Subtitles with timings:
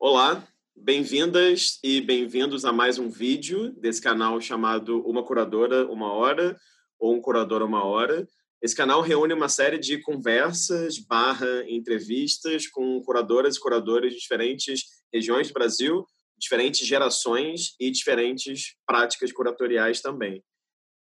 [0.00, 0.46] Olá,
[0.76, 6.56] bem-vindas e bem-vindos a mais um vídeo desse canal chamado Uma Curadora Uma Hora
[7.00, 8.24] ou Um Curador Uma Hora.
[8.62, 14.84] Esse canal reúne uma série de conversas, barra, entrevistas com curadoras e curadores de diferentes
[15.12, 16.06] regiões do Brasil,
[16.38, 20.44] diferentes gerações e diferentes práticas curatoriais também.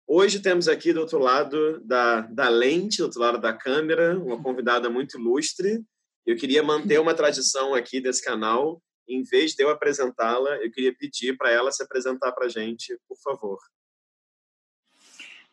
[0.06, 4.42] Hoje temos aqui do outro lado da, da lente, do outro lado da câmera, uma
[4.42, 5.82] convidada muito ilustre.
[6.24, 8.80] Eu queria manter uma tradição aqui desse canal.
[9.08, 12.96] Em vez de eu apresentá-la, eu queria pedir para ela se apresentar para a gente,
[13.08, 13.58] por favor.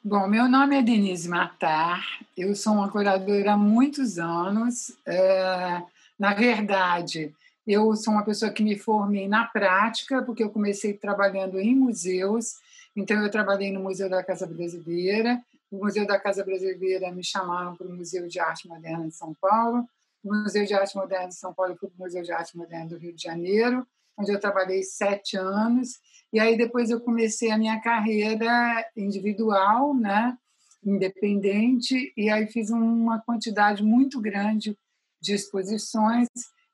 [0.01, 2.01] Bom, meu nome é Denise Matar,
[2.37, 4.95] eu sou uma curadora há muitos anos.
[5.05, 5.83] É,
[6.17, 7.35] na verdade,
[7.67, 12.55] eu sou uma pessoa que me formei na prática, porque eu comecei trabalhando em museus.
[12.95, 15.41] Então, eu trabalhei no Museu da Casa Brasileira.
[15.69, 19.33] O Museu da Casa Brasileira me chamaram para o Museu de Arte Moderna de São
[19.33, 19.87] Paulo.
[20.23, 22.89] O Museu de Arte Moderna de São Paulo foi para o Museu de Arte Moderna
[22.89, 23.87] do Rio de Janeiro,
[24.17, 25.99] onde eu trabalhei sete anos.
[26.31, 30.37] E aí depois eu comecei a minha carreira individual, né,
[30.83, 34.77] independente, e aí fiz uma quantidade muito grande
[35.21, 36.27] de exposições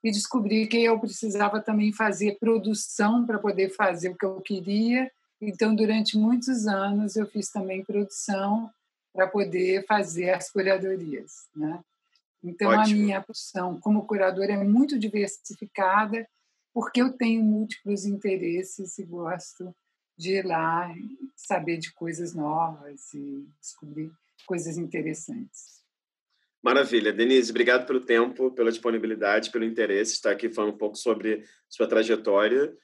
[0.04, 5.12] e descobri que eu precisava também fazer produção para poder fazer o que eu queria.
[5.42, 8.70] Então, durante muitos anos, eu fiz também produção
[9.14, 11.48] para poder fazer as curadorias.
[11.56, 11.80] Né?
[12.46, 12.84] Então, Ótimo.
[12.84, 16.28] a minha produção como curadora é muito diversificada
[16.74, 19.74] porque eu tenho múltiplos interesses e gosto
[20.18, 20.94] de ir lá
[21.36, 24.12] saber de coisas novas e descobrir
[24.46, 25.84] coisas interessantes.
[26.62, 27.14] Maravilha.
[27.14, 31.88] Denise, obrigado pelo tempo, pela disponibilidade, pelo interesse, estar aqui falando um pouco sobre sua
[31.88, 32.76] trajetória.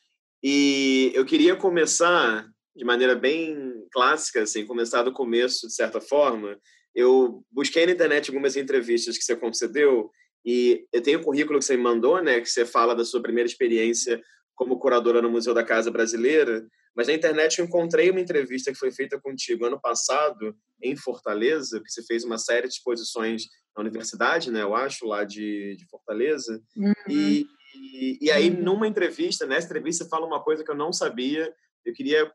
[0.44, 6.58] E eu queria começar de maneira bem clássica, assim, começar do começo, de certa forma.
[6.95, 10.09] Eu busquei na internet algumas entrevistas que você concedeu
[10.45, 13.22] e eu tenho o currículo que você me mandou, né, que você fala da sua
[13.22, 14.22] primeira experiência
[14.56, 18.78] como curadora no Museu da Casa Brasileira, mas na internet eu encontrei uma entrevista que
[18.78, 23.43] foi feita contigo ano passado em Fortaleza, que você fez uma série de exposições
[23.76, 26.61] na universidade, né, eu acho, lá de, de Fortaleza.
[26.76, 26.93] Uhum.
[27.08, 27.45] E,
[27.76, 28.64] e, e, aí, uhum.
[28.64, 31.54] numa entrevista, nessa entrevista, fala uma coisa que eu não sabia,
[31.86, 32.32] eu queria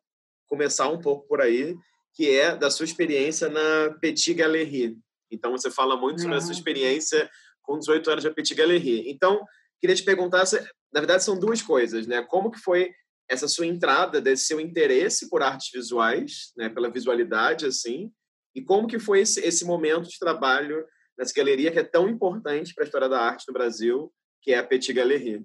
[0.46, 1.76] começar um pouco por aí,
[2.16, 4.96] que é da sua experiência na Petit Galerie.
[5.30, 7.30] Então, você fala muito sobre a sua experiência
[7.62, 9.10] com 18 anos de Petit Galerie.
[9.10, 9.44] Então,
[9.78, 10.44] queria te perguntar,
[10.92, 12.22] na verdade são duas coisas, né?
[12.22, 12.90] Como que foi
[13.28, 18.10] essa sua entrada, desse seu interesse por artes visuais, né, pela visualidade assim,
[18.54, 20.86] e como que foi esse, esse momento de trabalho
[21.18, 24.58] nessa galeria que é tão importante para a história da arte no Brasil, que é
[24.58, 25.44] a Petit Galerie?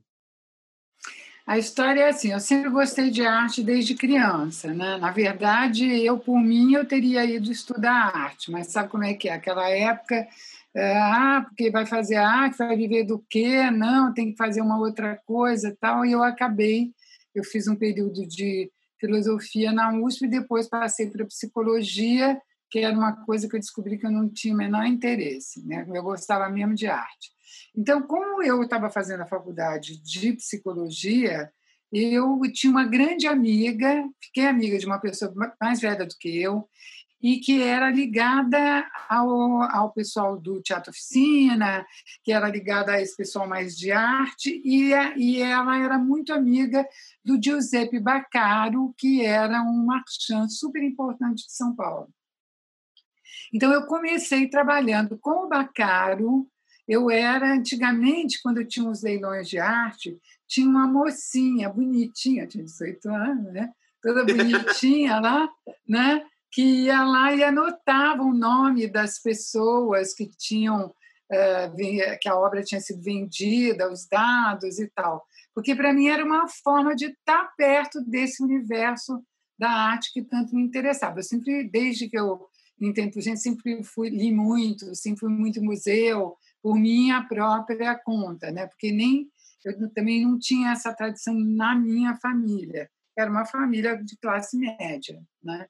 [1.46, 4.98] A história é assim, eu sempre gostei de arte desde criança, né?
[4.98, 9.28] Na verdade, eu por mim eu teria ido estudar arte, mas sabe como é que
[9.28, 9.34] é?
[9.34, 10.28] Aquela época
[10.74, 13.70] é, ah, porque vai fazer arte, vai viver do quê?
[13.72, 16.06] Não, tem que fazer uma outra coisa tal.
[16.06, 16.92] E eu acabei,
[17.36, 22.40] eu fiz um período de filosofia na USP e depois passei para psicologia,
[22.72, 25.86] que era uma coisa que eu descobri que eu não tinha o menor interesse, né?
[25.94, 27.30] Eu gostava mesmo de arte.
[27.76, 31.52] Então, como eu estava fazendo a faculdade de psicologia,
[31.92, 36.66] eu tinha uma grande amiga, fiquei amiga de uma pessoa mais velha do que eu,
[37.22, 41.86] e que era ligada ao, ao pessoal do Teatro Oficina,
[42.24, 46.88] que era ligada a esse pessoal mais de arte, e, e ela era muito amiga
[47.24, 52.10] do Giuseppe Baccaro, que era um marchand super importante de São Paulo.
[53.54, 56.48] Então, eu comecei trabalhando com o Baccaro.
[56.88, 60.18] Eu era, antigamente, quando eu tinha os leilões de arte,
[60.48, 63.72] tinha uma mocinha bonitinha, tinha 18 anos, né?
[64.02, 65.50] toda bonitinha lá,
[65.88, 66.26] né?
[66.52, 70.94] que ia lá e anotava o nome das pessoas que tinham
[71.32, 75.26] eh, que a obra tinha sido vendida, os dados e tal,
[75.56, 79.24] porque para mim era uma forma de estar perto desse universo
[79.58, 81.20] da arte que tanto me interessava.
[81.20, 82.48] Eu sempre, desde que eu
[82.82, 88.68] entendo gente, sempre fui li muito, sempre fui muito museu por minha própria conta, né?
[88.68, 89.30] Porque nem
[89.64, 92.90] eu também não tinha essa tradição na minha família.
[93.18, 95.68] Era uma família de classe média, né?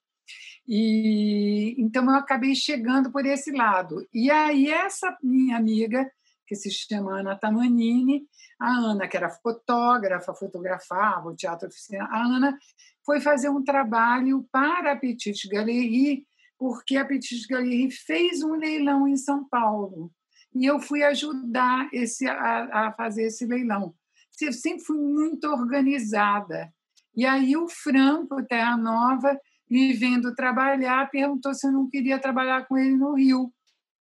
[0.67, 4.07] E então eu acabei chegando por esse lado.
[4.13, 6.09] E aí essa minha amiga,
[6.47, 8.25] que se chama Ana Tamanini,
[8.59, 12.57] a Ana, que era fotógrafa, fotografava o teatro oficina, a Ana
[13.05, 16.25] foi fazer um trabalho para a Petite Galerie,
[16.61, 20.11] porque a Petite Galerie fez um leilão em São Paulo.
[20.53, 23.95] E eu fui ajudar esse, a, a fazer esse leilão.
[24.39, 26.71] Eu sempre fui muito organizada.
[27.15, 32.67] E aí o Franco, Terra Nova, me vendo trabalhar, perguntou se eu não queria trabalhar
[32.67, 33.51] com ele no Rio.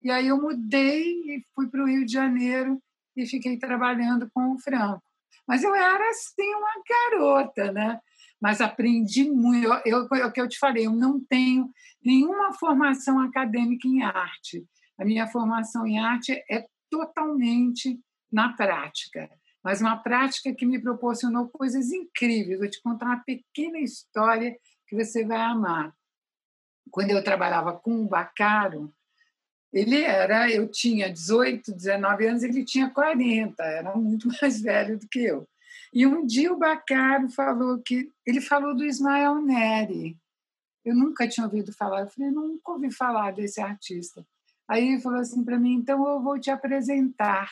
[0.00, 2.80] E aí eu mudei e fui para o Rio de Janeiro
[3.16, 5.02] e fiquei trabalhando com o Franco.
[5.44, 7.98] Mas eu era, assim, uma garota, né?
[8.44, 9.66] Mas aprendi muito.
[9.86, 11.72] Eu, eu, o que eu te falei, eu não tenho
[12.04, 14.68] nenhuma formação acadêmica em arte.
[14.98, 17.98] A minha formação em arte é totalmente
[18.30, 19.30] na prática,
[19.62, 22.58] mas uma prática que me proporcionou coisas incríveis.
[22.58, 24.54] Vou te contar uma pequena história
[24.86, 25.94] que você vai amar.
[26.90, 28.94] Quando eu trabalhava com o Bacaro,
[29.72, 35.08] ele era, eu tinha 18, 19 anos, ele tinha 40, era muito mais velho do
[35.08, 35.48] que eu.
[35.94, 40.18] E um dia o Bacaro falou que ele falou do Ismael Neri.
[40.84, 44.26] Eu nunca tinha ouvido falar, eu falei, nunca ouvi falar desse artista.
[44.66, 47.48] Aí ele falou assim para mim, então eu vou te apresentar.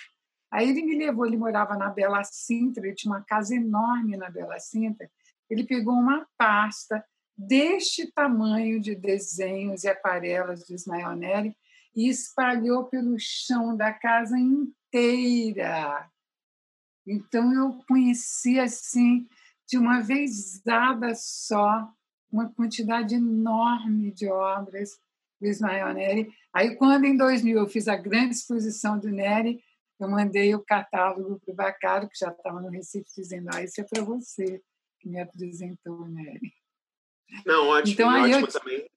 [0.50, 4.28] Aí ele me levou, ele morava na Bela Sintra, ele tinha uma casa enorme na
[4.28, 5.08] Bela Sintra.
[5.48, 7.04] Ele pegou uma pasta
[7.36, 11.56] deste tamanho de desenhos e aquarelas de Ismael Neri
[11.94, 16.10] e espalhou pelo chão da casa inteira.
[17.06, 19.26] Então eu conheci assim,
[19.66, 21.88] de uma vez dada só,
[22.30, 24.98] uma quantidade enorme de obras
[25.40, 26.32] do Ismael Neri.
[26.52, 29.62] Aí, quando em 2000 eu fiz a grande exposição do Neri,
[30.00, 33.80] eu mandei o catálogo para o Bacaro, que já estava no Recife, dizendo: ah, isso
[33.80, 34.60] é para você,
[35.00, 36.52] que me apresentou o Neri.
[37.46, 38.52] Não, ótimo, então, aí ótimo eu...
[38.52, 38.90] também.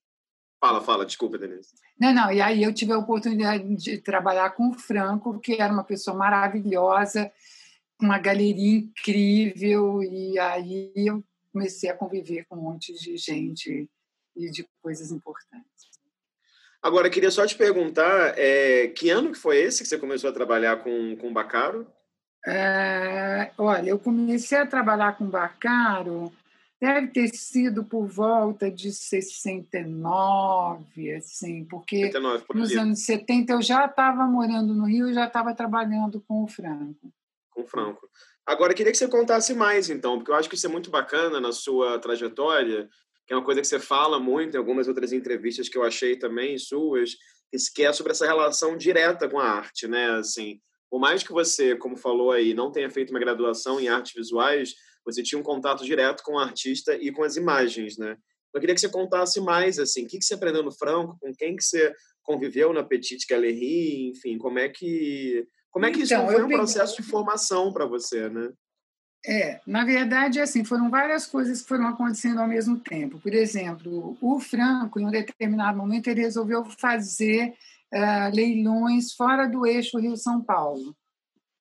[0.60, 1.76] Fala, fala, desculpa, Denise.
[2.00, 5.72] Não, não, e aí eu tive a oportunidade de trabalhar com o Franco, que era
[5.72, 7.32] uma pessoa maravilhosa,
[8.02, 13.90] uma galeria incrível, e aí eu comecei a conviver com um monte de gente
[14.36, 15.66] e de coisas importantes.
[16.82, 20.34] Agora, queria só te perguntar, é, que ano que foi esse que você começou a
[20.34, 21.88] trabalhar com, com Bacaro?
[22.46, 26.32] É, olha, eu comecei a trabalhar com Bacaro,
[26.80, 33.64] deve ter sido por volta de 69, assim, porque 69, por nos anos 70 eu
[33.64, 37.12] já estava morando no Rio e já estava trabalhando com o Franco.
[37.56, 38.08] Com Franco.
[38.46, 41.40] Agora, queria que você contasse mais, então, porque eu acho que isso é muito bacana
[41.40, 42.88] na sua trajetória,
[43.26, 46.16] que é uma coisa que você fala muito em algumas outras entrevistas que eu achei
[46.16, 47.12] também suas,
[47.74, 50.12] que é sobre essa relação direta com a arte, né?
[50.12, 50.60] Assim,
[50.90, 54.76] por mais que você, como falou aí, não tenha feito uma graduação em artes visuais,
[55.06, 58.18] você tinha um contato direto com o artista e com as imagens, né?
[58.54, 61.56] Eu queria que você contasse mais, assim, o que, você aprendeu no Franco, com quem
[61.56, 61.94] que você
[62.24, 66.48] conviveu na Petite Galerie, enfim, como é que como é que então, isso foi um
[66.48, 68.50] processo de formação para você, né?
[69.28, 73.20] É, na verdade, assim, foram várias coisas que foram acontecendo ao mesmo tempo.
[73.20, 77.54] Por exemplo, o Franco, em um determinado momento, ele resolveu fazer
[77.94, 80.96] uh, leilões fora do eixo Rio-São Paulo.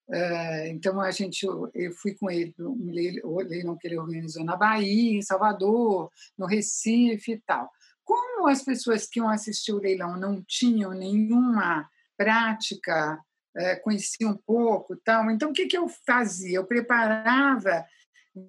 [0.08, 4.55] Uh, então, a gente, eu fui com ele para um leilão que ele organizou na
[4.55, 6.08] Bahia, em Salvador,
[6.38, 7.69] no Recife e tal.
[8.05, 13.20] Como as pessoas que iam assistir o leilão não tinham nenhuma prática
[13.56, 15.31] é, conhecia um pouco tal.
[15.31, 16.59] Então, o que, que eu fazia?
[16.59, 17.85] Eu preparava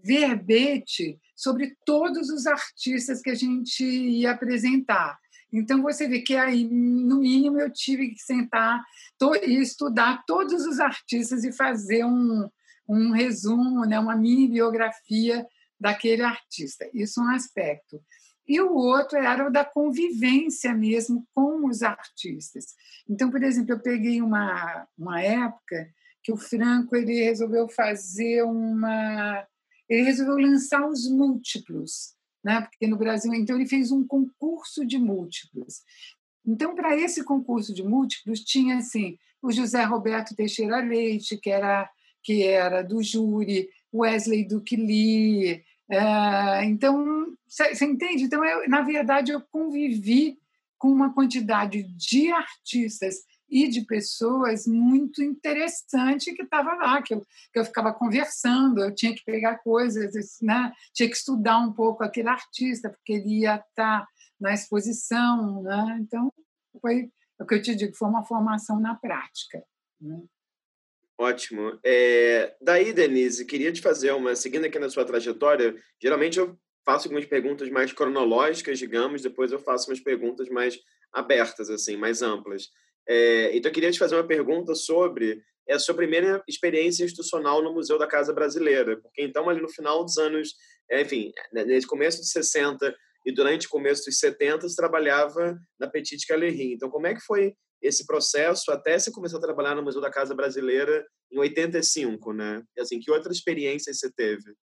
[0.04, 5.18] verbete sobre todos os artistas que a gente ia apresentar.
[5.54, 8.84] Então, você vê que aí, no mínimo, eu tive que sentar
[9.44, 12.50] e estudar todos os artistas e fazer um,
[12.90, 15.46] um resumo, né, uma mini biografia
[15.80, 16.90] daquele artista.
[16.94, 18.02] Isso é um aspecto
[18.48, 22.76] e o outro era o da convivência mesmo com os artistas.
[23.10, 25.90] Então, por exemplo, eu peguei uma, uma época
[26.24, 29.46] que o Franco ele resolveu fazer uma.
[29.90, 32.62] Ele resolveu lançar os múltiplos, né?
[32.62, 33.34] porque no Brasil.
[33.34, 35.84] Então, ele fez um concurso de múltiplos.
[36.46, 41.90] Então, para esse concurso de múltiplos, tinha assim, o José Roberto Teixeira Leite, que era,
[42.24, 48.24] que era do júri, Wesley Duque Lee, é, então, você entende?
[48.24, 50.40] Então, eu, na verdade, eu convivi
[50.78, 53.16] com uma quantidade de artistas
[53.48, 57.22] e de pessoas muito interessante que estava lá, que eu,
[57.54, 60.74] que eu ficava conversando, eu tinha que pegar coisas, né?
[60.94, 64.08] tinha que estudar um pouco aquele artista, porque ele ia estar tá
[64.40, 65.62] na exposição.
[65.62, 65.98] Né?
[66.02, 66.34] Então,
[66.82, 69.64] foi é o que eu te digo, foi uma formação na prática.
[70.00, 70.24] Né?
[71.18, 71.80] Ótimo.
[71.84, 77.08] É, daí, Denise, queria te fazer uma, seguindo aqui na sua trajetória, geralmente eu faço
[77.08, 80.78] algumas perguntas mais cronológicas, digamos, depois eu faço umas perguntas mais
[81.14, 82.70] abertas, assim, mais amplas.
[83.08, 87.74] É, então, eu queria te fazer uma pergunta sobre a sua primeira experiência institucional no
[87.74, 90.54] Museu da Casa Brasileira, porque então, ali no final dos anos,
[90.92, 92.96] enfim, né, nesse começo dos 60
[93.26, 96.74] e durante o começo dos 70, você trabalhava na Petite Galerie.
[96.74, 100.10] Então, como é que foi esse processo até você começou a trabalhar no Museu da
[100.10, 102.64] Casa Brasileira em 85, né?
[102.76, 104.54] E, assim, que outras experiências você teve?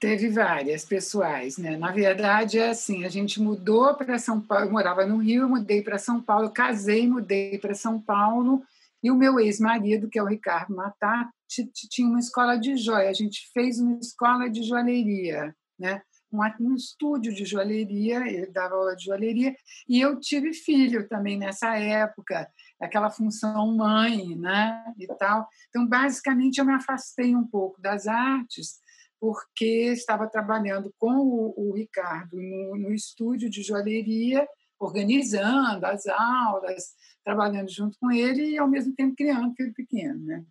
[0.00, 1.76] Teve várias pessoais, né?
[1.76, 5.82] Na verdade, é assim, a gente mudou para São Paulo, eu morava no Rio, mudei
[5.82, 8.62] para São Paulo, casei, mudei para São Paulo,
[9.02, 13.08] e o meu ex-marido, que é o Ricardo Matar, tinha uma escola de joia.
[13.08, 16.02] A gente fez uma escola de joalheria, né?
[16.30, 19.56] Um, estúdio de joalheria, ele dava aula de joalheria,
[19.88, 24.84] e eu tive filho também nessa época, aquela função mãe, né?
[24.98, 25.48] E tal.
[25.68, 28.78] Então, basicamente, eu me afastei um pouco das artes,
[29.20, 34.46] porque estava trabalhando com o, o Ricardo no, no estúdio de joalheria,
[34.78, 36.94] organizando as aulas,
[37.24, 40.24] trabalhando junto com ele e, ao mesmo tempo, criando filho pequeno.
[40.24, 40.44] Né?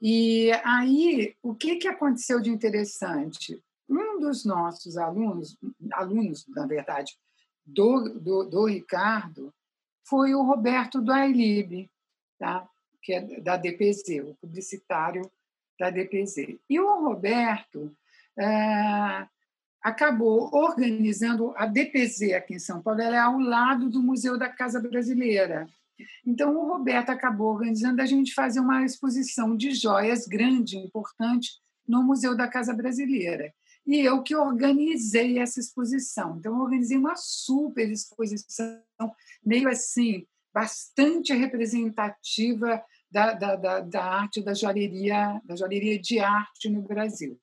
[0.00, 3.62] E aí, o que, que aconteceu de interessante?
[3.90, 5.58] Um dos nossos alunos,
[5.92, 7.18] alunos, na verdade,
[7.66, 9.52] do, do, do Ricardo,
[10.08, 11.90] foi o Roberto do Ailib,
[12.38, 12.68] tá?
[13.02, 15.22] que é da DPZ, o publicitário
[15.78, 16.58] da DPZ.
[16.68, 17.94] E o Roberto
[18.38, 19.26] é,
[19.82, 24.48] acabou organizando a DPZ aqui em São Paulo, ela é ao lado do Museu da
[24.48, 25.66] Casa Brasileira.
[26.26, 31.50] Então, o Roberto acabou organizando a gente fazer uma exposição de joias grande, importante,
[31.86, 33.52] no Museu da Casa Brasileira.
[33.86, 36.36] E eu que organizei essa exposição.
[36.38, 38.82] Então, eu organizei uma super exposição,
[39.44, 46.68] meio assim, bastante representativa da, da, da, da arte da joalheria, da joalheria de arte
[46.68, 47.40] no Brasil.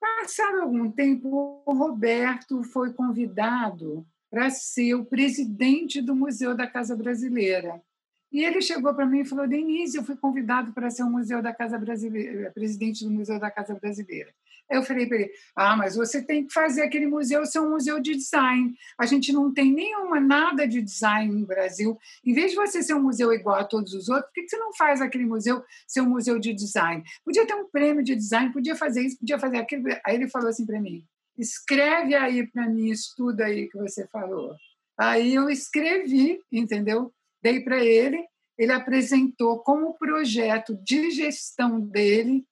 [0.00, 6.94] Passado algum tempo, o Roberto foi convidado para ser o presidente do Museu da Casa
[6.94, 7.82] Brasileira.
[8.30, 11.42] E ele chegou para mim e falou: Denise, eu fui convidado para ser o Museu
[11.42, 14.32] da Casa Brasileira, presidente do Museu da Casa Brasileira.
[14.70, 17.98] Eu falei para ele: ah, mas você tem que fazer aquele museu ser um museu
[18.00, 18.74] de design.
[18.98, 21.98] A gente não tem nenhuma, nada de design no Brasil.
[22.24, 24.56] Em vez de você ser um museu igual a todos os outros, por que você
[24.58, 27.02] não faz aquele museu ser um museu de design?
[27.24, 29.84] Podia ter um prêmio de design, podia fazer isso, podia fazer aquilo.
[30.04, 31.04] Aí ele falou assim para mim:
[31.36, 34.54] escreve aí para mim, estuda aí que você falou.
[34.98, 37.12] Aí eu escrevi, entendeu?
[37.40, 38.26] Dei para ele,
[38.58, 42.44] ele apresentou como projeto de gestão dele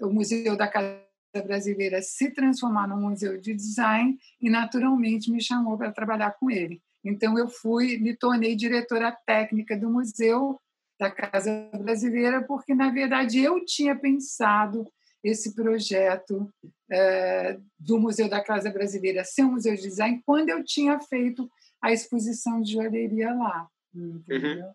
[0.00, 1.05] o Museu da Casa
[1.42, 6.80] brasileira se transformar num museu de design e naturalmente me chamou para trabalhar com ele.
[7.04, 10.60] Então eu fui, me tornei diretora técnica do museu
[10.98, 14.86] da Casa Brasileira porque na verdade eu tinha pensado
[15.22, 16.48] esse projeto
[16.90, 21.50] é, do Museu da Casa Brasileira ser um museu de design quando eu tinha feito
[21.82, 23.68] a exposição de joalheria lá.
[23.94, 24.64] Entendeu?
[24.66, 24.72] Uhum.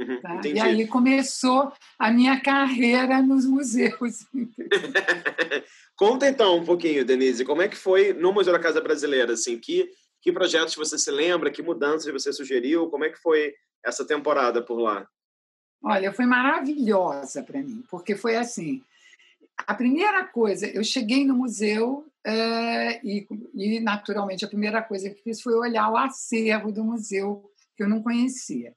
[0.00, 0.40] Uhum, tá?
[0.46, 4.26] E aí começou a minha carreira nos museus.
[5.94, 9.34] Conta então um pouquinho, Denise, como é que foi no Museu da Casa Brasileira?
[9.34, 9.90] Assim, que,
[10.22, 11.50] que projetos você se lembra?
[11.50, 12.88] Que mudanças você sugeriu?
[12.88, 13.54] Como é que foi
[13.84, 15.06] essa temporada por lá?
[15.82, 18.82] Olha, foi maravilhosa para mim, porque foi assim.
[19.66, 25.22] A primeira coisa, eu cheguei no museu é, e, e, naturalmente, a primeira coisa que
[25.22, 28.74] fiz foi olhar o acervo do museu, que eu não conhecia.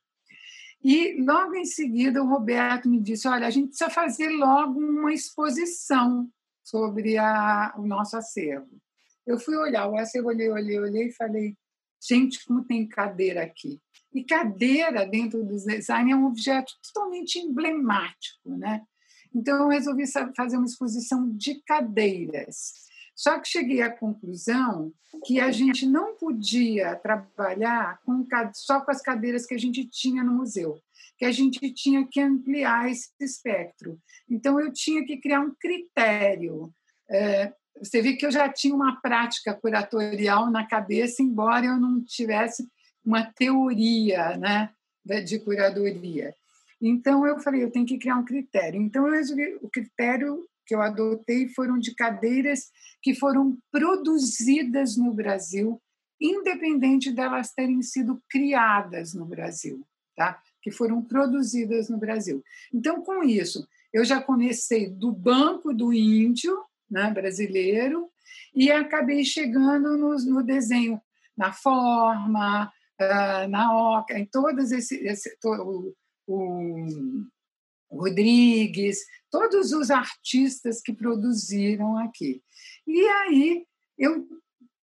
[0.83, 5.13] E logo em seguida o Roberto me disse: olha, a gente precisa fazer logo uma
[5.13, 6.29] exposição
[6.61, 8.69] sobre a, o nosso acervo.
[9.25, 11.55] Eu fui olhar o acervo, olhei, olhei, olhei e falei:
[12.05, 13.79] gente, como tem cadeira aqui.
[14.13, 18.81] E cadeira dentro do design é um objeto totalmente emblemático, né?
[19.33, 20.03] Então eu resolvi
[20.35, 22.83] fazer uma exposição de cadeiras.
[23.15, 24.91] Só que cheguei à conclusão
[25.25, 30.23] que a gente não podia trabalhar com, só com as cadeiras que a gente tinha
[30.23, 30.79] no museu,
[31.17, 33.99] que a gente tinha que ampliar esse espectro.
[34.29, 36.73] Então, eu tinha que criar um critério.
[37.09, 42.03] É, você vê que eu já tinha uma prática curatorial na cabeça, embora eu não
[42.03, 42.67] tivesse
[43.05, 44.71] uma teoria né,
[45.23, 46.33] de curadoria.
[46.81, 48.81] Então, eu falei, eu tenho que criar um critério.
[48.81, 55.13] Então, eu resolvi, o critério que eu adotei foram de cadeiras que foram produzidas no
[55.13, 55.81] Brasil,
[56.19, 60.41] independente delas terem sido criadas no Brasil, tá?
[60.61, 62.41] Que foram produzidas no Brasil.
[62.73, 66.57] Então, com isso, eu já comecei do Banco do Índio,
[66.89, 68.09] né, brasileiro,
[68.55, 71.01] e acabei chegando no, no desenho,
[71.35, 75.95] na forma, uh, na oca, em todos esse, esse to, o,
[76.27, 77.25] o
[77.97, 82.41] Rodrigues, todos os artistas que produziram aqui.
[82.85, 83.65] E aí
[83.97, 84.27] eu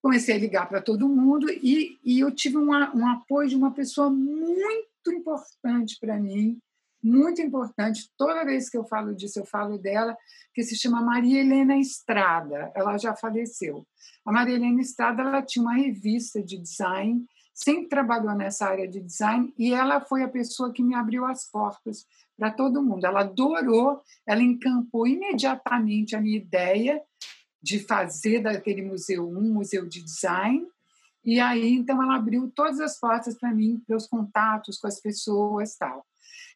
[0.02, 3.72] comecei a ligar para todo mundo e, e eu tive uma, um apoio de uma
[3.72, 6.58] pessoa muito importante para mim,
[7.02, 8.10] muito importante.
[8.16, 10.16] Toda vez que eu falo disso, eu falo dela,
[10.54, 12.70] que se chama Maria Helena Estrada.
[12.74, 13.86] Ela já faleceu.
[14.24, 17.24] A Maria Helena Estrada ela tinha uma revista de design
[17.62, 21.44] sempre trabalhou nessa área de design e ela foi a pessoa que me abriu as
[21.50, 23.04] portas para todo mundo.
[23.04, 27.02] Ela adorou, ela encampou imediatamente a minha ideia
[27.62, 30.66] de fazer daquele museu um museu de design.
[31.22, 34.98] E aí, então, ela abriu todas as portas para mim, para os contatos com as
[34.98, 36.06] pessoas tal.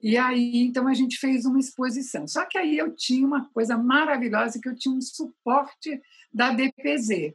[0.02, 2.26] E aí, então, a gente fez uma exposição.
[2.26, 6.00] Só que aí eu tinha uma coisa maravilhosa, que eu tinha um suporte
[6.32, 7.34] da DPZ.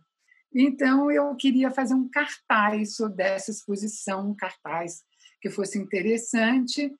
[0.54, 5.04] Então, eu queria fazer um cartaz dessa exposição, um cartaz
[5.42, 6.92] que fosse interessante,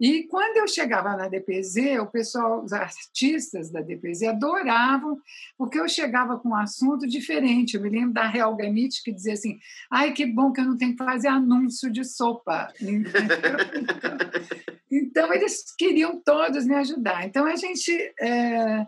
[0.00, 5.18] e quando eu chegava na DPZ, o pessoal, os artistas da DPZ adoravam,
[5.56, 7.74] porque eu chegava com um assunto diferente.
[7.74, 9.58] Eu me lembro da Real Gamit que dizia assim:
[9.90, 12.72] ai, que bom que eu não tenho que fazer anúncio de sopa.
[14.90, 17.26] então, eles queriam todos me ajudar.
[17.26, 17.92] Então, a gente.
[18.20, 18.86] É...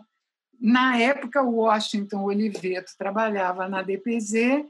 [0.61, 4.65] Na época, o Washington Oliveto trabalhava na DPZ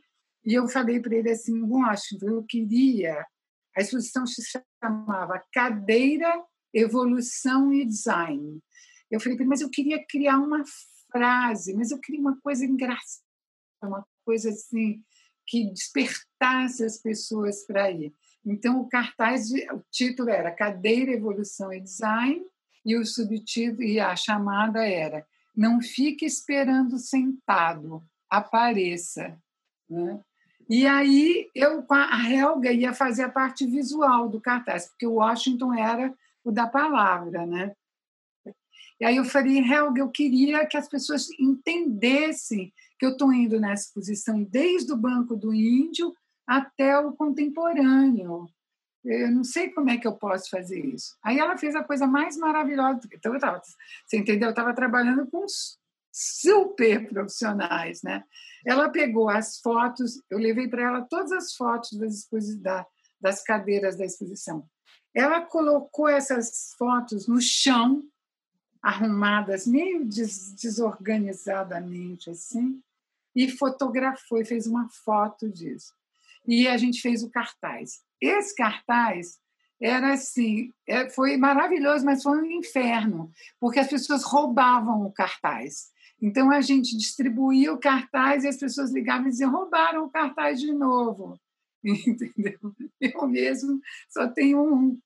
[0.45, 3.25] e eu falei para ele assim: Washington, eu queria
[3.75, 4.41] a exposição se
[4.83, 6.43] chamava Cadeira,
[6.74, 8.60] Evolução e Design.
[9.10, 10.63] Eu falei para ele, mas eu queria criar uma
[11.12, 13.24] frase, mas eu queria uma coisa engraçada,
[13.83, 15.03] uma coisa assim
[15.48, 18.13] que despertasse as pessoas para ir.
[18.45, 22.45] Então o cartaz, o título era Cadeira, Evolução e Design
[22.86, 29.38] e o subtítulo e a chamada era Não fique esperando sentado, apareça.
[29.89, 30.20] Né?
[30.70, 35.15] E aí eu com a Helga ia fazer a parte visual do cartaz, porque o
[35.15, 37.75] Washington era o da palavra, né?
[39.00, 43.60] E aí eu falei, Helga, eu queria que as pessoas entendessem que eu estou indo
[43.60, 46.15] nessa exposição desde o Banco do Índio
[46.46, 48.48] até o contemporâneo.
[49.03, 51.17] Eu não sei como é que eu posso fazer isso.
[51.24, 53.01] Aí ela fez a coisa mais maravilhosa.
[53.12, 53.62] Então, eu estava,
[54.05, 54.50] você entendeu?
[54.50, 55.46] Eu estava trabalhando com
[56.12, 58.24] super profissionais, né?
[58.65, 62.27] Ela pegou as fotos, eu levei para ela todas as fotos das,
[63.20, 64.67] das cadeiras da exposição.
[65.15, 68.03] Ela colocou essas fotos no chão,
[68.81, 72.81] arrumadas meio des desorganizadamente assim,
[73.36, 75.93] e fotografou e fez uma foto disso.
[76.48, 78.01] E a gente fez o cartaz.
[78.21, 79.39] Esse cartaz
[79.81, 85.89] era assim, é, foi maravilhoso, mas foi um inferno, porque as pessoas roubavam o cartaz.
[86.21, 90.60] Então a gente distribuía o cartaz e as pessoas ligavam e diziam: roubaram o cartaz
[90.60, 91.39] de novo.
[91.84, 92.60] Entendeu?
[92.99, 94.99] Eu mesmo só tenho um.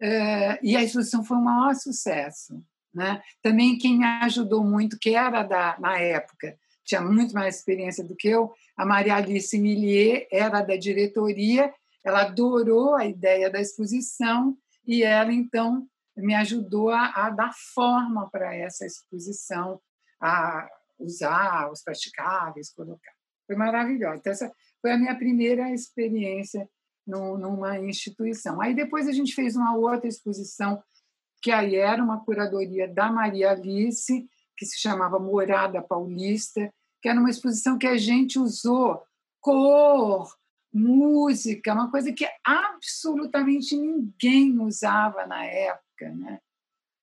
[0.00, 2.62] É, e a exposição foi um maior sucesso.
[2.92, 3.22] Né?
[3.42, 8.16] Também quem me ajudou muito, que era da, na época, tinha muito mais experiência do
[8.16, 11.72] que eu, a Maria Alice Millier era da diretoria,
[12.08, 18.28] ela adorou a ideia da exposição e ela, então, me ajudou a, a dar forma
[18.30, 19.80] para essa exposição,
[20.20, 20.68] a
[20.98, 23.12] usar os praticáveis, colocar.
[23.46, 24.16] Foi maravilhoso.
[24.18, 26.68] Então, essa foi a minha primeira experiência
[27.06, 28.60] numa instituição.
[28.60, 30.82] Aí depois a gente fez uma outra exposição
[31.40, 37.18] que aí era uma curadoria da Maria Alice, que se chamava Morada Paulista, que era
[37.18, 39.02] uma exposição que a gente usou
[39.40, 40.28] cor,
[40.72, 46.38] música, uma coisa que absolutamente ninguém usava na época, né?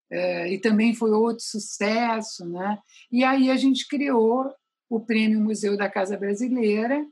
[0.09, 2.77] É, e também foi outro sucesso, né?
[3.11, 4.53] E aí a gente criou
[4.89, 7.05] o Prêmio Museu da Casa Brasileira,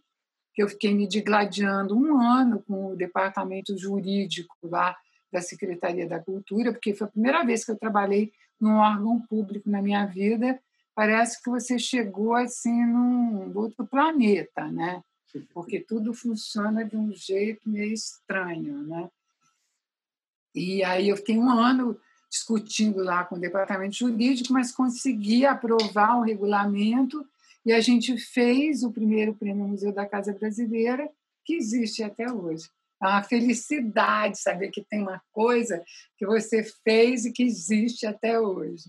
[0.53, 4.95] que eu fiquei me digladiando um ano com o departamento jurídico lá
[5.31, 9.67] da Secretaria da Cultura, porque foi a primeira vez que eu trabalhei num órgão público
[9.69, 10.59] na minha vida.
[10.93, 15.01] Parece que você chegou assim num outro planeta, né?
[15.53, 19.09] Porque tudo funciona de um jeito meio estranho, né?
[20.55, 26.17] E aí eu fiquei um ano discutindo lá com o departamento jurídico, mas consegui aprovar
[26.17, 27.25] o regulamento
[27.65, 31.09] e a gente fez o primeiro prêmio Museu da Casa Brasileira,
[31.45, 32.67] que existe até hoje.
[33.01, 35.83] É uma felicidade saber que tem uma coisa
[36.17, 38.85] que você fez e que existe até hoje.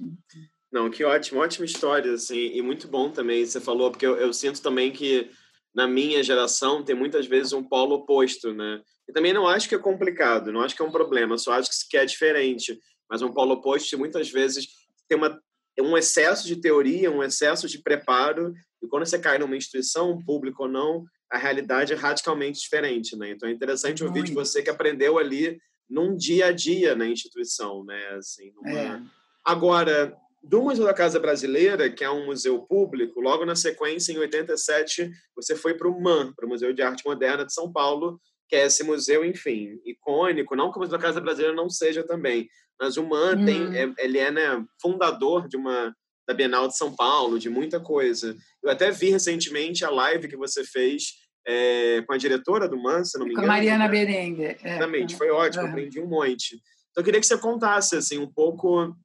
[0.73, 4.33] Não, que ótimo, ótima história, assim, e muito bom também, você falou, porque eu, eu
[4.33, 5.31] sinto também que
[5.75, 8.81] na minha geração tem muitas vezes um polo oposto, né?
[9.09, 11.71] E também não acho que é complicado, não acho que é um problema, só acho
[11.91, 14.67] que é diferente mas um polo oposto muitas vezes
[15.09, 15.41] tem uma,
[15.81, 20.63] um excesso de teoria, um excesso de preparo, e quando você cai numa instituição, pública
[20.63, 23.31] ou não, a realidade é radicalmente diferente, né?
[23.31, 24.17] Então é interessante Muito.
[24.17, 25.59] ouvir de você que aprendeu ali
[25.89, 28.09] num dia a dia na instituição, né?
[28.17, 28.71] Assim, numa...
[28.71, 29.03] é.
[29.45, 34.19] Agora, do Museu da Casa Brasileira, que é um museu público, logo na sequência, em
[34.19, 38.21] 87, você foi para o MAN, para o Museu de Arte Moderna de São Paulo,
[38.49, 42.05] que é esse museu, enfim, icônico, não que o Museu da Casa Brasileira não seja
[42.05, 42.47] também,
[42.79, 43.45] mas o Man hum.
[43.45, 45.95] tem, é, ele é né, fundador de uma
[46.27, 48.35] da Bienal de São Paulo, de muita coisa.
[48.63, 51.09] Eu até vi recentemente a live que você fez
[51.47, 53.47] é, com a diretora do MAN, se não me engano.
[53.47, 54.45] Com a Mariana Berengue.
[54.45, 54.59] É.
[54.63, 56.55] Exatamente, foi ótimo, aprendi um monte.
[56.91, 58.97] Então, eu queria que você contasse assim, um pouco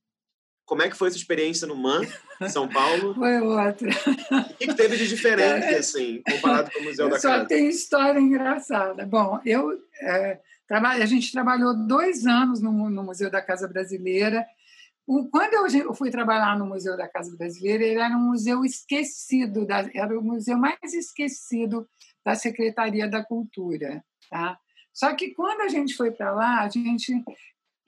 [0.70, 2.02] como é que foi sua experiência no MAN,
[2.48, 3.16] São Paulo?
[3.18, 3.90] Foi outra.
[3.90, 5.80] O que, que teve de diferente, é.
[5.80, 7.42] assim, comparado com o Museu eu da só Casa?
[7.42, 9.04] Só tem história engraçada.
[9.04, 9.82] Bom, eu...
[10.00, 14.46] É, a gente trabalhou dois anos no, no Museu da Casa Brasileira.
[15.32, 20.20] Quando eu fui trabalhar no Museu da Casa Brasileira, ele era um museu esquecido, era
[20.20, 21.90] o museu mais esquecido
[22.24, 24.06] da Secretaria da Cultura.
[24.30, 24.56] Tá?
[24.94, 27.24] Só que quando a gente foi para lá, a gente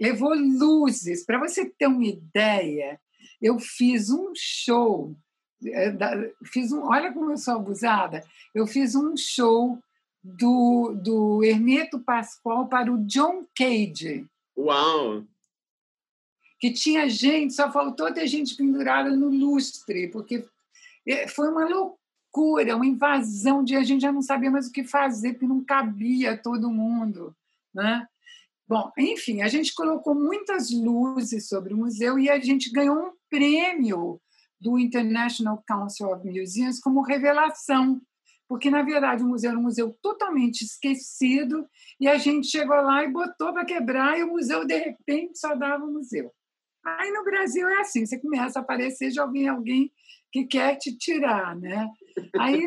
[0.01, 1.23] levou luzes.
[1.23, 2.99] Para você ter uma ideia,
[3.39, 5.15] eu fiz um show.
[5.63, 8.23] Eh, fiz um, olha como eu sou abusada.
[8.53, 9.77] Eu fiz um show
[10.23, 14.25] do, do Hermeto Pascoal para o John Cage.
[14.57, 15.23] Uau!
[16.59, 20.43] Que tinha gente, só faltou ter gente pendurada no lustre, porque
[21.07, 24.83] eh, foi uma loucura, uma invasão de a gente já não sabia mais o que
[24.83, 27.35] fazer, porque não cabia todo mundo.
[27.73, 28.07] Né?
[28.71, 33.11] Bom, enfim, a gente colocou muitas luzes sobre o museu e a gente ganhou um
[33.29, 34.17] prêmio
[34.61, 37.99] do International Council of Museums como revelação
[38.47, 41.65] porque na verdade o museu era um museu totalmente esquecido
[41.97, 45.53] e a gente chegou lá e botou para quebrar e o museu de repente só
[45.55, 46.33] dava o museu.
[46.85, 49.89] Aí no Brasil é assim, você começa a aparecer já vem alguém
[50.31, 51.89] que quer te tirar, né?
[52.39, 52.65] Aí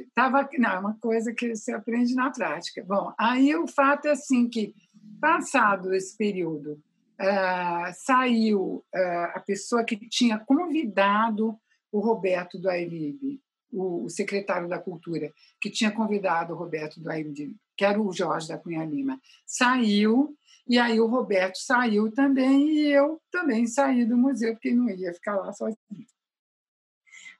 [0.00, 2.84] estava não, é uma coisa que você aprende na prática.
[2.84, 4.74] Bom, aí o fato é assim que
[5.20, 6.82] passado esse período
[7.20, 11.58] uh, saiu uh, a pessoa que tinha convidado
[11.90, 13.40] o Roberto do Airib
[13.72, 18.48] o, secretário da Cultura, que tinha convidado o Roberto do Aide, que era o Jorge
[18.48, 24.16] da Cunha Lima, saiu, e aí o Roberto saiu também, e eu também saí do
[24.16, 25.76] museu, porque não ia ficar lá sozinho.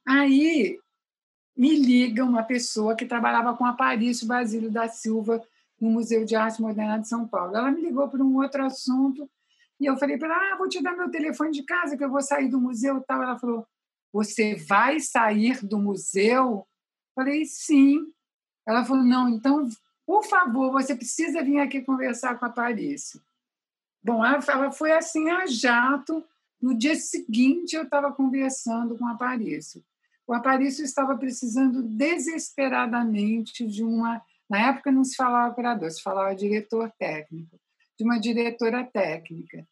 [0.06, 0.78] Aí
[1.56, 5.42] me liga uma pessoa que trabalhava com Aparício Basílio da Silva
[5.80, 7.56] no Museu de Arte Moderna de São Paulo.
[7.56, 9.28] Ela me ligou para um outro assunto,
[9.80, 12.10] e eu falei para ela, ah, vou te dar meu telefone de casa, que eu
[12.10, 13.22] vou sair do museu e tal.
[13.22, 13.66] Ela falou,
[14.12, 16.66] você vai sair do museu?
[17.14, 18.12] Falei, sim.
[18.66, 19.66] Ela falou, não, então,
[20.04, 23.18] por favor, você precisa vir aqui conversar com a Paris.
[24.02, 26.22] Bom, ela foi assim a jato.
[26.60, 29.78] No dia seguinte, eu estava conversando com a Paris.
[30.26, 34.22] O Aparício estava precisando desesperadamente de uma.
[34.50, 37.56] Na época não se falava operador, se falava diretor técnico,
[37.96, 39.64] de uma diretora técnica.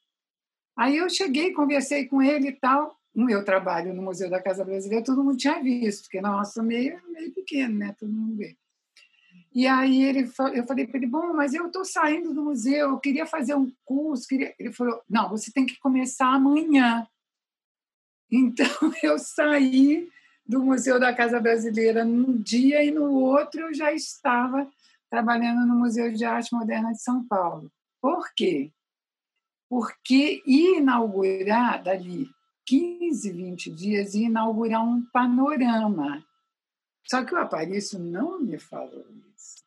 [0.77, 4.64] Aí eu cheguei, conversei com ele e tal no meu trabalho no Museu da Casa
[4.64, 7.93] Brasileira, todo mundo tinha visto, porque nossa, meio, meio pequeno, né?
[7.99, 8.57] Todo mundo vê.
[9.53, 13.01] E aí ele, eu falei para ele, bom, mas eu estou saindo do museu, eu
[13.01, 14.29] queria fazer um curso.
[14.29, 14.55] Queria...
[14.57, 17.05] Ele falou, não, você tem que começar amanhã.
[18.31, 18.67] Então
[19.03, 20.09] eu saí
[20.49, 24.67] do Museu da Casa Brasileira num dia e no outro eu já estava
[25.11, 27.71] trabalhando no Museu de Arte Moderna de São Paulo.
[28.01, 28.73] Por quê?
[29.69, 32.27] Porque inaugurar dali
[32.67, 36.25] 15, 20 dias e inaugurar um panorama.
[37.07, 39.65] Só que o Aparício não me falou isso.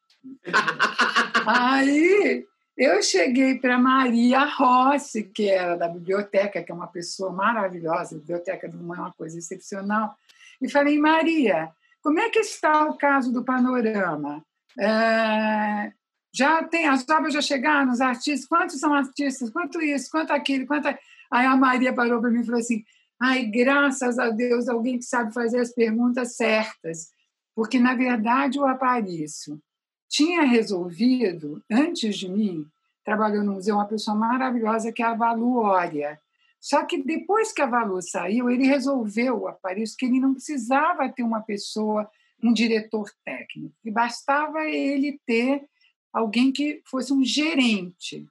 [1.45, 2.45] Aí
[2.77, 8.19] eu cheguei para Maria Rossi, que era da biblioteca, que é uma pessoa maravilhosa, a
[8.19, 10.15] biblioteca do é uma coisa excepcional,
[10.61, 11.69] e falei, Maria,
[12.01, 14.43] como é que está o caso do panorama?
[14.79, 15.91] É,
[16.33, 20.65] já tem, as obras já chegaram, os artistas, quantos são artistas, quanto isso, quanto aquilo,
[20.65, 20.87] quanto...
[20.87, 22.83] Aí a Maria parou para mim e falou assim:
[23.19, 27.09] ai, graças a Deus, alguém que sabe fazer as perguntas certas.
[27.55, 29.61] Porque, na verdade, o Aparício
[30.09, 32.65] tinha resolvido, antes de mim,
[33.03, 36.19] trabalhou no museu, uma pessoa maravilhosa que é a Valu Ória.
[36.61, 41.09] Só que depois que a Valu saiu, ele resolveu, o Aparício, que ele não precisava
[41.09, 42.07] ter uma pessoa,
[42.41, 45.67] um diretor técnico, que bastava ele ter
[46.13, 48.27] alguém que fosse um gerente.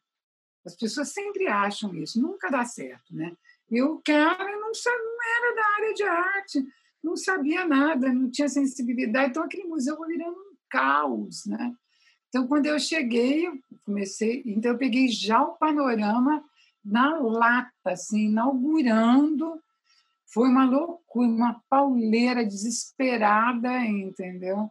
[0.65, 3.33] As pessoas sempre acham isso, nunca dá certo, né?
[3.69, 6.65] E o cara não, não era da área de arte,
[7.03, 9.31] não sabia nada, não tinha sensibilidade.
[9.31, 11.75] Então, aquele museu foi virando um caos, né?
[12.29, 13.49] Então, quando eu cheguei,
[13.85, 14.43] comecei...
[14.47, 16.45] Então, eu peguei já o panorama
[16.85, 19.61] na lata, assim, inaugurando.
[20.27, 24.71] Foi uma loucura, uma pauleira desesperada, entendeu?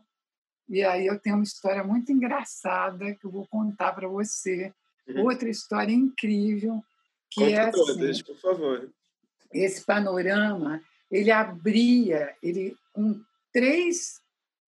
[0.70, 4.74] E aí eu tenho uma história muito engraçada que eu vou contar para você.
[5.08, 5.26] Uhum.
[5.26, 6.84] Outra história incrível
[7.32, 8.90] que Conta é todas, assim, por favor.
[9.52, 13.20] Esse panorama, ele abria, ele com
[13.52, 14.22] três,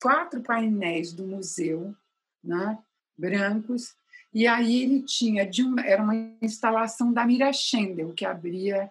[0.02, 1.96] quatro painéis do museu,
[2.44, 2.78] né,
[3.18, 3.96] brancos,
[4.34, 5.50] e aí ele tinha
[5.84, 8.90] era uma instalação da Mira Schendel que abria,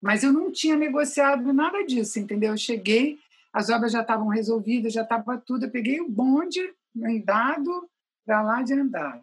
[0.00, 2.52] mas eu não tinha negociado nada disso, entendeu?
[2.52, 3.18] Eu cheguei,
[3.52, 6.60] as obras já estavam resolvidas, já estava tudo, eu peguei o bonde
[7.04, 7.88] andado
[8.24, 9.20] para lá de andar.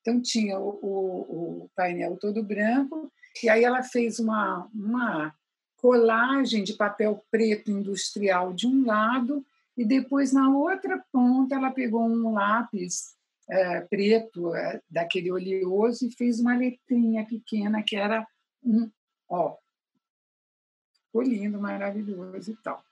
[0.00, 3.10] Então tinha o, o, o painel todo branco
[3.42, 5.34] e aí ela fez uma, uma
[5.76, 9.44] colagem de papel preto industrial de um lado
[9.76, 13.17] e depois na outra ponta ela pegou um lápis
[13.50, 18.26] é, preto é, daquele oleoso e fez uma letrinha pequena que era
[18.62, 18.90] um
[19.28, 19.56] ó.
[21.06, 22.82] Ficou lindo, maravilhoso e tal.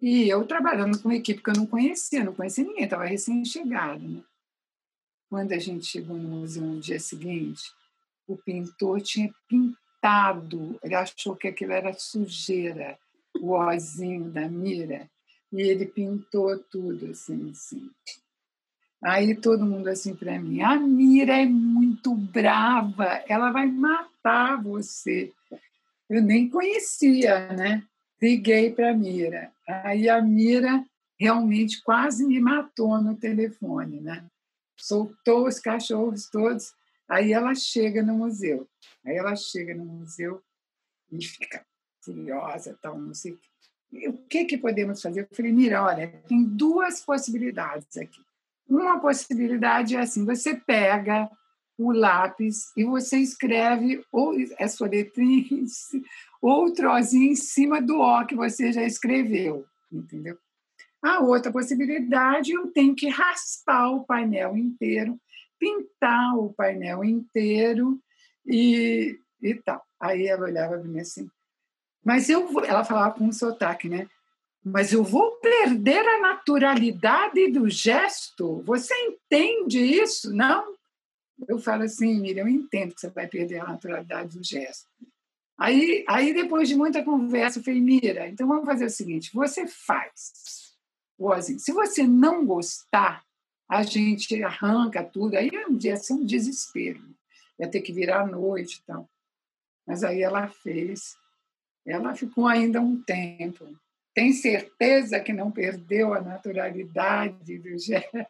[0.00, 4.06] E eu trabalhando com uma equipe que eu não conhecia, não conhecia ninguém, estava recém-chegado.
[4.06, 4.22] Né?
[5.28, 7.62] Quando a gente chegou no museu no dia seguinte,
[8.26, 12.98] o pintor tinha pintado, ele achou que aquilo era sujeira,
[13.40, 15.08] o ozinho da mira,
[15.52, 17.90] e ele pintou tudo assim, assim.
[19.02, 25.32] Aí todo mundo assim para mim, a Mira é muito brava, ela vai matar você.
[26.08, 27.82] Eu nem conhecia, né?
[28.20, 29.52] Liguei para a Mira.
[29.66, 30.84] Aí a Mira
[31.18, 34.24] realmente quase me matou no telefone, né?
[34.76, 36.72] Soltou os cachorros todos.
[37.08, 38.68] Aí ela chega no museu.
[39.04, 40.40] Aí ela chega no museu
[41.10, 41.64] e fica
[42.00, 43.36] furiosa, tal, não sei
[44.06, 45.20] o que que podemos fazer?
[45.20, 48.20] Eu falei, Mira, olha, tem duas possibilidades aqui.
[48.72, 51.30] Uma possibilidade é assim: você pega
[51.76, 55.64] o lápis e você escreve ou a sua letrinha
[56.40, 60.38] ou trozinho em cima do O que você já escreveu, entendeu?
[61.04, 65.20] A outra possibilidade, eu tenho que raspar o painel inteiro,
[65.58, 68.00] pintar o painel inteiro
[68.46, 69.84] e, e tal.
[70.00, 71.28] Aí ela olhava para mim assim,
[72.02, 74.08] mas eu ela falava com um sotaque, né?
[74.64, 78.62] Mas eu vou perder a naturalidade do gesto.
[78.62, 80.32] Você entende isso?
[80.32, 80.74] Não?
[81.48, 84.88] Eu falo assim, Miriam, eu entendo que você vai perder a naturalidade do gesto.
[85.58, 89.66] Aí, aí depois de muita conversa, eu falei, Mira, então vamos fazer o seguinte: você
[89.66, 90.72] faz.
[91.34, 93.24] Assim, se você não gostar,
[93.68, 95.36] a gente arranca tudo.
[95.36, 97.00] Aí ia ser um desespero.
[97.58, 99.08] Ia ter que virar à noite e tal.
[99.86, 101.16] Mas aí ela fez.
[101.86, 103.66] Ela ficou ainda um tempo
[104.14, 108.26] tem certeza que não perdeu a naturalidade do gesto?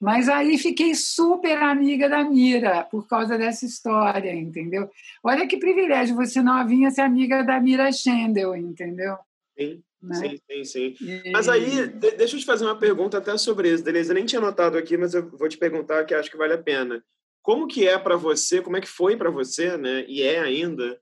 [0.00, 4.90] Mas aí fiquei super amiga da Mira por causa dessa história, entendeu?
[5.22, 9.16] Olha que privilégio você novinha ser amiga da Mira Schendel, entendeu?
[9.56, 10.16] Sim, né?
[10.16, 10.96] sim, sim, sim.
[11.00, 11.30] E...
[11.30, 14.10] Mas aí, deixa eu te fazer uma pergunta até sobre isso, Denise.
[14.10, 16.62] Eu nem tinha notado aqui, mas eu vou te perguntar que acho que vale a
[16.62, 17.00] pena.
[17.40, 20.98] Como que é para você, como é que foi para você, né, e é ainda,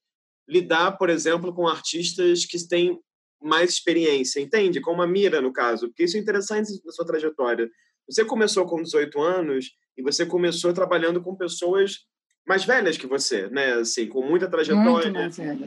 [0.49, 2.99] lidar, por exemplo, com artistas que têm
[3.41, 4.81] mais experiência, entende?
[4.81, 7.71] Como a Mira, no caso, porque isso é interessante na sua trajetória.
[8.09, 12.01] Você começou com 18 anos e você começou trabalhando com pessoas
[12.47, 13.75] mais velhas que você, né?
[13.75, 15.13] Assim, com muita trajetória,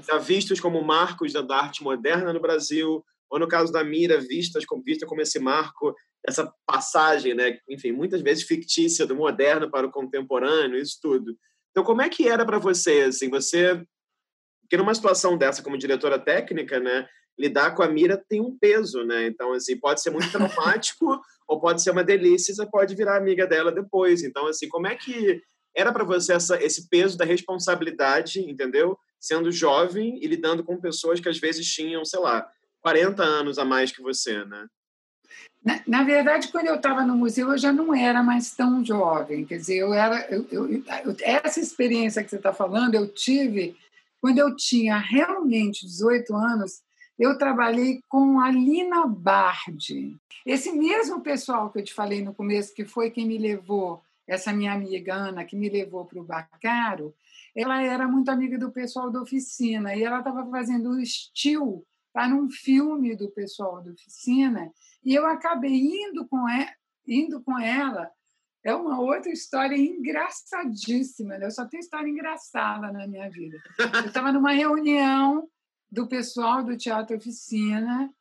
[0.05, 4.65] já vistos como marcos da arte moderna no Brasil, ou no caso da Mira, vistas
[4.65, 5.95] como vista como esse marco,
[6.27, 7.57] essa passagem, né?
[7.69, 11.35] Enfim, muitas vezes fictícia do moderno para o contemporâneo, isso tudo.
[11.71, 13.81] Então, como é que era para você, assim, você
[14.61, 19.03] porque numa situação dessa como diretora técnica, né, lidar com a mira tem um peso,
[19.03, 19.27] né?
[19.27, 23.45] Então, assim, pode ser muito traumático ou pode ser uma delícia, você pode virar amiga
[23.45, 24.23] dela depois.
[24.23, 25.41] Então, assim, como é que
[25.75, 28.97] era para você essa, esse peso da responsabilidade, entendeu?
[29.19, 32.47] Sendo jovem e lidando com pessoas que às vezes tinham, sei lá,
[32.81, 34.67] 40 anos a mais que você, né?
[35.65, 39.45] Na, na verdade, quando eu estava no museu, eu já não era mais tão jovem.
[39.45, 40.27] Quer dizer, eu era.
[40.29, 40.83] Eu, eu,
[41.21, 43.75] essa experiência que você está falando, eu tive
[44.19, 46.81] quando eu tinha realmente 18 anos
[47.17, 50.17] eu trabalhei com a Lina Bardi.
[50.45, 54.53] Esse mesmo pessoal que eu te falei no começo, que foi quem me levou, essa
[54.53, 57.13] minha amiga Ana, que me levou para o Bacaro,
[57.55, 62.33] ela era muito amiga do pessoal da oficina e ela estava fazendo o estilo para
[62.33, 64.71] um filme do pessoal da oficina
[65.03, 66.71] e eu acabei indo com ela,
[67.07, 68.09] indo com ela
[68.63, 71.37] é uma outra história engraçadíssima.
[71.37, 71.45] Né?
[71.45, 73.61] Eu só tenho história engraçada na minha vida.
[73.77, 75.49] Eu estava numa reunião
[75.93, 78.11] do pessoal do Teatro Oficina,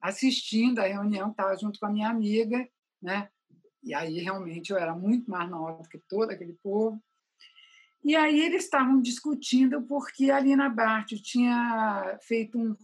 [0.00, 2.68] assistindo a reunião, estava junto com a minha amiga,
[3.00, 3.28] né?
[3.84, 7.00] E aí realmente eu era muito mais nova que todo aquele povo.
[8.02, 12.74] E aí eles estavam discutindo porque a Lina Bart tinha feito um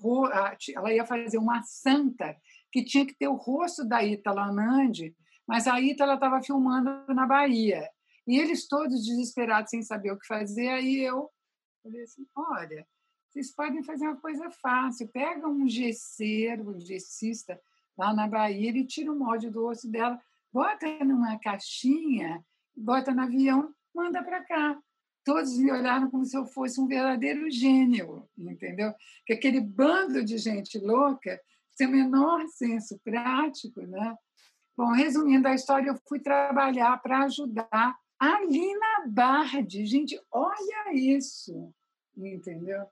[0.77, 2.37] ela ia fazer uma santa
[2.71, 7.27] que tinha que ter o rosto da Ítala Nandi, mas a Ítala estava filmando na
[7.27, 7.91] Bahia.
[8.25, 11.29] E eles todos desesperados sem saber o que fazer, aí eu
[11.83, 12.87] falei assim, olha,
[13.37, 15.09] vocês podem fazer uma coisa fácil.
[15.09, 17.61] Pega um gesseiro, um gessista
[17.97, 20.19] lá na Bahia, ele tira o molde do osso dela,
[20.51, 22.43] bota numa caixinha,
[22.75, 24.79] bota no avião, manda para cá.
[25.23, 28.95] Todos me olharam como se eu fosse um verdadeiro gênio, entendeu?
[29.27, 31.39] Que aquele bando de gente louca
[31.75, 34.17] sem o menor senso prático, né?
[34.75, 39.85] Bom, resumindo a história, eu fui trabalhar para ajudar a Lina Bardi.
[39.85, 41.71] Gente, olha isso,
[42.17, 42.87] entendeu?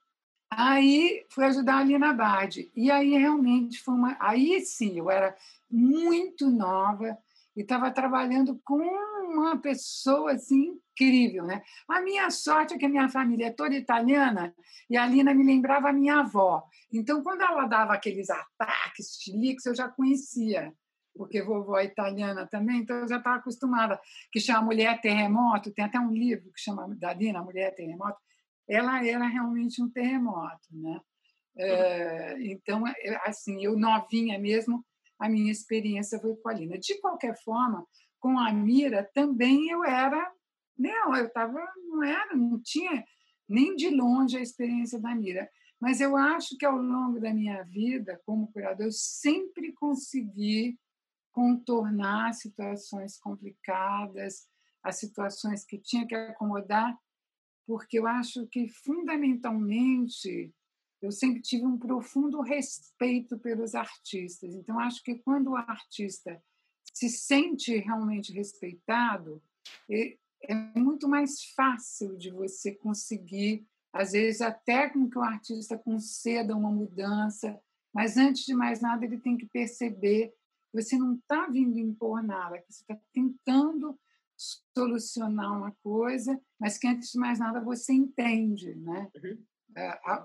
[0.57, 2.71] Aí fui ajudar a Lina Bardi.
[2.75, 4.17] E aí realmente foi uma.
[4.21, 5.37] Aí sim, eu era
[5.71, 7.19] muito nova
[7.57, 8.81] e estava trabalhando com
[9.33, 11.63] uma pessoa assim incrível, né?
[11.89, 14.55] A minha sorte é que a minha família é toda italiana
[14.89, 16.65] e a Lina me lembrava a minha avó.
[16.93, 20.73] Então, quando ela dava aqueles ataques chiliques, eu já conhecia,
[21.17, 24.01] porque vovó é italiana também, então eu já estava acostumada.
[24.31, 28.19] Que chama Mulher Terremoto, tem até um livro que chama da Lina, Mulher Terremoto.
[28.69, 31.01] Ela era realmente um terremoto, né?
[31.57, 32.83] É, então,
[33.25, 34.85] assim, eu novinha mesmo,
[35.19, 36.79] a minha experiência foi com a Lina.
[36.79, 37.87] De qualquer forma,
[38.19, 40.33] com a Mira também eu era,
[40.77, 43.05] não, eu estava, não era, não tinha
[43.49, 45.49] nem de longe a experiência da Mira.
[45.81, 50.79] Mas eu acho que ao longo da minha vida como curador, eu sempre consegui
[51.31, 54.49] contornar situações complicadas,
[54.83, 56.97] as situações que tinha que acomodar,
[57.67, 60.53] porque eu acho que fundamentalmente
[61.01, 64.55] eu sempre tive um profundo respeito pelos artistas.
[64.55, 66.43] Então, acho que quando o artista
[66.93, 69.43] se sente realmente respeitado,
[69.91, 76.57] é muito mais fácil de você conseguir, às vezes, até com que o artista conceda
[76.57, 77.61] uma mudança,
[77.93, 82.23] mas antes de mais nada, ele tem que perceber que você não está vindo impor
[82.23, 83.99] nada, que você está tentando
[84.37, 89.11] solucionar uma coisa, mas que antes de mais nada você entende, né?
[89.23, 89.39] Uhum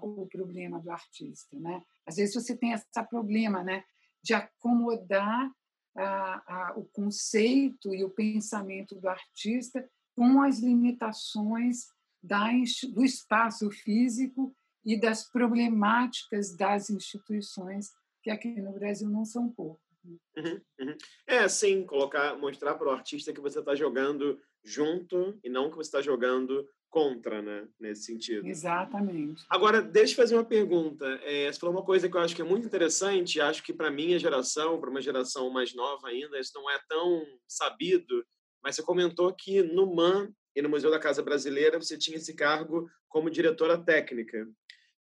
[0.02, 1.82] o problema do artista, né?
[2.06, 3.84] Às vezes você tem esse problema, né,
[4.22, 5.52] de acomodar
[5.96, 11.88] a, a, o conceito e o pensamento do artista com as limitações
[12.22, 12.50] da,
[12.94, 17.92] do espaço físico e das problemáticas das instituições
[18.22, 19.89] que aqui no Brasil não são poucas.
[20.38, 20.98] Uhum, uhum.
[21.28, 25.76] É, sim, colocar, mostrar para o artista que você está jogando junto e não que
[25.76, 27.68] você está jogando contra, né?
[27.80, 28.48] Nesse sentido.
[28.48, 29.44] Exatamente.
[29.50, 31.06] Agora, deixa eu fazer uma pergunta.
[31.24, 33.92] É, você falou uma coisa que eu acho que é muito interessante, acho que para
[33.92, 38.26] minha geração, para uma geração mais nova ainda, isso não é tão sabido,
[38.64, 42.34] mas você comentou que no MAN e no Museu da Casa Brasileira você tinha esse
[42.34, 44.48] cargo como diretora técnica.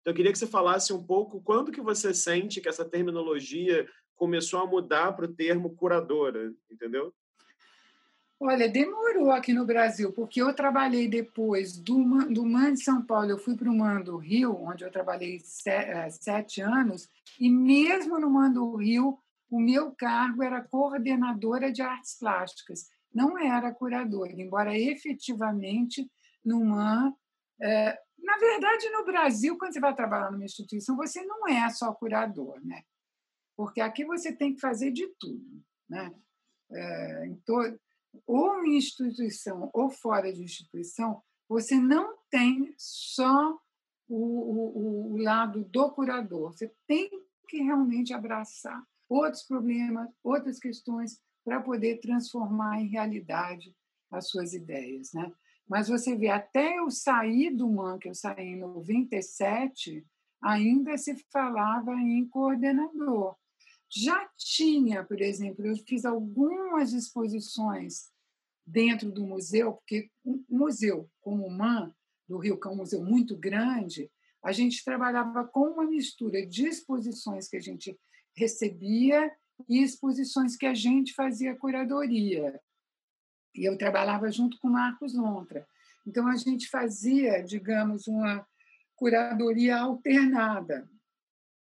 [0.01, 3.87] Então, eu queria que você falasse um pouco quando que você sente que essa terminologia
[4.19, 7.13] começou a mudar para o termo curadora, entendeu?
[8.37, 13.31] Olha, demorou aqui no Brasil, porque eu trabalhei depois do, do MAN de São Paulo,
[13.31, 18.19] eu fui para o MAN do Rio, onde eu trabalhei eh, sete anos, e mesmo
[18.19, 19.17] no MAN do Rio,
[19.49, 26.09] o meu cargo era coordenadora de artes plásticas, não era curadora, embora efetivamente
[26.45, 27.13] no MAN.
[27.61, 31.93] É, na verdade, no Brasil, quando você vai trabalhar numa instituição, você não é só
[31.93, 32.83] curador, né?
[33.59, 36.15] Porque aqui você tem que fazer de tudo, né?
[36.71, 37.77] É, em todo
[38.25, 43.59] ou em instituição ou fora de instituição, você não tem só
[44.07, 46.53] o, o, o lado do curador.
[46.53, 47.09] Você tem
[47.49, 53.75] que realmente abraçar outros problemas, outras questões para poder transformar em realidade
[54.09, 55.29] as suas ideias, né?
[55.67, 60.07] Mas você vê, até eu sair do MAN, que eu saí em 97,
[60.41, 63.35] ainda se falava em coordenador.
[63.89, 68.11] Já tinha, por exemplo, eu fiz algumas exposições
[68.65, 71.93] dentro do museu, porque o museu, como o MAN,
[72.27, 74.11] do Rio, que é um museu muito grande,
[74.43, 77.99] a gente trabalhava com uma mistura de exposições que a gente
[78.35, 79.31] recebia
[79.67, 82.61] e exposições que a gente fazia curadoria.
[83.55, 85.67] E eu trabalhava junto com Marcos Lontra.
[86.05, 88.47] Então, a gente fazia, digamos, uma
[88.95, 90.89] curadoria alternada.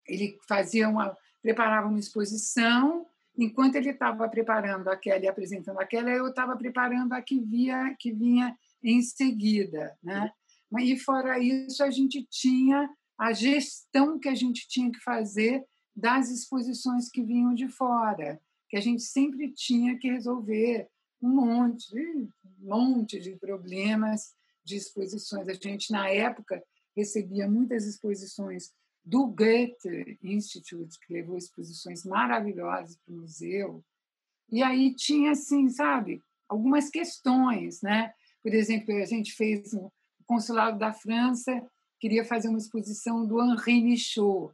[0.07, 3.05] Ele fazia uma preparava uma exposição,
[3.37, 8.11] enquanto ele estava preparando aquela e apresentando aquela, eu estava preparando a que, via, que
[8.11, 9.97] vinha em seguida.
[10.03, 10.31] Né?
[10.79, 15.63] E fora isso, a gente tinha a gestão que a gente tinha que fazer
[15.95, 20.87] das exposições que vinham de fora, que a gente sempre tinha que resolver
[21.21, 22.29] um monte, um
[22.61, 25.47] monte de problemas de exposições.
[25.47, 26.63] A gente, na época,
[26.95, 28.71] recebia muitas exposições
[29.03, 33.83] do Goethe Institute, que levou exposições maravilhosas para o museu.
[34.51, 38.13] E aí tinha, assim, sabe, algumas questões, né?
[38.43, 39.91] Por exemplo, a gente fez o
[40.25, 41.65] consulado da França
[42.01, 44.51] queria fazer uma exposição do Henri Michaud.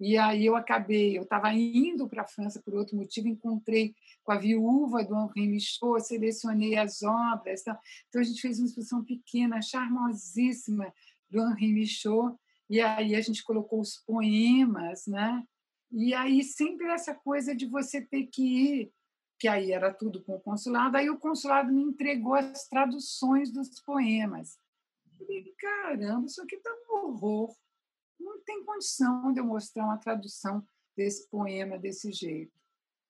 [0.00, 4.32] E aí eu acabei, eu estava indo para a França por outro motivo, encontrei com
[4.32, 7.60] a viúva do Henri Michaud, selecionei as obras.
[7.60, 7.78] Então,
[8.08, 10.92] então a gente fez uma exposição pequena, charmosíssima
[11.30, 12.36] do Henri Michaud
[12.70, 15.42] e aí a gente colocou os poemas, né?
[15.90, 18.92] E aí sempre essa coisa de você ter que ir,
[19.40, 23.80] que aí era tudo com o consulado, aí o consulado me entregou as traduções dos
[23.80, 24.56] poemas.
[25.04, 27.56] Eu falei, caramba, isso aqui tá um horror.
[28.20, 30.64] não tem condição de eu mostrar uma tradução
[30.96, 32.52] desse poema desse jeito.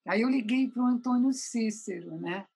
[0.07, 2.47] Aí eu liguei para o Antônio Cícero, né?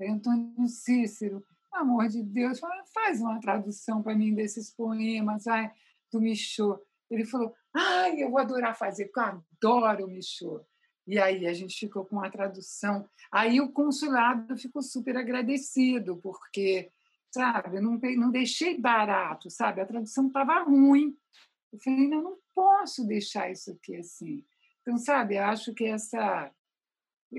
[0.00, 2.58] Aí, Antônio Cícero, amor de Deus,
[2.94, 5.70] faz uma tradução para mim desses poemas ai,
[6.14, 6.80] do Michaud.
[7.10, 10.64] Ele falou, ai, eu vou adorar fazer, porque eu adoro o Michaud.
[11.06, 13.06] E aí a gente ficou com a tradução.
[13.30, 16.90] Aí o consulado ficou super agradecido, porque,
[17.30, 19.80] sabe, não, não deixei barato, sabe?
[19.80, 21.16] A tradução estava ruim.
[21.72, 24.44] Eu falei, não, não posso deixar isso aqui assim.
[24.80, 26.50] Então, sabe, eu acho que essa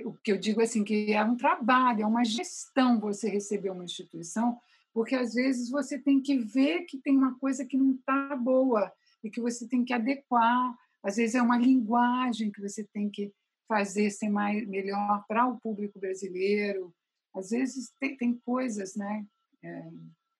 [0.04, 3.86] o que eu digo assim que é um trabalho, é uma gestão você receber uma
[3.86, 4.60] instituição,
[4.96, 8.90] porque às vezes você tem que ver que tem uma coisa que não está boa
[9.22, 10.74] e que você tem que adequar.
[11.04, 13.30] Às vezes é uma linguagem que você tem que
[13.68, 16.96] fazer ser mais melhor para o público brasileiro.
[17.36, 19.26] Às vezes tem, tem coisas, né,
[19.62, 19.90] é,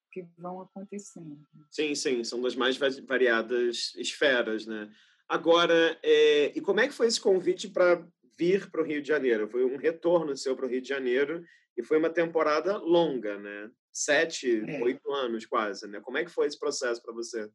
[0.10, 1.38] que vão acontecendo.
[1.70, 4.90] Sim, sim, são das mais variadas esferas, né?
[5.28, 8.08] Agora, é, e como é que foi esse convite para
[8.40, 9.50] vir para o Rio de Janeiro?
[9.50, 11.44] Foi um retorno seu para o Rio de Janeiro
[11.76, 13.70] e foi uma temporada longa, né?
[13.98, 14.84] Sete, é.
[14.84, 16.02] oito anos quase, né?
[16.02, 17.50] Como é que foi esse processo para você?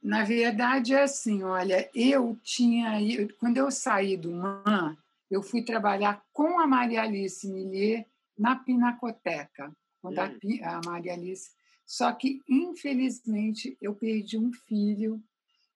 [0.00, 2.92] Na verdade, é assim, olha, eu tinha,
[3.40, 4.96] quando eu saí do MAN,
[5.28, 8.06] eu fui trabalhar com a Maria Alice Millier
[8.38, 10.60] na Pinacoteca, quando hum.
[10.62, 11.50] a Maria Alice.
[11.84, 15.20] Só que, infelizmente, eu perdi um filho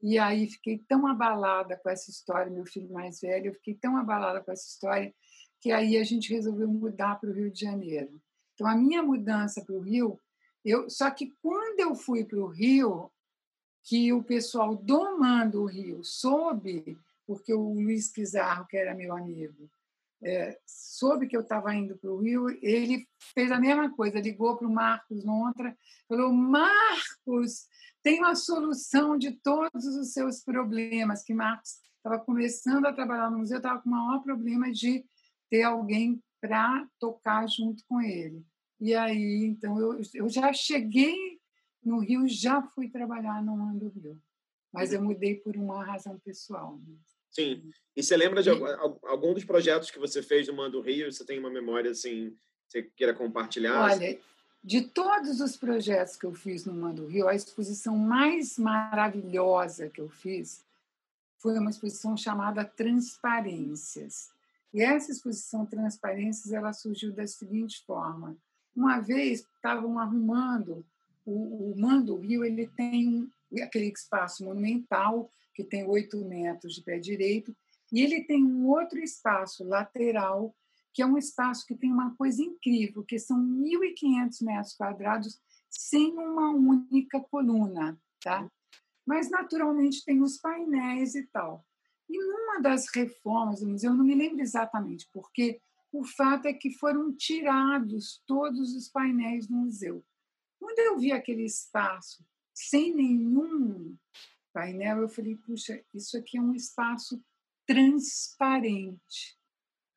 [0.01, 3.97] e aí fiquei tão abalada com essa história, meu filho mais velho, eu fiquei tão
[3.97, 5.13] abalada com essa história
[5.61, 8.23] que aí a gente resolveu mudar para o Rio de Janeiro.
[8.55, 10.21] Então, a minha mudança para o Rio,
[10.65, 13.11] eu, só que quando eu fui para o Rio,
[13.83, 19.71] que o pessoal do Mando Rio soube porque o Luiz Pizarro, que era meu amigo,
[20.23, 24.57] é, soube que eu estava indo para o Rio, ele fez a mesma coisa, ligou
[24.57, 25.77] para o Marcos Montra,
[26.09, 27.67] falou: Marcos,
[28.03, 31.23] tem uma solução de todos os seus problemas.
[31.23, 35.05] Que Marcos estava começando a trabalhar no museu, estava com o maior problema de
[35.51, 38.45] ter alguém para tocar junto com ele.
[38.79, 41.41] E aí, então, eu, eu já cheguei
[41.83, 44.21] no Rio, já fui trabalhar no Ando Rio,
[44.71, 46.79] mas eu mudei por uma razão pessoal.
[46.87, 46.97] Né?
[47.31, 47.71] Sim.
[47.97, 51.11] E você lembra de algum dos projetos que você fez no Mando Rio?
[51.11, 52.37] Você tem uma memória assim,
[52.69, 53.81] você queira compartilhar?
[53.81, 54.21] Olha,
[54.63, 60.03] de todos os projetos que eu fiz no Mando Rio, a exposição mais maravilhosa que
[60.03, 60.63] eu fiz
[61.39, 64.35] foi uma exposição chamada Transparências.
[64.75, 68.37] E essa exposição Transparências ela surgiu da seguinte forma:
[68.75, 70.85] uma vez estavam arrumando
[71.25, 73.31] o, o Mando Rio, ele tem
[73.63, 77.57] aquele espaço monumental que tem 8 metros de pé direito,
[77.93, 80.53] e ele tem um outro espaço lateral,
[80.93, 86.13] que é um espaço que tem uma coisa incrível, que são 1.500 metros quadrados sem
[86.19, 88.51] uma única coluna, tá?
[89.07, 91.65] Mas, naturalmente, tem os painéis e tal.
[92.09, 95.61] E numa das reformas do museu, eu não me lembro exatamente, porque
[95.93, 100.05] o fato é que foram tirados todos os painéis do museu.
[100.59, 103.97] Quando eu vi aquele espaço sem nenhum
[104.53, 107.23] painel, eu falei, puxa, isso aqui é um espaço
[107.67, 109.39] transparente.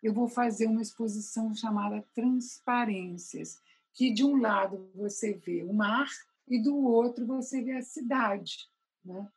[0.01, 3.59] Eu vou fazer uma exposição chamada Transparências,
[3.93, 6.07] que de um lado você vê o mar
[6.47, 8.69] e do outro você vê a cidade.
[9.03, 9.31] Né?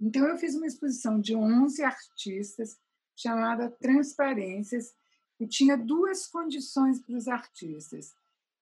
[0.00, 2.78] Então, eu fiz uma exposição de 11 artistas
[3.16, 4.94] chamada Transparências,
[5.40, 8.14] e tinha duas condições para os artistas.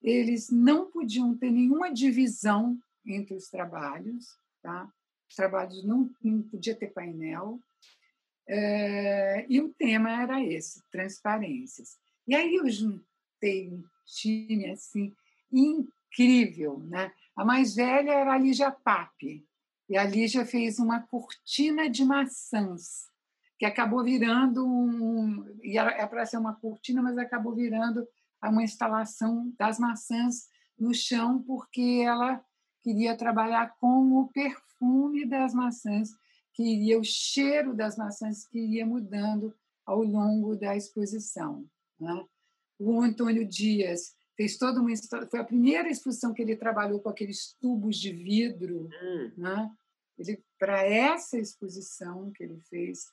[0.03, 4.27] Eles não podiam ter nenhuma divisão entre os trabalhos,
[4.63, 4.91] tá?
[5.29, 7.59] Os trabalhos não, não podia ter painel.
[8.49, 11.99] É, e o tema era esse, transparências.
[12.29, 15.15] E aí eu juntei um time assim
[15.51, 17.13] incrível, né?
[17.35, 19.47] A mais velha era a Lígia Pape,
[19.89, 23.09] e a Lígia fez uma cortina de maçãs,
[23.59, 25.45] que acabou virando um.
[25.63, 28.07] E era é para ser uma cortina, mas acabou virando
[28.43, 32.45] uma instalação das maçãs no chão, porque ela
[32.83, 36.11] queria trabalhar com o perfume das maçãs,
[36.53, 41.65] que iria, o cheiro das maçãs que iria mudando ao longo da exposição.
[41.99, 42.25] Né?
[42.79, 47.09] O Antônio Dias fez toda uma história, foi a primeira exposição que ele trabalhou com
[47.09, 49.33] aqueles tubos de vidro, hum.
[49.37, 49.71] né?
[50.19, 53.07] Ele para essa exposição que ele fez,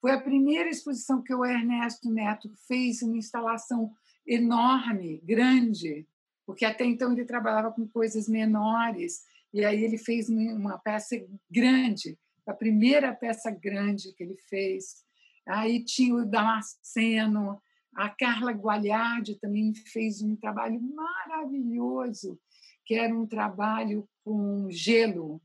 [0.00, 3.92] foi a primeira exposição que o Ernesto Neto fez uma instalação
[4.26, 6.06] enorme, grande,
[6.46, 11.16] porque até então ele trabalhava com coisas menores e aí ele fez uma peça
[11.50, 15.04] grande, a primeira peça grande que ele fez.
[15.46, 17.60] Aí tinha o Damasceno,
[17.96, 22.38] a Carla Gualhardi também fez um trabalho maravilhoso,
[22.84, 25.40] que era um trabalho com gelo.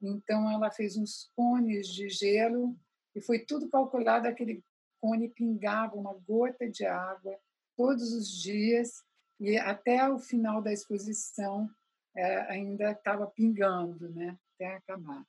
[0.00, 2.78] Então, ela fez uns cones de gelo
[3.14, 4.28] e foi tudo calculado.
[4.28, 4.62] Aquele
[5.00, 7.36] cone pingava uma gota de água
[7.76, 9.02] todos os dias
[9.40, 11.68] e até o final da exposição
[12.16, 14.38] é, ainda estava pingando, né?
[14.54, 15.24] Até acabar.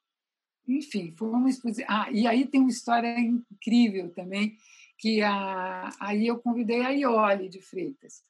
[0.68, 1.86] Enfim, foi uma exposição.
[1.89, 4.57] Ah, e aí tem uma história incrível também,
[5.01, 8.23] que a, aí eu convidei a Iole de Freitas.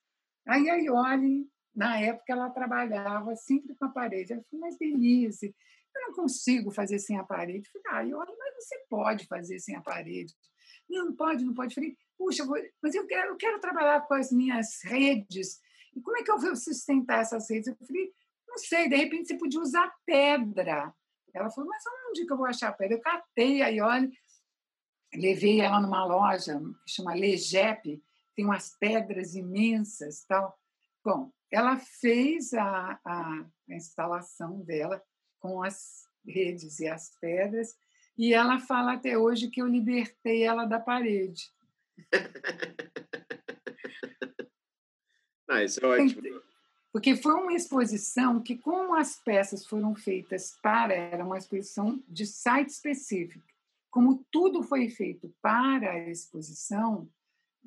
[0.48, 1.46] Aí a Iole,
[1.76, 4.32] na época, ela trabalhava sempre com a parede.
[4.32, 5.54] Ela falou, mas Denise,
[5.94, 7.68] eu não consigo fazer sem a parede.
[7.68, 10.34] Eu falei, ah, Iole, mas você pode fazer sem a parede.
[10.90, 11.72] Não, não pode, não pode.
[11.72, 12.46] Eu falei, puxa,
[12.82, 15.60] mas eu quero, eu quero trabalhar com as minhas redes.
[15.94, 17.68] E como é que eu vou sustentar essas redes?
[17.68, 18.14] Eu falei,
[18.48, 20.94] não sei, de repente você podia usar pedra.
[21.34, 22.96] Ela falou, mas onde que eu vou achar pedra?
[22.96, 24.10] Eu catei a Iole,
[25.14, 28.02] levei ela numa loja que chama Legep,
[28.36, 30.58] tem umas pedras imensas tal.
[31.04, 35.04] Bom, ela fez a, a, a instalação dela
[35.40, 37.76] com as redes e as pedras,
[38.18, 41.52] e ela fala até hoje que eu libertei ela da parede.
[45.50, 46.42] ah, isso é ótimo.
[46.92, 52.26] Porque foi uma exposição que, como as peças foram feitas para, era uma exposição de
[52.26, 53.46] site específico,
[53.92, 57.08] como tudo foi feito para a exposição,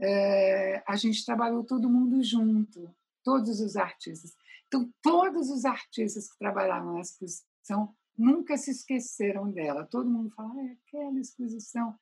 [0.00, 4.34] é, a gente trabalhou todo mundo junto, todos os artistas.
[4.66, 9.86] Então, todos os artistas que trabalhavam na exposição nunca se esqueceram dela.
[9.86, 11.94] Todo mundo fala, ah, é aquela exposição.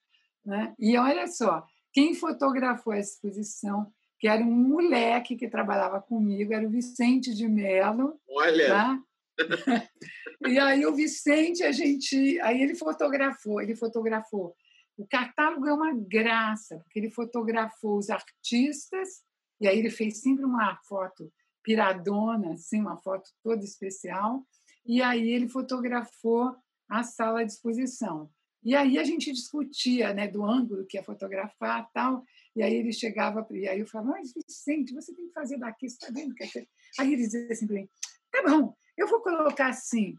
[0.44, 0.74] Né?
[0.78, 3.92] E olha só, quem fotografou a exposição
[4.22, 8.20] que era um moleque que trabalhava comigo, era o Vicente de Mello.
[8.28, 8.68] Olha!
[8.68, 9.02] Tá?
[10.46, 14.54] e aí o Vicente, a gente, aí ele fotografou, ele fotografou.
[14.96, 19.22] O catálogo é uma graça, porque ele fotografou os artistas,
[19.60, 21.32] e aí ele fez sempre uma foto
[21.62, 24.44] piradona, assim, uma foto toda especial,
[24.84, 26.54] e aí ele fotografou
[26.88, 28.30] a sala de exposição.
[28.64, 32.24] E aí a gente discutia, né, do ângulo que ia fotografar, tal.
[32.54, 35.88] E aí ele chegava, e aí eu falava, mas Vicente, você tem que fazer daqui,
[35.88, 36.34] você está vendo?
[36.34, 36.66] Que é
[36.98, 37.88] aí ele dizia assim para mim,
[38.30, 40.16] tá bom, eu vou colocar assim,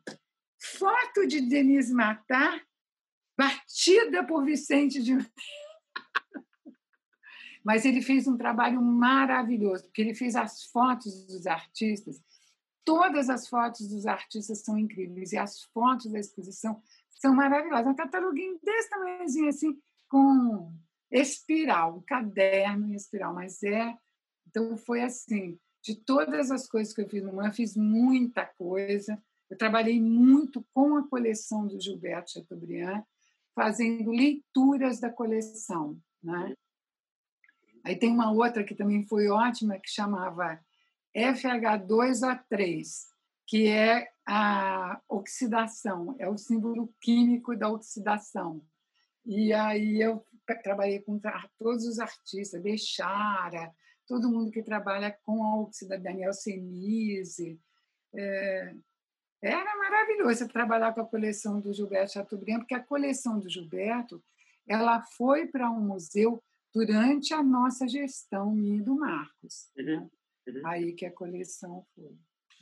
[0.59, 2.61] foto de Denise Matar,
[3.38, 5.17] batida por Vicente de...
[7.63, 12.21] Mas ele fez um trabalho maravilhoso, porque ele fez as fotos dos artistas,
[12.84, 17.88] todas as fotos dos artistas são incríveis, e as fotos da exposição são maravilhosas.
[17.88, 20.74] Um cataloguinho desse tamanhozinho assim, com
[21.09, 23.95] espiral, um caderno em espiral, mas é.
[24.47, 29.21] Então, foi assim: de todas as coisas que eu fiz no MAN, fiz muita coisa.
[29.49, 33.03] Eu trabalhei muito com a coleção do Gilberto Chateaubriand,
[33.53, 35.99] fazendo leituras da coleção.
[36.23, 36.55] Né?
[37.84, 40.57] Aí tem uma outra que também foi ótima, que chamava
[41.13, 42.88] FH2O3,
[43.45, 48.65] que é a oxidação, é o símbolo químico da oxidação.
[49.25, 50.25] E aí eu
[50.63, 51.19] trabalhei com
[51.59, 53.73] todos os artistas, Bechara,
[54.14, 57.59] todo mundo que trabalha com a oxida, Daniel Senise.
[58.14, 58.76] É,
[59.41, 64.24] era maravilhoso trabalhar com a coleção do Gilberto Chateaubriand, porque a coleção do Gilberto
[64.68, 66.41] ela foi para um museu
[66.72, 69.72] durante a nossa gestão, minha e do Marcos.
[69.76, 70.09] Uhum,
[70.47, 70.68] uhum.
[70.68, 72.16] Aí que a coleção foi.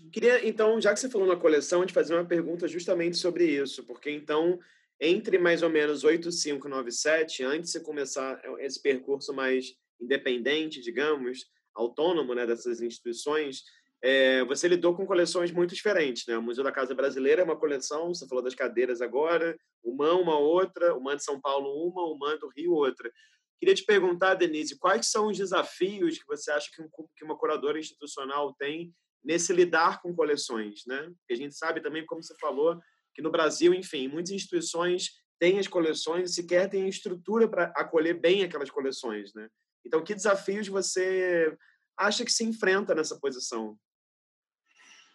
[0.10, 3.84] Queria, então, já que você falou na coleção, te fazer uma pergunta justamente sobre isso,
[3.84, 4.58] porque então
[5.02, 10.82] entre mais ou menos 85 e 97, antes de você começar esse percurso mais independente,
[10.82, 13.64] digamos, autônomo né, dessas instituições,
[14.04, 16.26] é, você lidou com coleções muito diferentes.
[16.28, 16.38] Né?
[16.38, 20.38] O Museu da Casa Brasileira é uma coleção, você falou das cadeiras agora, o uma
[20.38, 23.12] outra, o MAN de São Paulo uma, o MAN do Rio outra.
[23.60, 27.38] Queria te perguntar, Denise, quais são os desafios que você acha que, um, que uma
[27.38, 28.92] curadora institucional tem
[29.24, 30.82] nesse lidar com coleções?
[30.88, 31.04] Né?
[31.20, 32.80] Porque a gente sabe também, como você falou,
[33.14, 38.20] que no Brasil, enfim, muitas instituições têm as coleções e sequer têm estrutura para acolher
[38.20, 39.48] bem aquelas coleções, né?
[39.86, 41.58] Então, que desafios você
[41.98, 43.78] acha que se enfrenta nessa posição?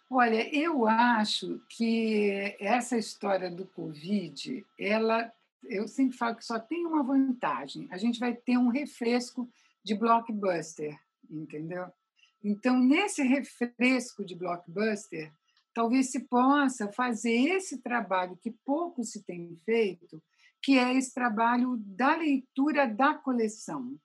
[0.09, 5.31] Olha, eu acho que essa história do Covid, ela,
[5.63, 9.49] eu sempre falo que só tem uma vantagem: a gente vai ter um refresco
[9.83, 10.97] de blockbuster,
[11.29, 11.91] entendeu?
[12.41, 15.31] Então, nesse refresco de blockbuster,
[15.73, 20.23] talvez se possa fazer esse trabalho que pouco se tem feito,
[20.61, 23.99] que é esse trabalho da leitura da coleção.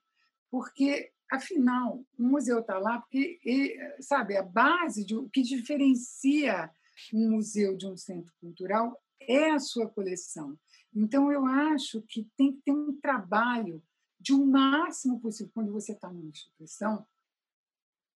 [0.53, 6.69] Porque, afinal, o museu está lá porque, sabe, a base de o que diferencia
[7.11, 10.55] um museu de um centro cultural é a sua coleção.
[10.95, 13.81] Então, eu acho que tem que ter um trabalho
[14.19, 17.03] de o um máximo possível, quando você está numa instituição,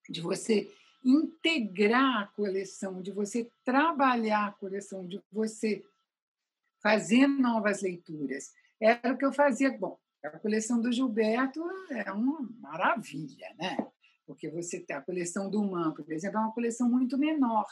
[0.08, 0.72] de você
[1.04, 5.84] integrar a coleção, de você trabalhar a coleção, de você
[6.84, 8.54] fazer novas leituras.
[8.80, 9.76] Era o que eu fazia.
[9.76, 10.00] Bom,
[10.36, 13.78] a coleção do Gilberto é uma maravilha, né?
[14.26, 17.66] Porque você tem a coleção do Man, por exemplo, é uma coleção muito menor,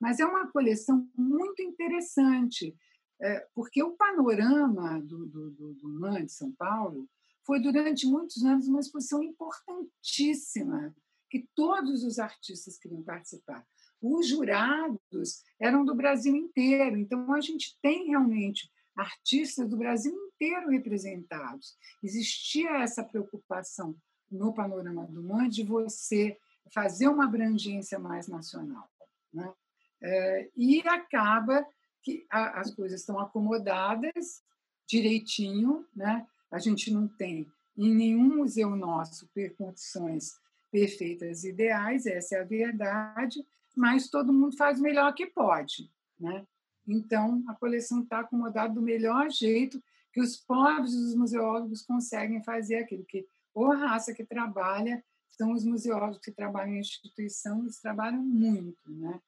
[0.00, 2.76] mas é uma coleção muito interessante,
[3.20, 7.08] é, porque o panorama do, do, do, do Man de São Paulo
[7.44, 10.94] foi durante muitos anos uma exposição importantíssima
[11.30, 13.66] que todos os artistas queriam participar.
[14.00, 20.31] Os jurados eram do Brasil inteiro, então a gente tem realmente artistas do Brasil inteiro
[20.70, 21.76] representados.
[22.02, 23.96] Existia essa preocupação
[24.30, 26.36] no panorama do MAN de você
[26.72, 28.88] fazer uma abrangência mais nacional.
[29.32, 29.52] Né?
[30.00, 31.66] É, e acaba
[32.02, 34.42] que as coisas estão acomodadas
[34.88, 36.26] direitinho, né?
[36.50, 40.34] a gente não tem em nenhum museu nosso condições
[40.70, 43.44] perfeitas ideais, essa é a verdade,
[43.76, 45.90] mas todo mundo faz o melhor que pode.
[46.18, 46.46] Né?
[46.86, 49.82] Então, a coleção está acomodada do melhor jeito
[50.12, 55.64] que os pobres os museólogos conseguem fazer aquilo, que a raça que trabalha são os
[55.64, 59.20] museólogos que trabalham em instituição, eles trabalham muito, né?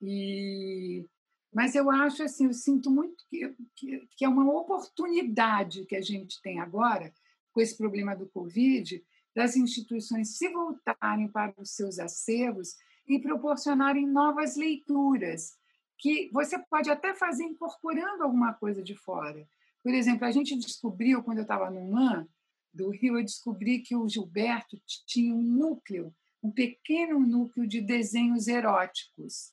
[0.00, 1.06] E
[1.54, 6.00] mas eu acho assim, eu sinto muito que, que, que é uma oportunidade que a
[6.00, 7.12] gente tem agora
[7.52, 9.04] com esse problema do Covid,
[9.34, 12.74] das instituições se voltarem para os seus acervos
[13.06, 15.58] e proporcionarem novas leituras
[15.98, 19.46] que você pode até fazer incorporando alguma coisa de fora.
[19.82, 22.26] Por exemplo, a gente descobriu, quando eu estava no MAN
[22.72, 28.48] do Rio, eu descobri que o Gilberto tinha um núcleo, um pequeno núcleo de desenhos
[28.48, 29.52] eróticos.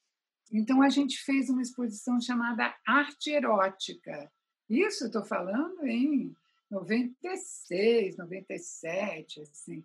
[0.52, 4.32] Então, a gente fez uma exposição chamada Arte Erótica.
[4.70, 6.34] Isso eu estou falando em
[6.72, 9.84] 96, 97, assim.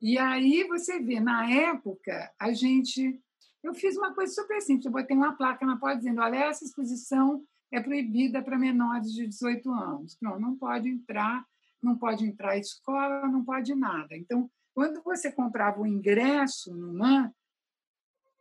[0.00, 3.20] E aí você vê, na época, a gente
[3.64, 6.64] eu fiz uma coisa super simples, eu botei uma placa na porta dizendo, olha, essa
[6.64, 7.42] exposição
[7.74, 10.16] é proibida para menores de 18 anos.
[10.20, 11.44] Não, não pode entrar,
[11.82, 14.16] não pode entrar escola, não pode nada.
[14.16, 17.32] Então, quando você comprava o ingresso no MAN,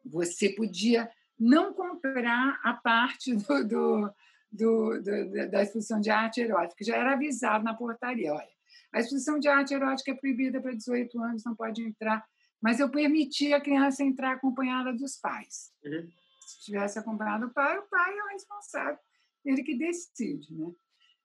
[0.05, 1.09] você podia
[1.39, 4.13] não comprar a parte do, do,
[4.51, 8.53] do, do, da exposição de arte erótica, já era avisado na portaria, olha,
[8.91, 12.23] a exposição de arte erótica é proibida para 18 anos, não pode entrar
[12.63, 15.73] mas eu permitia a criança entrar acompanhada dos pais.
[15.83, 16.09] Uhum.
[16.47, 18.97] Se tivesse acompanhado o pai, o pai é o responsável,
[19.43, 20.53] ele que decide.
[20.53, 20.71] Né?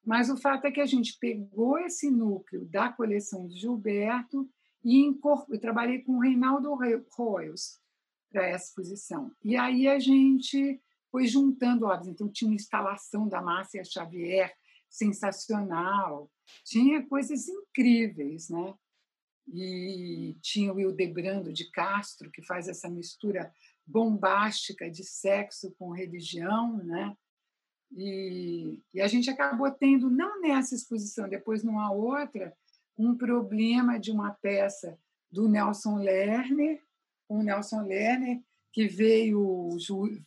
[0.04, 4.48] Mas o fato é que a gente pegou esse núcleo da coleção de Gilberto
[4.84, 5.14] e
[5.50, 6.76] eu trabalhei com o Reinaldo
[7.16, 7.80] Royals
[8.30, 9.32] para essa exposição.
[9.42, 12.08] E aí a gente foi juntando obras.
[12.08, 14.54] Então, tinha uma instalação da Márcia Xavier
[14.88, 16.30] sensacional,
[16.64, 18.74] tinha coisas incríveis, né?
[19.52, 23.52] e tinha o Hildebrando de Castro, que faz essa mistura
[23.86, 27.16] bombástica de sexo com religião, né?
[27.90, 32.54] E, e, a gente acabou tendo, não nessa exposição, depois numa outra,
[32.96, 34.98] um problema de uma peça
[35.30, 36.82] do Nelson Lerner,
[37.28, 38.40] o Nelson Lerner,
[38.72, 39.70] que veio,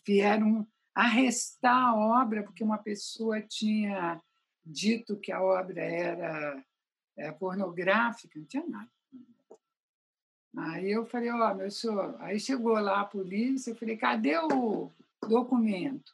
[0.06, 4.22] vieram arrestar a obra porque uma pessoa tinha
[4.66, 6.64] dito que a obra era,
[7.18, 8.90] é, pornográfica, não tinha nada.
[10.58, 14.38] Aí eu falei, ó, oh, meu senhor, aí chegou lá a polícia, eu falei, cadê
[14.38, 14.92] o
[15.28, 16.14] documento?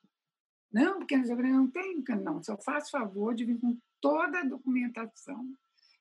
[0.77, 5.51] Não, porque não tem, não, só faz favor de vir com toda a documentação.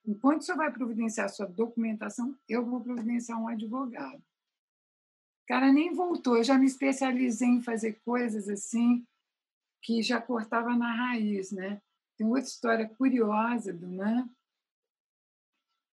[0.05, 4.19] Enquanto o senhor vai providenciar a sua documentação, eu vou providenciar um advogado.
[4.19, 9.07] O cara nem voltou, eu já me especializei em fazer coisas assim
[9.81, 11.81] que já cortava na raiz, né?
[12.19, 14.29] Tem outra história curiosa do NAN,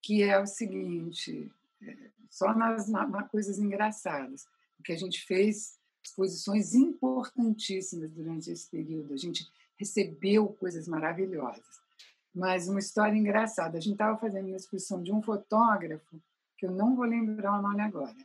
[0.02, 1.50] que é o seguinte,
[2.30, 9.18] só nas, nas coisas engraçadas, porque a gente fez exposições importantíssimas durante esse período, a
[9.18, 9.48] gente
[9.78, 11.82] recebeu coisas maravilhosas.
[12.34, 16.22] Mas uma história engraçada, a gente estava fazendo uma exposição de um fotógrafo,
[16.58, 18.16] que eu não vou lembrar o nome agora,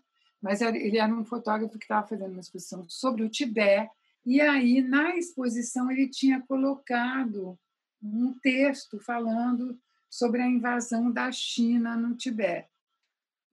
[0.40, 3.90] mas ele era um fotógrafo que estava fazendo uma exposição sobre o Tibete,
[4.24, 7.58] e aí, na exposição, ele tinha colocado
[8.02, 9.78] um texto falando
[10.10, 12.68] sobre a invasão da China no Tibete.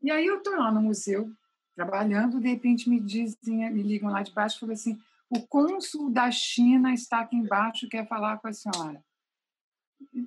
[0.01, 1.31] E aí eu estou lá no museu,
[1.75, 4.97] trabalhando, de repente me dizem, me ligam lá de baixo e falam assim,
[5.29, 9.03] o cônsul da China está aqui embaixo, quer falar com a senhora.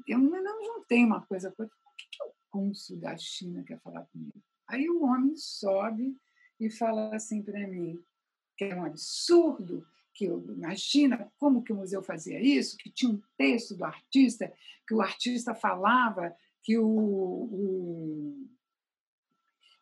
[0.07, 4.43] Eu não, tenho uma coisa com O que, o cônsul da China quer falar comigo?
[4.67, 6.17] Aí o homem sobe
[6.61, 7.99] e fala assim para mim,
[8.57, 13.13] que é um absurdo, que eu, imagina como que o museu fazia isso, que tinha
[13.13, 14.53] um texto do artista,
[14.87, 18.49] que o artista falava que o, o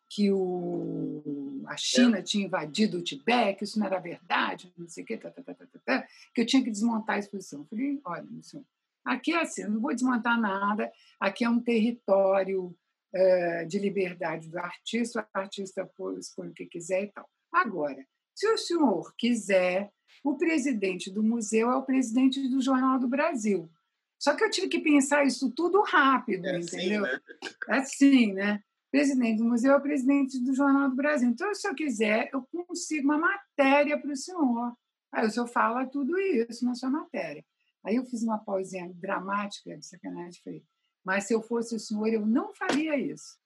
[0.09, 5.03] que o, a China tinha invadido o Tibete, que isso não era verdade, não sei
[5.03, 7.59] o quê, tá, tá, tá, tá, tá, que eu tinha que desmontar a exposição.
[7.59, 8.65] Eu falei, olha, senhor,
[9.07, 12.75] Aqui é assim, não vou desmontar nada, aqui é um território
[13.15, 15.89] é, de liberdade do artista, o artista
[16.19, 17.29] expõe o que quiser e tal.
[17.49, 18.05] Agora,
[18.35, 19.89] se o senhor quiser,
[20.21, 23.71] o presidente do museu é o presidente do Jornal do Brasil.
[24.19, 27.05] Só que eu tive que pensar isso tudo rápido, é assim, entendeu?
[27.05, 27.21] Assim, né?
[27.69, 28.63] É assim, né?
[28.97, 31.29] Presidente do museu é presidente do Jornal do Brasil.
[31.29, 34.75] Então, se eu quiser, eu consigo uma matéria para o senhor.
[35.11, 37.45] Aí o senhor fala tudo isso na sua matéria.
[37.83, 40.63] Aí eu fiz uma pausinha dramática, de sacanagem, falei,
[41.05, 43.37] mas se eu fosse o senhor, eu não faria isso.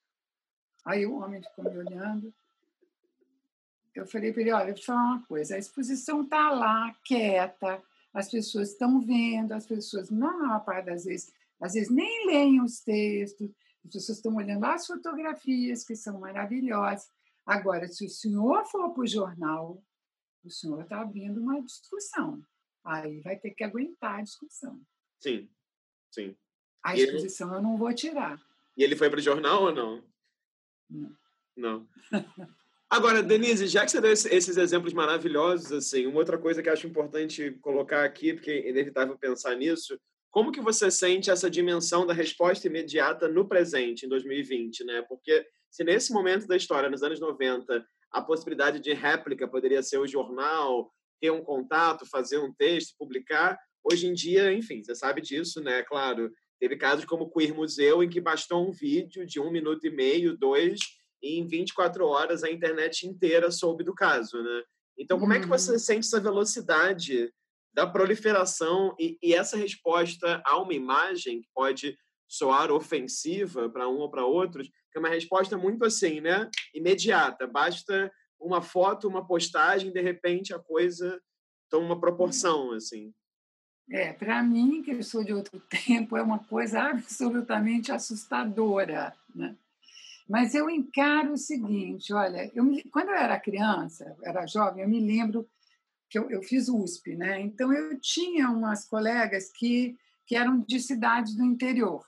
[0.85, 2.33] Aí o homem ficou me olhando.
[3.93, 7.83] Eu falei para ele: olha, eu falar uma coisa, a exposição está lá, quieta,
[8.13, 12.61] as pessoas estão vendo, as pessoas, não a parte das vezes, às vezes nem leem
[12.61, 13.51] os textos,
[13.85, 17.09] as pessoas estão olhando as fotografias, que são maravilhosas.
[17.45, 19.83] Agora, se o senhor for para o jornal,
[20.43, 22.41] o senhor está abrindo uma discussão.
[22.83, 24.81] Aí vai ter que aguentar a discussão.
[25.19, 25.49] Sim,
[26.11, 26.35] sim.
[26.83, 27.57] A exposição ele...
[27.57, 28.41] eu não vou tirar.
[28.77, 30.03] E ele foi para o jornal ou não?
[30.89, 31.17] Não.
[31.55, 31.87] Não.
[32.89, 36.87] Agora, Denise, já que você deu esses exemplos maravilhosos, assim, uma outra coisa que acho
[36.87, 39.99] importante colocar aqui, porque é inevitável pensar nisso,
[40.31, 45.01] como que você sente essa dimensão da resposta imediata no presente, em 2020, né?
[45.03, 49.97] Porque se nesse momento da história, nos anos 90, a possibilidade de réplica poderia ser
[49.97, 55.21] o jornal, ter um contato, fazer um texto, publicar, hoje em dia, enfim, você sabe
[55.21, 55.83] disso, né?
[55.83, 59.85] Claro, teve casos como o Queer Museu, em que bastou um vídeo de um minuto
[59.85, 60.79] e meio, dois,
[61.21, 64.63] e em 24 horas a internet inteira soube do caso, né?
[64.97, 65.79] Então, como é que você uhum.
[65.79, 67.31] sente essa velocidade
[67.73, 71.97] da proliferação e, e essa resposta a uma imagem que pode
[72.27, 76.49] soar ofensiva para um ou para outros, que é uma resposta muito assim, né?
[76.73, 77.45] Imediata.
[77.47, 81.21] Basta uma foto, uma postagem, de repente a coisa
[81.69, 83.13] toma uma proporção, assim.
[83.89, 89.55] É, para mim, que eu sou de outro tempo, é uma coisa absolutamente assustadora, né?
[90.27, 94.89] Mas eu encaro o seguinte, olha, eu me, quando eu era criança, era jovem, eu
[94.89, 95.45] me lembro
[96.11, 97.39] que eu, eu fiz USP, né?
[97.39, 99.97] Então eu tinha umas colegas que
[100.27, 102.05] que eram de cidades do interior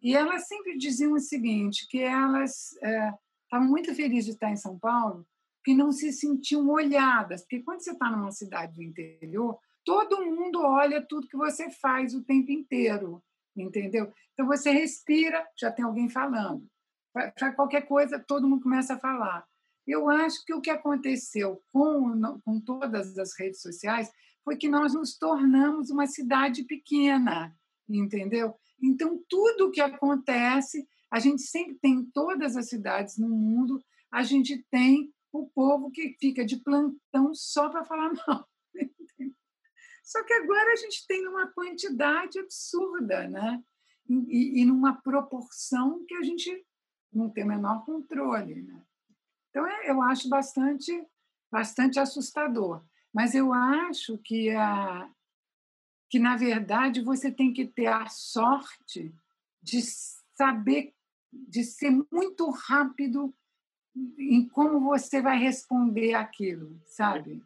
[0.00, 3.12] e elas sempre diziam o seguinte, que elas é,
[3.44, 5.26] estavam muito felizes de estar em São Paulo,
[5.62, 10.62] que não se sentiam olhadas, porque quando você está numa cidade do interior, todo mundo
[10.62, 13.22] olha tudo que você faz o tempo inteiro,
[13.54, 14.10] entendeu?
[14.32, 16.66] Então você respira, já tem alguém falando
[17.12, 19.44] para qualquer coisa, todo mundo começa a falar.
[19.86, 24.10] Eu acho que o que aconteceu com, com todas as redes sociais
[24.44, 27.54] foi que nós nos tornamos uma cidade pequena,
[27.88, 28.54] entendeu?
[28.82, 33.82] Então, tudo o que acontece, a gente sempre tem em todas as cidades no mundo,
[34.10, 38.48] a gente tem o povo que fica de plantão só para falar mal.
[40.02, 43.62] Só que agora a gente tem uma quantidade absurda, né?
[44.08, 46.66] E, e, numa proporção que a gente
[47.12, 48.62] não tem o menor controle.
[48.62, 48.82] Né?
[49.50, 51.06] Então, é, eu acho bastante,
[51.50, 52.82] bastante assustador.
[53.12, 55.10] Mas eu acho que, a,
[56.08, 59.12] que, na verdade, você tem que ter a sorte
[59.60, 59.82] de
[60.36, 60.94] saber,
[61.32, 63.34] de ser muito rápido
[64.18, 67.42] em como você vai responder aquilo, sabe?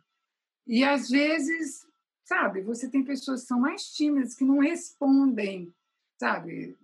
[0.66, 1.86] E, às vezes,
[2.24, 5.72] sabe, você tem pessoas que são mais tímidas, que não respondem,
[6.18, 6.76] sabe,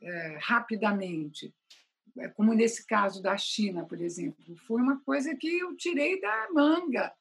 [0.00, 1.52] é, rapidamente.
[2.20, 6.48] É como nesse caso da China, por exemplo, foi uma coisa que eu tirei da
[6.52, 7.12] manga,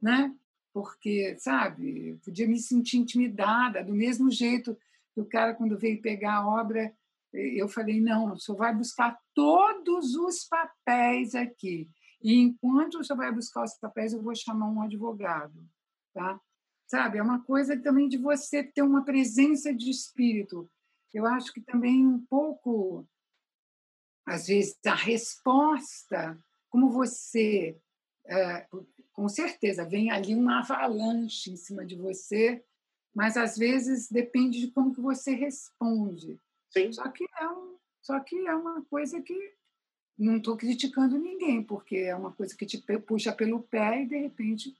[0.00, 0.34] né?
[0.72, 4.76] Porque, sabe, podia me sentir intimidada, do mesmo jeito
[5.14, 6.94] que o cara, quando veio pegar a obra,
[7.32, 11.88] eu falei: não, o senhor vai buscar todos os papéis aqui.
[12.22, 15.54] E enquanto o senhor vai buscar os papéis, eu vou chamar um advogado,
[16.12, 16.40] tá?
[16.86, 20.70] Sabe, é uma coisa também de você ter uma presença de espírito.
[21.12, 23.06] Eu acho que também um pouco
[24.26, 26.36] às vezes, a resposta,
[26.68, 27.78] como você,
[28.26, 28.66] é,
[29.12, 32.62] com certeza, vem ali uma avalanche em cima de você,
[33.14, 36.40] mas às vezes depende de como que você responde.
[36.70, 36.92] Sim.
[36.92, 39.54] Só que é um, só que é uma coisa que
[40.18, 44.18] não estou criticando ninguém, porque é uma coisa que te puxa pelo pé e de
[44.18, 44.76] repente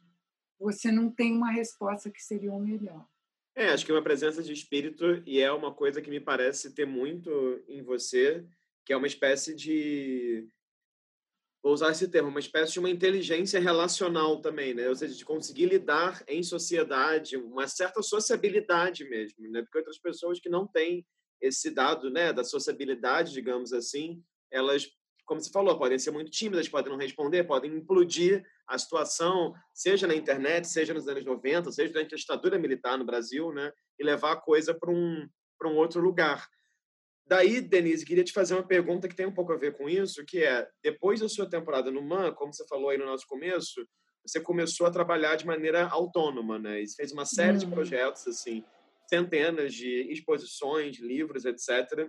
[0.59, 3.07] você não tem uma resposta que seria o melhor.
[3.55, 6.74] É, acho que é uma presença de espírito e é uma coisa que me parece
[6.74, 7.30] ter muito
[7.68, 8.44] em você
[8.87, 10.49] que é uma espécie de
[11.62, 14.89] vou usar esse termo, uma espécie de uma inteligência relacional também, né?
[14.89, 19.62] Ou seja, de conseguir lidar em sociedade, uma certa sociabilidade mesmo, né?
[19.62, 21.05] Porque outras pessoas que não têm
[21.41, 24.89] esse dado, né, da sociabilidade, digamos assim, elas,
[25.26, 30.07] como você falou, podem ser muito tímidas, podem não responder, podem implodir a situação, seja
[30.07, 33.72] na internet, seja nos anos 90, seja durante a ditadura militar no Brasil, né?
[33.99, 35.28] E levar a coisa para um
[35.59, 36.47] para um outro lugar.
[37.29, 40.24] Daí, Denise, queria te fazer uma pergunta que tem um pouco a ver com isso,
[40.24, 43.85] que é, depois da sua temporada no MAN, como você falou aí no nosso começo,
[44.24, 46.83] você começou a trabalhar de maneira autônoma, né?
[46.83, 47.72] E fez uma série de uhum.
[47.72, 48.64] projetos, assim,
[49.09, 52.09] centenas de exposições, livros, etc.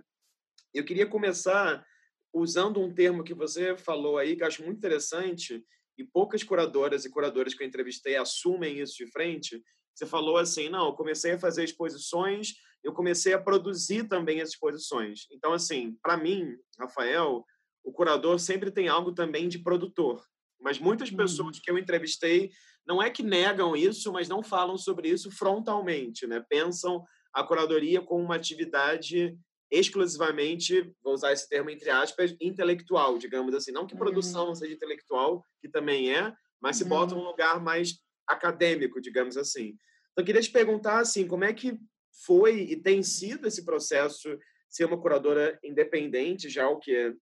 [0.72, 1.84] Eu queria começar
[2.32, 5.64] usando um termo que você falou aí, que eu acho muito interessante,
[5.96, 9.60] e poucas curadoras e curadores que eu entrevistei assumem isso de frente.
[9.94, 12.54] Você falou assim, não, eu comecei a fazer exposições
[12.84, 15.26] eu comecei a produzir também as exposições.
[15.30, 17.44] Então, assim, para mim, Rafael,
[17.84, 20.22] o curador sempre tem algo também de produtor.
[20.60, 21.62] Mas muitas pessoas uhum.
[21.62, 22.50] que eu entrevistei
[22.86, 26.44] não é que negam isso, mas não falam sobre isso frontalmente, né?
[26.48, 29.36] Pensam a curadoria como uma atividade
[29.70, 33.70] exclusivamente, vou usar esse termo entre aspas, intelectual, digamos assim.
[33.70, 34.54] Não que produção uhum.
[34.54, 37.26] seja intelectual, que também é, mas se bota num uhum.
[37.26, 39.76] lugar mais acadêmico, digamos assim.
[40.12, 41.78] Então, eu queria te perguntar, assim, como é que
[42.24, 44.38] foi e tem sido esse processo
[44.68, 47.12] ser uma curadora independente, já o que é,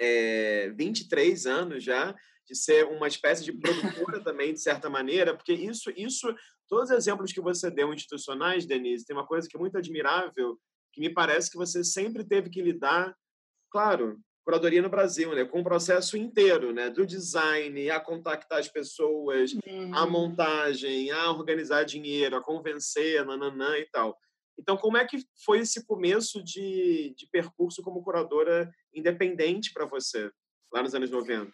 [0.00, 2.14] é 23 anos já,
[2.46, 6.34] de ser uma espécie de produtora também, de certa maneira, porque isso, isso,
[6.68, 10.58] todos os exemplos que você deu institucionais, Denise, tem uma coisa que é muito admirável,
[10.92, 13.14] que me parece que você sempre teve que lidar,
[13.70, 18.68] claro, curadoria no Brasil, né, com o processo inteiro, né, do design, a contactar as
[18.68, 19.94] pessoas, uhum.
[19.94, 24.18] a montagem, a organizar dinheiro, a convencer, nananã e tal.
[24.58, 30.30] Então, como é que foi esse começo de, de percurso como curadora independente para você,
[30.72, 31.52] lá nos anos 90?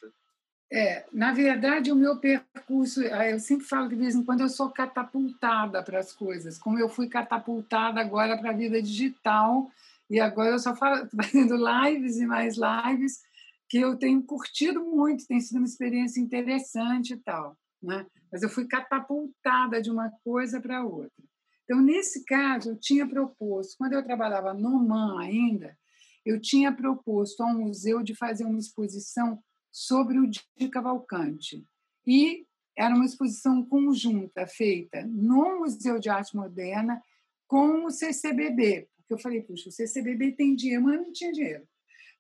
[0.73, 4.41] É, na verdade, o meu percurso, ah, eu sempre falo que de vez em quando
[4.41, 9.71] eu sou catapultada para as coisas, como eu fui catapultada agora para a vida digital,
[10.09, 10.89] e agora eu só estou
[11.23, 13.21] fazendo lives e mais lives
[13.69, 17.57] que eu tenho curtido muito, tem sido uma experiência interessante e tal.
[17.83, 18.07] Né?
[18.31, 21.25] Mas eu fui catapultada de uma coisa para outra.
[21.65, 25.77] Então, nesse caso, eu tinha proposto, quando eu trabalhava no MAN ainda,
[26.25, 29.43] eu tinha proposto ao museu de fazer uma exposição
[29.73, 31.65] sobre o Di Cavalcante.
[32.07, 32.47] E
[32.77, 37.01] era uma exposição conjunta feita no Museu de Arte Moderna
[37.49, 41.63] com o CCBB, porque eu falei, puxa, o CCBB tem dinheiro, mas não tinha dinheiro.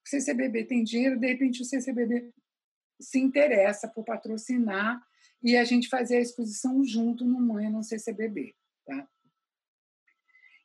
[0.05, 2.33] O CCBB tem dinheiro, de repente o CCBB
[3.01, 5.05] se interessa por patrocinar
[5.43, 8.55] e a gente fazer a exposição junto no Manha no CCBB.
[8.87, 9.09] Tá?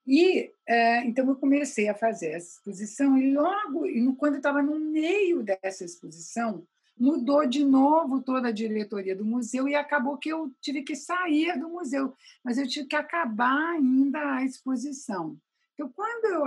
[0.05, 3.83] E é, então eu comecei a fazer essa exposição e logo,
[4.15, 9.67] quando eu estava no meio dessa exposição, mudou de novo toda a diretoria do museu
[9.67, 12.13] e acabou que eu tive que sair do museu,
[12.43, 15.35] mas eu tive que acabar ainda a exposição.
[15.81, 16.43] Então, quando eu,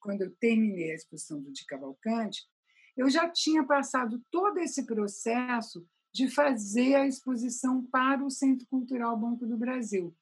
[0.00, 2.42] quando eu terminei a exposição do Di Cavalcante,
[2.96, 9.16] eu já tinha passado todo esse processo de fazer a exposição para o Centro Cultural
[9.16, 10.12] Banco do Brasil.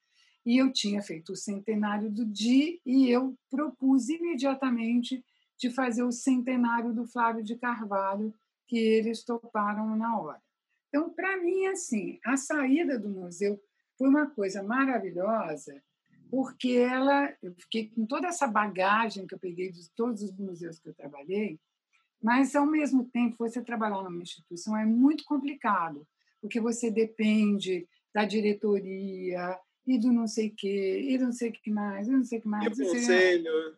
[0.45, 5.25] E eu tinha feito o centenário do Di e eu propus imediatamente
[5.59, 8.35] de fazer o centenário do Flávio de Carvalho,
[8.69, 10.43] que eles toparam na hora.
[10.89, 13.59] Então, para mim, assim, a saída do museu
[13.97, 15.83] foi uma coisa maravilhosa,
[16.31, 20.78] porque ela, eu fiquei com toda essa bagagem que eu peguei de todos os museus
[20.78, 21.59] que eu trabalhei,
[22.22, 26.07] mas ao mesmo tempo você trabalhar numa instituição é muito complicado,
[26.41, 31.53] porque você depende da diretoria e do não sei quê, e do não sei o
[31.53, 32.78] que mais, e não sei o que mais.
[32.78, 33.76] E o conselho.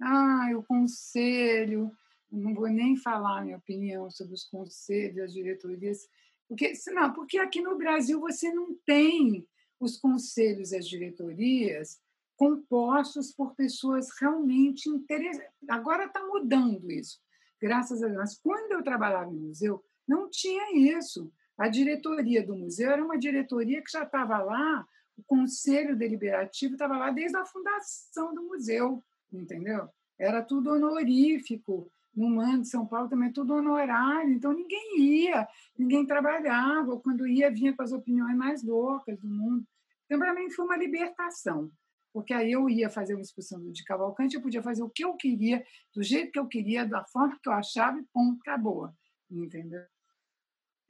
[0.00, 1.90] Ah, o conselho.
[2.30, 6.08] Não vou nem falar minha opinião sobre os conselhos, as diretorias,
[6.48, 9.44] porque não, porque aqui no Brasil você não tem
[9.80, 11.98] os conselhos e as diretorias
[12.36, 15.50] compostos por pessoas realmente interessantes.
[15.68, 17.18] Agora está mudando isso,
[17.60, 18.38] graças a Deus.
[18.42, 21.32] Quando eu trabalhava no museu, não tinha isso.
[21.58, 24.86] A diretoria do museu era uma diretoria que já estava lá,
[25.18, 29.88] o conselho deliberativo estava lá desde a fundação do museu, entendeu?
[30.18, 31.92] Era tudo honorífico.
[32.20, 35.48] No MAN de São Paulo também tudo honorário, então ninguém ia,
[35.78, 39.66] ninguém trabalhava, ou quando ia, vinha com as opiniões mais loucas do mundo.
[40.04, 41.72] Então, para mim, foi uma libertação,
[42.12, 45.14] porque aí eu ia fazer uma exposição de Cavalcante, eu podia fazer o que eu
[45.14, 45.64] queria,
[45.94, 48.90] do jeito que eu queria, da forma que eu achava, e ponto, acabou,
[49.30, 49.82] entendeu?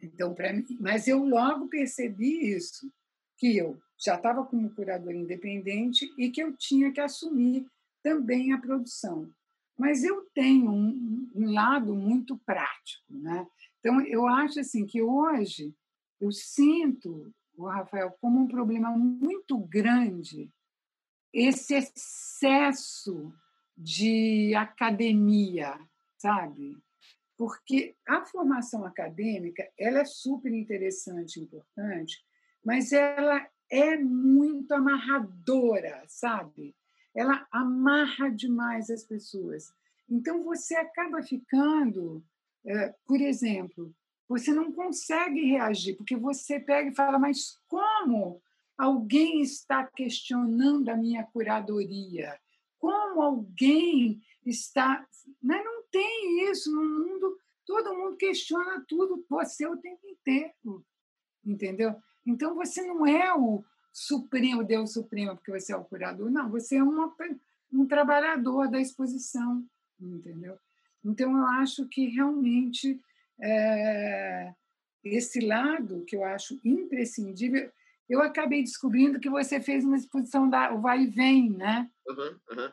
[0.02, 2.92] Então, para mim, mas eu logo percebi isso,
[3.38, 7.64] que eu já estava como curador independente e que eu tinha que assumir
[8.02, 9.32] também a produção.
[9.80, 13.46] Mas eu tenho um, um lado muito prático, né?
[13.78, 15.74] Então eu acho assim que hoje
[16.20, 20.52] eu sinto o Rafael, como um problema muito grande
[21.32, 23.32] esse excesso
[23.74, 25.80] de academia,
[26.18, 26.76] sabe?
[27.38, 32.22] Porque a formação acadêmica ela é super interessante, importante,
[32.62, 36.76] mas ela é muito amarradora, sabe?
[37.14, 39.72] Ela amarra demais as pessoas.
[40.08, 42.22] Então você acaba ficando,
[42.64, 43.94] é, por exemplo,
[44.28, 48.40] você não consegue reagir, porque você pega e fala, mas como
[48.78, 52.38] alguém está questionando a minha curadoria?
[52.78, 55.06] Como alguém está.
[55.42, 57.36] Mas não tem isso no mundo,
[57.66, 60.84] todo mundo questiona tudo, você o tempo inteiro.
[61.44, 61.96] Entendeu?
[62.24, 66.76] Então você não é o supremo, Deus supremo, porque você é o curador, não, você
[66.76, 67.14] é uma,
[67.72, 69.64] um trabalhador da exposição,
[70.00, 70.58] entendeu?
[71.04, 73.00] Então eu acho que realmente
[73.40, 74.52] é,
[75.04, 77.70] esse lado que eu acho imprescindível.
[78.08, 81.88] Eu acabei descobrindo que você fez uma exposição da o Vai e Vem, né?
[82.06, 82.72] Uhum, uhum.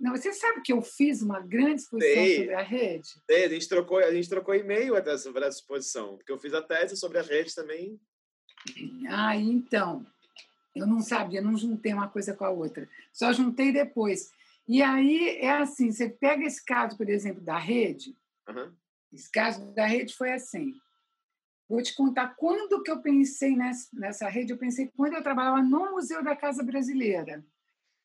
[0.00, 2.38] Não, você sabe que eu fiz uma grande exposição Sei.
[2.38, 3.08] sobre a rede?
[3.28, 6.54] Sei, a gente trocou, a gente trocou e-mail até sobre essa exposição, porque eu fiz
[6.54, 8.00] a tese sobre a rede também.
[9.08, 10.06] Ah, então.
[10.74, 12.88] Eu não sabia, não juntei uma coisa com a outra.
[13.12, 14.30] Só juntei depois.
[14.66, 18.16] E aí é assim, você pega esse caso, por exemplo, da rede,
[18.48, 18.72] uhum.
[19.12, 20.72] Esse caso da rede foi assim.
[21.68, 24.52] Vou te contar quando que eu pensei nessa, nessa rede.
[24.52, 27.44] Eu pensei quando eu trabalhava no Museu da Casa Brasileira.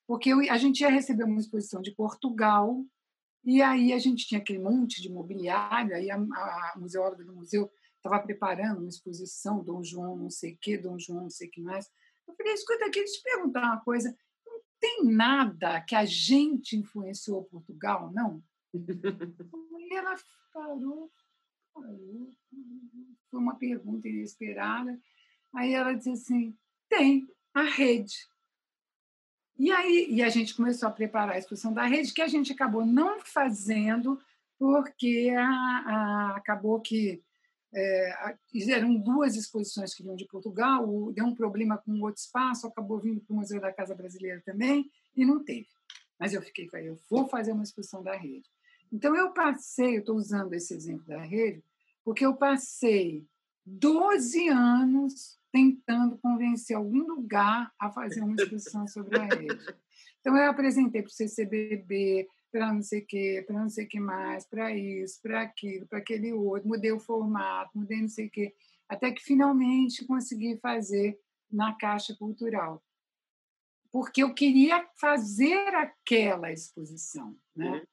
[0.05, 2.85] Porque eu, a gente ia receber uma exposição de Portugal,
[3.43, 7.35] e aí a gente tinha aquele monte de mobiliário, aí a, a, a museóloga do
[7.35, 11.47] museu estava preparando uma exposição, Dom João não sei o quê, Dom João não sei
[11.47, 11.89] o que mais.
[12.27, 14.15] Eu falei, escuta aqui, deixa eu te perguntar uma coisa.
[14.45, 18.43] Não tem nada que a gente influenciou Portugal, não?
[18.73, 20.15] e ela
[20.53, 21.11] parou,
[21.73, 22.33] parou.
[23.29, 24.99] Foi uma pergunta inesperada.
[25.53, 26.57] Aí ela disse assim:
[26.89, 28.15] tem a rede.
[29.57, 32.51] E aí e a gente começou a preparar a exposição da rede, que a gente
[32.51, 34.19] acabou não fazendo,
[34.59, 37.23] porque a, a, acabou que
[37.77, 38.37] é,
[39.03, 43.33] duas exposições que vinham de Portugal, deu um problema com outro espaço, acabou vindo para
[43.33, 45.67] o Museu da Casa Brasileira também, e não teve.
[46.19, 48.49] Mas eu fiquei, falei, eu vou fazer uma exposição da rede.
[48.91, 51.63] Então, eu passei, eu estou usando esse exemplo da rede,
[52.03, 53.27] porque eu passei
[53.65, 59.75] 12 anos tentando convencer algum lugar a fazer uma exposição sobre a rede.
[60.19, 62.27] Então, eu apresentei para o CCBB,
[62.57, 65.85] para não sei o quê, para não sei o que mais, para isso, para aquilo,
[65.85, 68.55] para aquele outro, mudei o formato, mudei não sei o quê,
[68.89, 71.19] até que finalmente consegui fazer
[71.51, 72.83] na Caixa Cultural.
[73.91, 77.37] Porque eu queria fazer aquela exposição.
[77.55, 77.69] Né?
[77.69, 77.85] Uhum.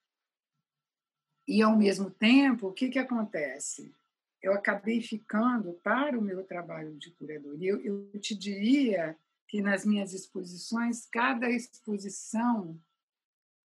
[1.46, 3.94] E, ao mesmo tempo, o que, que acontece?
[4.42, 7.72] Eu acabei ficando para o meu trabalho de curadoria.
[7.72, 7.80] Eu,
[8.12, 9.14] eu te diria
[9.46, 12.80] que nas minhas exposições, cada exposição,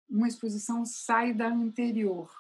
[0.09, 2.31] uma exposição sai da anterior.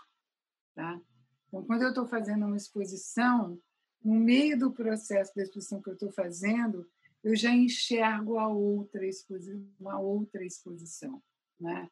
[0.74, 1.00] Tá?
[1.48, 3.60] Então, quando eu estou fazendo uma exposição,
[4.02, 6.88] no meio do processo da exposição que eu estou fazendo,
[7.22, 11.22] eu já enxergo a outra exposição, uma outra exposição,
[11.58, 11.90] né?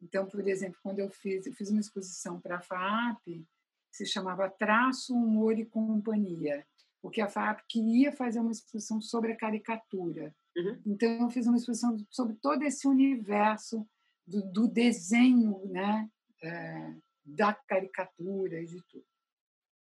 [0.00, 3.44] Então, por exemplo, quando eu fiz, eu fiz uma exposição para a FAAP,
[3.90, 6.64] se chamava Traço, Humor e Companhia,
[7.00, 10.34] porque a FAAP queria fazer uma exposição sobre a caricatura.
[10.56, 10.82] Uhum.
[10.86, 13.88] Então, eu fiz uma exposição sobre todo esse universo
[14.28, 16.08] do, do desenho, né,
[16.42, 19.04] é, da caricatura e de tudo.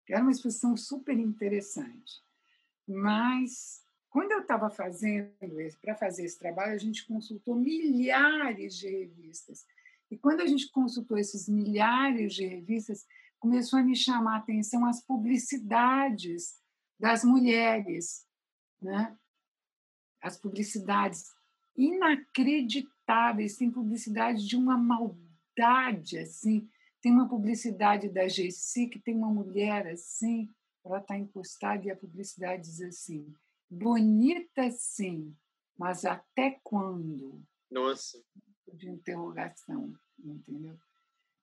[0.09, 2.21] Era uma exposição super interessante.
[2.87, 5.33] Mas, quando eu estava fazendo,
[5.81, 9.65] para fazer esse trabalho, a gente consultou milhares de revistas
[10.11, 13.07] e quando a gente consultou esses milhares de revistas,
[13.39, 16.61] começou a me chamar a atenção as publicidades
[16.99, 18.27] das mulheres,
[18.83, 19.17] né?
[20.21, 21.25] As publicidades
[21.77, 23.00] inacreditáveis,
[23.59, 26.69] tem publicidade de uma maldade assim.
[27.01, 30.49] Tem uma publicidade da Gessi que tem uma mulher assim,
[30.85, 33.33] ela está encostada e a publicidade diz assim:
[33.71, 35.35] bonita sim,
[35.79, 37.43] mas até quando?
[37.71, 38.19] Nossa
[38.75, 40.77] de interrogação, entendeu?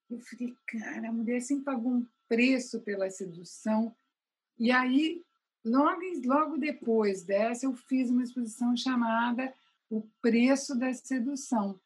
[0.10, 3.96] Eu falei, cara, a mulher sempre pagou um preço pela sedução.
[4.58, 5.24] E aí,
[5.66, 9.54] logo, logo depois dessa, eu fiz uma exposição chamada
[9.90, 11.80] O Preço da Sedução.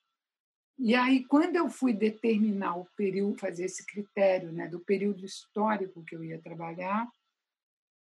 [0.77, 6.03] E aí, quando eu fui determinar o período, fazer esse critério né, do período histórico
[6.03, 7.07] que eu ia trabalhar,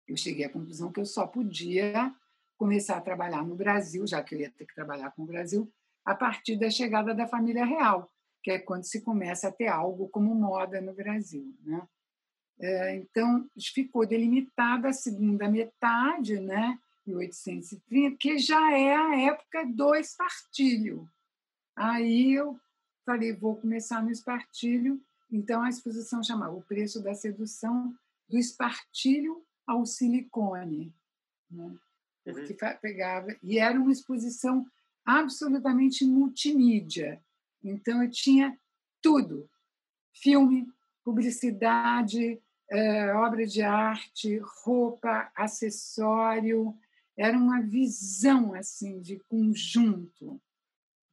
[0.08, 2.14] eu cheguei à conclusão que eu só podia
[2.58, 5.70] começar a trabalhar no Brasil, já que eu ia ter que trabalhar com o Brasil,
[6.06, 8.10] a partir da chegada da família real,
[8.42, 11.54] que é quando se começa a ter algo como moda no Brasil.
[11.62, 11.88] Né?
[12.60, 19.96] É, então, ficou delimitada a segunda metade, né, 1830, que já é a época do
[19.96, 21.10] espartilho.
[21.76, 22.60] Aí eu
[23.06, 25.02] falei, vou começar no espartilho.
[25.32, 27.94] Então, a exposição chamava O Preço da Sedução
[28.30, 30.94] do Espartilho ao Silicone.
[31.50, 31.76] Né?
[32.24, 32.78] Porque uhum.
[32.82, 33.36] pegava...
[33.42, 34.66] E era uma exposição
[35.06, 37.22] absolutamente multimídia.
[37.64, 38.58] Então eu tinha
[39.02, 39.50] tudo:
[40.14, 40.68] filme,
[41.04, 46.78] publicidade, é, obra de arte, roupa, acessório.
[47.18, 50.42] Era uma visão assim de conjunto.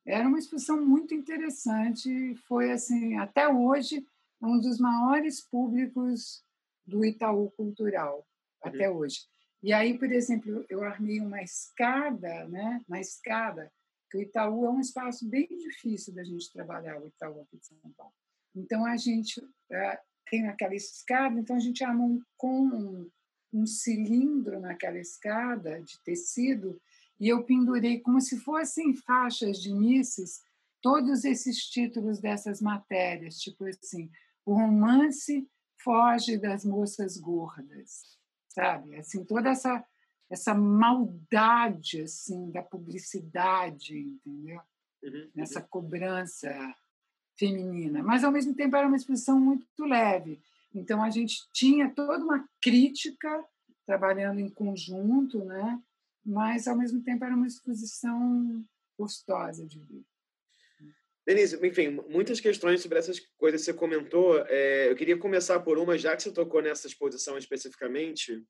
[0.06, 2.34] Era uma exposição muito interessante.
[2.48, 4.04] Foi assim, até hoje,
[4.40, 6.42] um dos maiores públicos
[6.86, 8.26] do Itaú Cultural,
[8.62, 8.96] até uhum.
[8.96, 9.20] hoje.
[9.62, 12.80] E aí, por exemplo, eu armei uma escada, né?
[12.88, 13.70] Uma escada,
[14.10, 17.66] que o Itaú é um espaço bem difícil da gente trabalhar, o Itaú aqui de
[17.66, 18.12] São Paulo.
[18.56, 19.40] Então, a gente
[19.70, 23.10] é, tem aquela escada, então a gente arma um, com um,
[23.52, 26.80] um cilindro naquela escada de tecido
[27.18, 30.40] e eu pendurei como se fossem faixas de misses
[30.80, 34.10] todos esses títulos dessas matérias, tipo assim,
[34.46, 35.46] o romance
[35.82, 38.96] foge das moças gordas, sabe?
[38.96, 39.84] Assim, toda essa
[40.30, 44.60] essa maldade assim da publicidade, entendeu?
[45.02, 46.48] Uhum, Essa cobrança
[47.36, 50.40] feminina, mas ao mesmo tempo era uma exposição muito leve.
[50.74, 53.44] Então a gente tinha toda uma crítica
[53.86, 55.80] trabalhando em conjunto, né?
[56.24, 58.64] Mas ao mesmo tempo era uma exposição
[58.98, 60.04] gostosa de ver.
[61.26, 64.38] Denise, enfim, muitas questões sobre essas coisas que você comentou.
[64.48, 68.42] É, eu queria começar por uma, já que você tocou nessa exposição especificamente,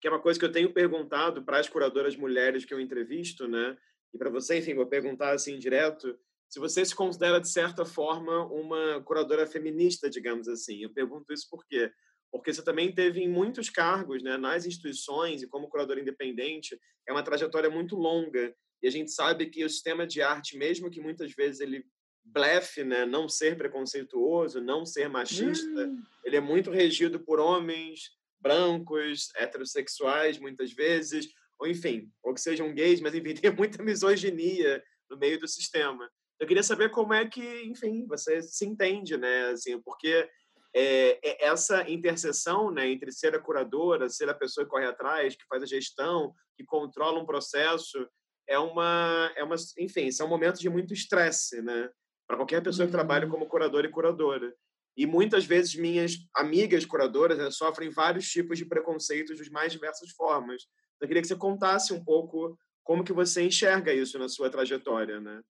[0.00, 3.48] que é uma coisa que eu tenho perguntado para as curadoras mulheres que eu entrevisto,
[3.48, 3.76] né?
[4.12, 6.18] E para você, enfim, vou perguntar assim direto,
[6.48, 10.82] se você se considera de certa forma uma curadora feminista, digamos assim.
[10.82, 11.90] Eu pergunto isso por quê?
[12.30, 16.78] Porque você também teve em muitos cargos, né, nas instituições e como curadora independente,
[17.08, 18.54] é uma trajetória muito longa.
[18.82, 21.84] E a gente sabe que o sistema de arte, mesmo que muitas vezes ele
[22.24, 26.02] blefe, né, não ser preconceituoso, não ser machista, hum.
[26.24, 31.28] ele é muito regido por homens brancos, heterossexuais, muitas vezes,
[31.58, 36.10] ou enfim, ou que sejam gays, mas enfim, tem muita misoginia no meio do sistema.
[36.38, 40.28] Eu queria saber como é que, enfim, você se entende, né, assim, porque
[40.74, 45.34] é, é essa interseção, né, entre ser a curadora, ser a pessoa que corre atrás,
[45.34, 48.06] que faz a gestão, que controla um processo,
[48.46, 51.88] é uma, é uma, enfim, são momentos de muito estresse, né,
[52.26, 53.32] para qualquer pessoa que trabalha uhum.
[53.32, 54.54] como curadora e curadora.
[54.96, 60.10] E muitas vezes minhas amigas curadoras né, sofrem vários tipos de preconceitos de mais diversas
[60.12, 60.62] formas.
[61.00, 65.20] Eu queria que você contasse um pouco como que você enxerga isso na sua trajetória,
[65.20, 65.42] né?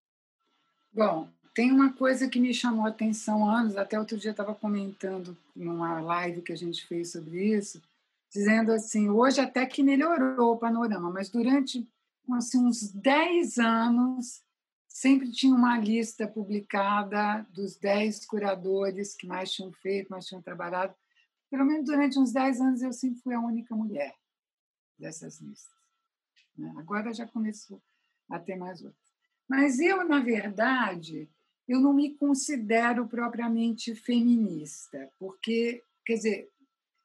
[0.96, 4.54] Bom, tem uma coisa que me chamou a atenção há anos, até outro dia estava
[4.54, 7.82] comentando numa live que a gente fez sobre isso,
[8.32, 11.86] dizendo assim, hoje até que melhorou o panorama, mas durante
[12.32, 14.42] assim, uns 10 anos
[14.88, 20.94] sempre tinha uma lista publicada dos 10 curadores que mais tinham feito, mais tinham trabalhado.
[21.50, 24.14] Pelo menos durante uns 10 anos eu sempre fui a única mulher
[24.98, 25.76] dessas listas.
[26.56, 26.72] Né?
[26.78, 27.82] Agora já começou
[28.30, 29.05] a ter mais outras.
[29.48, 31.28] Mas eu, na verdade,
[31.68, 36.50] eu não me considero propriamente feminista, porque, quer dizer,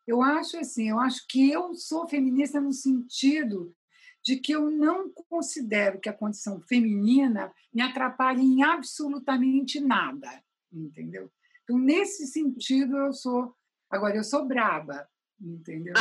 [0.07, 3.75] eu acho assim, eu acho que eu sou feminista no sentido
[4.23, 11.31] de que eu não considero que a condição feminina me atrapalhe em absolutamente nada, entendeu?
[11.63, 13.55] Então, nesse sentido, eu sou.
[13.89, 15.07] Agora, eu sou braba,
[15.39, 15.93] entendeu?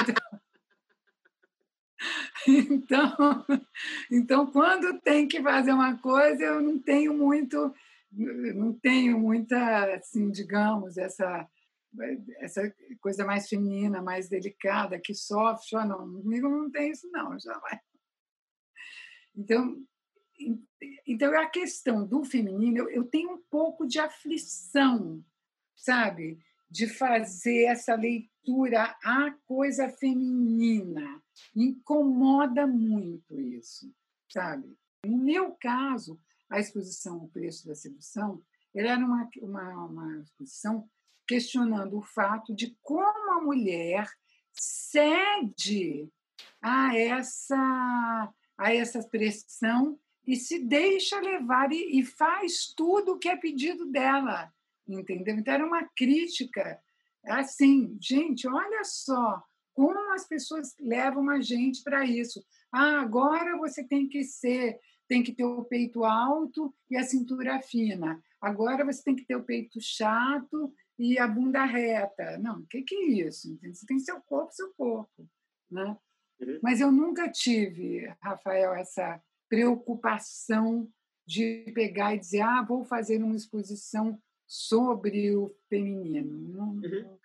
[0.00, 0.14] Então,
[4.10, 7.74] então, quando tem que fazer uma coisa, eu não tenho muito,
[8.12, 11.48] não tenho muita, assim, digamos, essa
[12.38, 17.38] essa coisa mais feminina, mais delicada, que sofre, oh, não, comigo não tem isso não,
[17.38, 17.80] jamais.
[19.36, 19.76] Então,
[21.06, 25.24] então a questão do feminino, eu, eu tenho um pouco de aflição,
[25.74, 26.38] sabe,
[26.70, 31.20] de fazer essa leitura à coisa feminina.
[31.54, 33.92] incomoda muito isso,
[34.32, 34.76] sabe?
[35.04, 38.42] No meu caso, a exposição O Preço da Sedução,
[38.74, 40.88] era uma, uma, uma exposição
[41.26, 44.08] questionando o fato de como a mulher
[44.52, 46.08] cede
[46.60, 53.28] a essa, a essa pressão e se deixa levar e, e faz tudo o que
[53.28, 54.52] é pedido dela,
[54.98, 55.36] entendeu?
[55.36, 56.80] Então era uma crítica
[57.24, 59.42] assim, gente, olha só
[59.74, 62.44] como as pessoas levam a gente para isso.
[62.72, 67.60] Ah, agora você tem que ser, tem que ter o peito alto e a cintura
[67.62, 68.22] fina.
[68.40, 72.38] Agora você tem que ter o peito chato e a bunda reta.
[72.38, 73.58] Não, o que, que é isso?
[73.62, 75.28] Você tem seu corpo, seu corpo.
[75.70, 75.96] Né?
[76.40, 76.58] Uhum.
[76.62, 80.88] Mas eu nunca tive, Rafael, essa preocupação
[81.26, 86.48] de pegar e dizer, ah, vou fazer uma exposição sobre o feminino.
[86.48, 87.18] Não, uhum.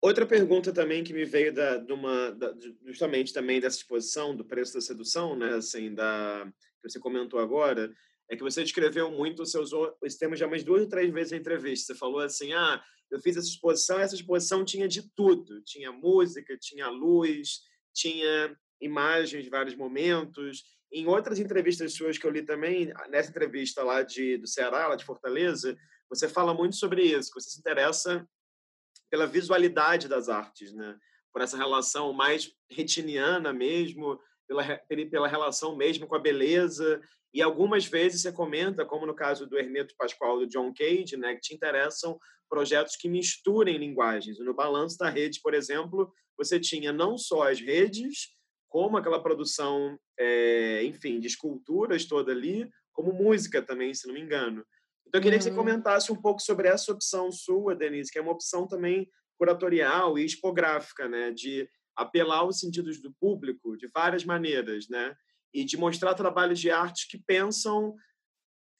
[0.00, 4.44] Outra pergunta também que me veio da, de uma, da, justamente também dessa exposição do
[4.44, 6.46] preço da sedução, né, assim, da
[6.80, 7.92] que você comentou agora,
[8.30, 11.32] é que você descreveu muito, você usou esse termo já umas duas ou três vezes
[11.32, 11.92] na entrevista.
[11.92, 12.80] Você falou assim, ah,
[13.10, 15.60] eu fiz essa exposição, essa exposição tinha de tudo.
[15.62, 20.62] Tinha música, tinha luz, tinha imagens de vários momentos.
[20.94, 24.94] Em outras entrevistas suas que eu li também, nessa entrevista lá de, do Ceará, lá
[24.94, 25.76] de Fortaleza,
[26.08, 28.24] você fala muito sobre isso, que você se interessa
[29.10, 30.96] pela visualidade das artes, né?
[31.32, 34.62] por essa relação mais retiniana mesmo, pela,
[35.10, 37.02] pela relação mesmo com a beleza.
[37.32, 41.34] E algumas vezes você comenta, como no caso do Hermeto Pascoal do John Cage, né,
[41.34, 42.16] que te interessam
[42.48, 44.38] projetos que misturem linguagens.
[44.38, 48.28] No Balanço da Rede, por exemplo, você tinha não só as redes,
[48.74, 54.20] como aquela produção, é, enfim, de esculturas toda ali, como música também, se não me
[54.20, 54.66] engano.
[55.06, 55.56] Então, eu queria que você uhum.
[55.56, 60.24] comentasse um pouco sobre essa opção sua, Denise, que é uma opção também curatorial e
[60.24, 65.14] expográfica, né, de apelar aos sentidos do público de várias maneiras, né,
[65.54, 67.94] e de mostrar trabalhos de arte que pensam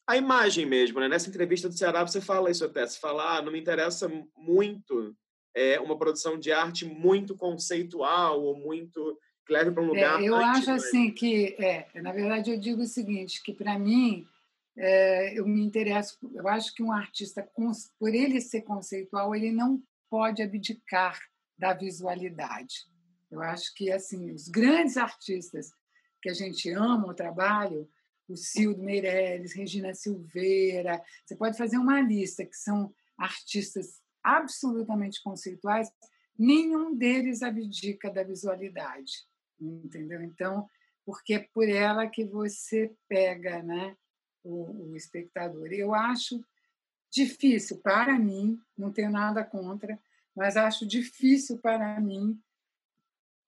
[0.08, 1.08] a imagem mesmo, né?
[1.08, 5.16] Nessa entrevista do Ceará você fala isso até, você fala, ah, não me interessa muito
[5.54, 9.16] é, uma produção de arte muito conceitual ou muito
[9.46, 10.22] que leve para um é, lugar.
[10.22, 14.26] É, eu acho assim que, é, na verdade, eu digo o seguinte, que para mim
[14.76, 17.48] é, eu me interesso, eu acho que um artista,
[17.98, 21.18] por ele ser conceitual, ele não pode abdicar
[21.58, 22.86] da visualidade.
[23.30, 25.70] Eu acho que assim os grandes artistas
[26.22, 27.88] que a gente ama o trabalho,
[28.28, 35.92] o Cildo Meirelles, Regina Silveira, você pode fazer uma lista que são artistas absolutamente conceituais,
[36.38, 39.12] nenhum deles abdica da visualidade,
[39.85, 40.23] entendeu?
[40.23, 40.69] Então,
[41.05, 43.97] porque é por ela que você pega, né?
[44.45, 45.73] o, o espectador.
[45.73, 46.45] Eu acho
[47.11, 49.99] difícil para mim, não tenho nada contra,
[50.36, 52.39] mas acho difícil para mim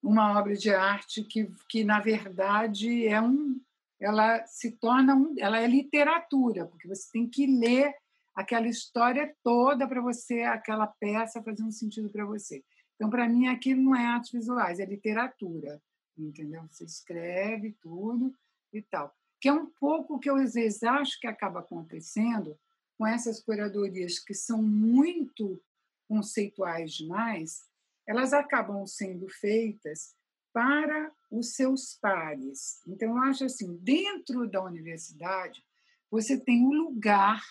[0.03, 3.61] uma obra de arte que, que na verdade é um
[3.99, 7.93] ela se torna um, ela é literatura porque você tem que ler
[8.35, 12.63] aquela história toda para você aquela peça fazer um sentido para você
[12.95, 15.83] então para mim aquilo não é artes visuais é literatura
[16.19, 18.35] entendeu você escreve tudo
[18.73, 22.59] e tal que é um pouco o que eu às vezes acho que acaba acontecendo
[22.97, 25.63] com essas curadorias que são muito
[26.09, 27.65] conceituais demais,
[28.07, 30.15] elas acabam sendo feitas
[30.53, 32.81] para os seus pares.
[32.87, 35.63] Então, eu acho assim, dentro da universidade,
[36.11, 37.43] você tem um lugar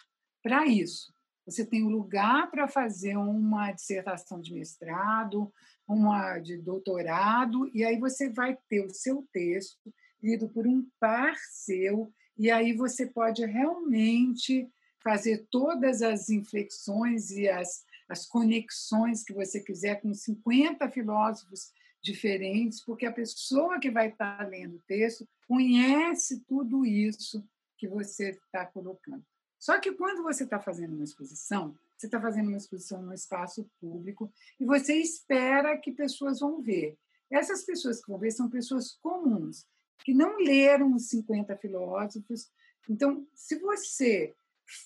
[0.41, 1.13] para isso.
[1.45, 5.53] Você tem um lugar para fazer uma dissertação de mestrado,
[5.87, 11.35] uma de doutorado, e aí você vai ter o seu texto lido por um par
[11.37, 14.67] seu, e aí você pode realmente
[15.03, 21.71] fazer todas as inflexões e as, as conexões que você quiser com 50 filósofos
[22.01, 27.47] diferentes, porque a pessoa que vai estar lendo o texto conhece tudo isso
[27.77, 29.23] que você está colocando.
[29.59, 33.69] Só que quando você está fazendo uma exposição, você está fazendo uma exposição no espaço
[33.79, 36.97] público e você espera que pessoas vão ver.
[37.29, 39.65] Essas pessoas que vão ver são pessoas comuns,
[40.03, 42.51] que não leram os 50 filósofos.
[42.89, 44.35] Então, se você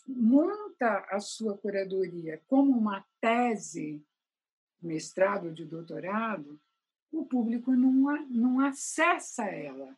[0.08, 4.04] monta a sua curadoria como uma tese,
[4.82, 6.60] mestrado de doutorado,
[7.12, 9.98] o público não, não acessa ela,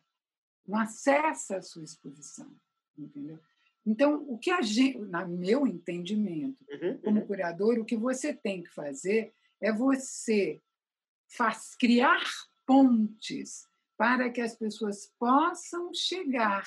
[0.66, 2.50] não acessa a sua exposição,
[2.96, 3.38] entendeu?
[3.84, 7.26] Então, o que a gente, no meu entendimento, uhum, como uhum.
[7.26, 10.60] curador, o que você tem que fazer é você
[11.28, 12.22] faz, criar
[12.66, 16.64] pontes para que as pessoas possam chegar,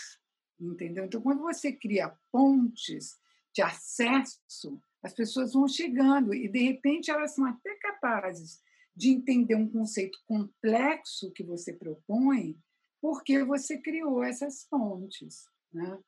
[0.59, 1.05] entendeu?
[1.05, 3.17] Então, quando você cria pontes
[3.53, 8.61] de acesso, as pessoas vão chegando e, de repente, elas são até capazes
[8.95, 12.57] de entender um conceito complexo que você propõe,
[13.01, 15.99] porque você criou essas pontes, né?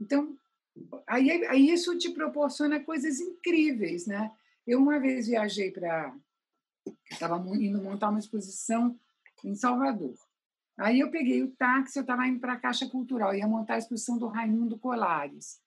[0.00, 0.36] Então,
[1.06, 4.32] aí, aí isso te proporciona coisas incríveis, né?
[4.66, 6.14] Eu uma vez viajei para
[7.10, 8.98] estava indo montar uma exposição
[9.44, 10.14] em Salvador.
[10.78, 13.78] Aí eu peguei o táxi, eu estava indo para a Caixa Cultural, ia montar a
[13.78, 15.60] exposição do Raimundo Colares.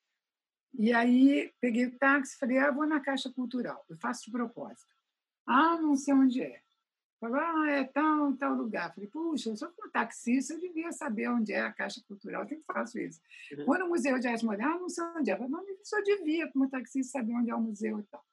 [0.77, 4.93] E aí peguei o táxi falei, ah, vou na Caixa Cultural, eu faço de propósito.
[5.45, 6.64] Ah, não sei onde é.
[7.29, 8.93] Falei, ah, é tal, tal lugar.
[8.93, 12.47] Falei, puxa, eu sou um taxista, eu devia saber onde é a Caixa Cultural, eu
[12.47, 13.19] sempre faço isso.
[13.51, 13.65] Uhum.
[13.65, 15.35] Vou no Museu de Arte Moderna, ah, não sei onde é.
[15.35, 18.25] Falei, não, eu só devia, como taxista, saber onde é o museu e tal.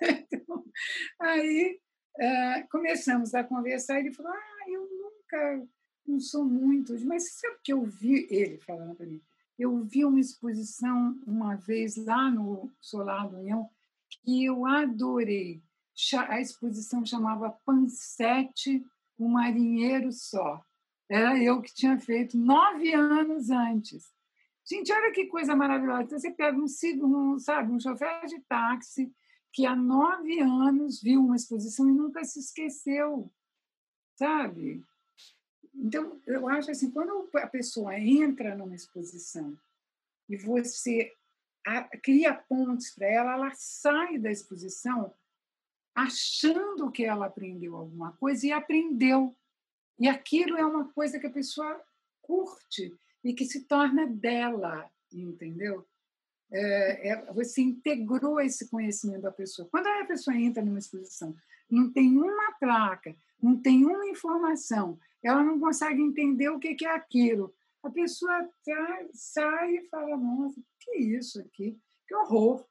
[0.32, 0.64] então,
[1.20, 1.80] aí
[2.18, 5.68] uh, começamos a conversar, ele falou, ah, eu nunca
[6.06, 9.20] não sou muito, mas sabe que eu vi ele falando para mim?
[9.58, 13.68] Eu vi uma exposição uma vez lá no Solar do União
[14.08, 15.62] que eu adorei.
[16.28, 18.84] A exposição chamava Pansete,
[19.18, 20.64] o Marinheiro Só.
[21.08, 24.10] Era eu que tinha feito nove anos antes.
[24.64, 26.02] Gente, olha que coisa maravilhosa.
[26.02, 26.66] Então, você pega um,
[27.04, 29.12] um, sabe, um chofer de táxi
[29.52, 33.30] que há nove anos viu uma exposição e nunca se esqueceu,
[34.16, 34.82] sabe?
[35.74, 39.56] Então, eu acho assim, quando a pessoa entra numa exposição
[40.28, 41.12] e você
[42.02, 45.12] cria pontes para ela, ela sai da exposição
[45.94, 49.36] achando que ela aprendeu alguma coisa e aprendeu.
[49.98, 51.80] E aquilo é uma coisa que a pessoa
[52.20, 55.86] curte e que se torna dela, entendeu?
[56.50, 59.68] É, é, você integrou esse conhecimento da pessoa.
[59.70, 61.34] Quando a pessoa entra numa exposição,
[61.70, 66.94] não tem uma placa, não tem uma informação, ela não consegue entender o que é
[66.94, 67.54] aquilo.
[67.82, 71.78] A pessoa sai, sai e fala: Nossa, que isso aqui?
[72.06, 72.66] Que horror!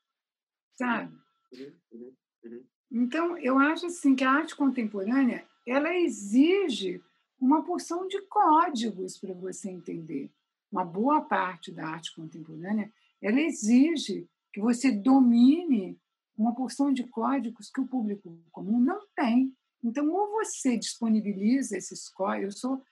[0.73, 1.13] Sabe?
[1.53, 2.15] Uhum, uhum,
[2.45, 2.65] uhum.
[2.91, 7.01] Então, eu acho assim que a arte contemporânea ela exige
[7.39, 10.29] uma porção de códigos para você entender.
[10.71, 12.91] Uma boa parte da arte contemporânea
[13.21, 15.97] ela exige que você domine
[16.37, 19.55] uma porção de códigos que o público comum não tem.
[19.83, 22.83] Então, ou você disponibiliza esses códigos, eu sou,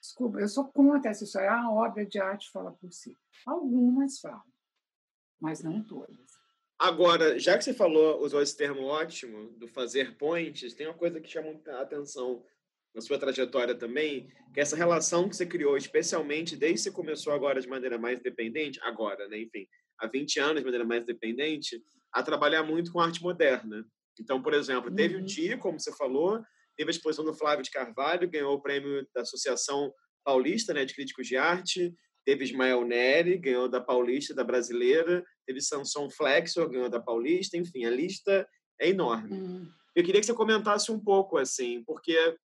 [0.00, 3.16] desculpa, eu sou contra essa história, a obra de arte fala por si.
[3.46, 4.42] Algumas falam,
[5.40, 6.33] mas não todas.
[6.78, 11.20] Agora, já que você falou, usou esse termo ótimo, do fazer points, tem uma coisa
[11.20, 12.44] que chama a atenção
[12.94, 16.90] na sua trajetória também, que é essa relação que você criou, especialmente desde que você
[16.92, 19.66] começou agora de maneira mais dependente, agora, né, enfim,
[19.98, 21.82] há 20 anos de maneira mais dependente,
[22.12, 23.84] a trabalhar muito com arte moderna.
[24.20, 25.24] Então, por exemplo, teve o uhum.
[25.24, 26.40] dia, como você falou,
[26.76, 29.92] teve a exposição do Flávio de Carvalho, ganhou o prêmio da Associação
[30.24, 31.92] Paulista né, de Críticos de Arte,
[32.24, 37.84] teve Ismael Neri, ganhou da Paulista, da Brasileira, teve Samson Flexor, ganhou da Paulista, enfim,
[37.84, 38.48] a lista
[38.80, 39.32] é enorme.
[39.32, 39.68] Uhum.
[39.94, 42.36] Eu queria que você comentasse um pouco, assim, porque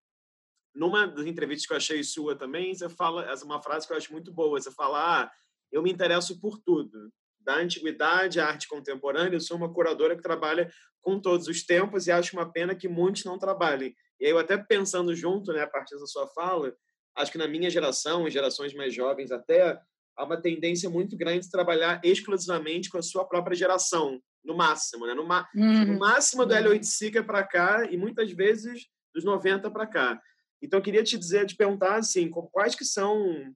[0.75, 3.97] numa das entrevistas que eu achei sua também, você fala é uma frase que eu
[3.97, 4.61] acho muito boa.
[4.61, 5.31] Você fala: ah,
[5.73, 7.11] eu me interesso por tudo,
[7.41, 9.37] da antiguidade à arte contemporânea.
[9.37, 12.89] Eu sou uma curadora que trabalha com todos os tempos e acho uma pena que
[12.89, 13.95] muitos não trabalhem.
[14.21, 16.75] E aí eu até pensando junto, né, a partir da sua fala,
[17.19, 19.79] acho que na minha geração, em gerações mais jovens até,
[20.17, 25.07] há uma tendência muito grande de trabalhar exclusivamente com a sua própria geração, no máximo,
[25.07, 25.15] né?
[25.15, 25.85] No, ma uhum.
[25.85, 30.21] no máximo do L8 Sica para cá e muitas vezes dos 90 para cá.
[30.63, 33.55] Então, eu queria te dizer, te perguntar, assim, quais que são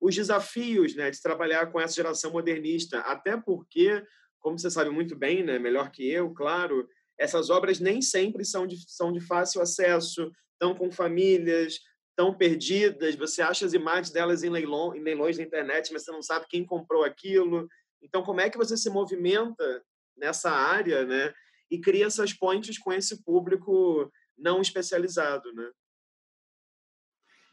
[0.00, 4.04] os desafios né, de trabalhar com essa geração modernista, até porque,
[4.40, 8.66] como você sabe muito bem, né, melhor que eu, claro, essas obras nem sempre são
[8.66, 11.78] de, são de fácil acesso, estão com famílias,
[12.12, 16.12] estão perdidas, você acha as imagens delas em, leilão, em leilões na internet, mas você
[16.12, 17.66] não sabe quem comprou aquilo.
[18.02, 19.82] Então, como é que você se movimenta
[20.16, 21.32] nessa área né,
[21.70, 25.70] e cria essas pontes com esse público não especializado, né?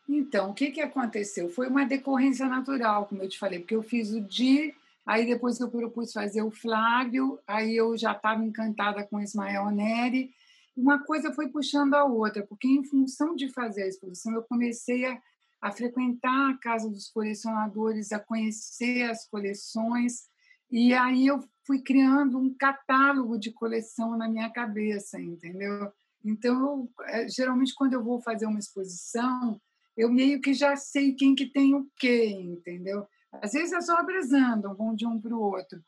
[0.08, 1.50] Então, o que, que aconteceu?
[1.50, 4.74] Foi uma decorrência natural, como eu te falei, porque eu fiz o Di,
[5.06, 10.34] aí depois eu propus fazer o Flávio, aí eu já estava encantada com Ismael Neri.
[10.80, 15.06] Uma coisa foi puxando a outra, porque em função de fazer a exposição, eu comecei
[15.06, 15.22] a,
[15.62, 20.30] a frequentar a casa dos colecionadores, a conhecer as coleções,
[20.72, 25.92] e aí eu fui criando um catálogo de coleção na minha cabeça, entendeu?
[26.24, 29.60] Então, eu, é, geralmente, quando eu vou fazer uma exposição,
[29.98, 33.06] eu meio que já sei quem que tem o quê, entendeu?
[33.34, 35.84] Às vezes as obras andam, vão de um para o outro.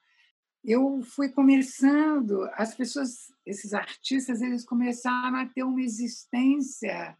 [0.63, 7.17] Eu fui começando, as pessoas, esses artistas, eles começaram a ter uma existência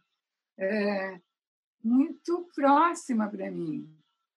[0.56, 1.20] é,
[1.82, 3.88] muito próxima para mim,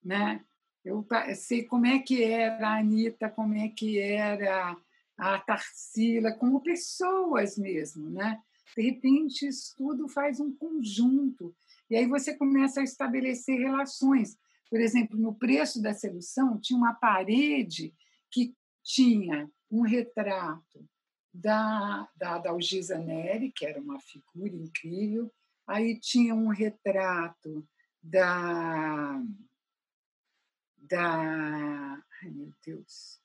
[0.03, 0.43] né?
[0.83, 1.05] Eu
[1.35, 4.75] sei como é que era a Anitta, como é que era
[5.17, 8.39] a Tarsila, como pessoas mesmo, né?
[8.75, 11.55] De repente, isso tudo faz um conjunto.
[11.89, 14.37] E aí você começa a estabelecer relações.
[14.69, 17.93] Por exemplo, no preço da sedução, tinha uma parede
[18.31, 18.53] que
[18.85, 20.87] tinha um retrato
[21.33, 25.33] da, da, da Algisa Neri, que era uma figura incrível,
[25.67, 27.67] aí tinha um retrato
[28.01, 29.21] da.
[30.77, 33.19] da ai, meu Deus.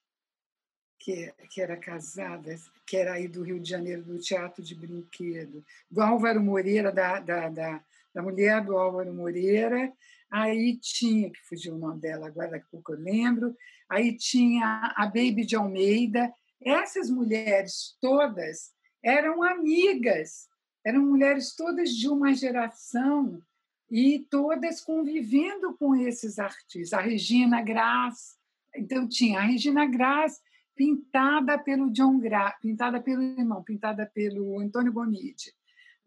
[0.98, 2.54] Que, que era casada,
[2.86, 7.18] que era aí do Rio de Janeiro, do Teatro de Brinquedo, do Álvaro Moreira, da,
[7.20, 7.82] da, da
[8.14, 9.92] da mulher do Álvaro Moreira,
[10.30, 13.56] aí tinha, que fugiu o nome dela agora, daqui a pouco eu lembro,
[13.90, 16.32] aí tinha a Baby de Almeida.
[16.62, 18.72] Essas mulheres todas
[19.02, 20.48] eram amigas,
[20.84, 23.42] eram mulheres todas de uma geração
[23.90, 26.92] e todas convivendo com esses artistas.
[26.92, 28.36] A Regina Grass,
[28.76, 30.40] então tinha a Regina Grass
[30.76, 35.52] pintada pelo John Grass, pintada pelo irmão, pintada pelo Antônio Gomide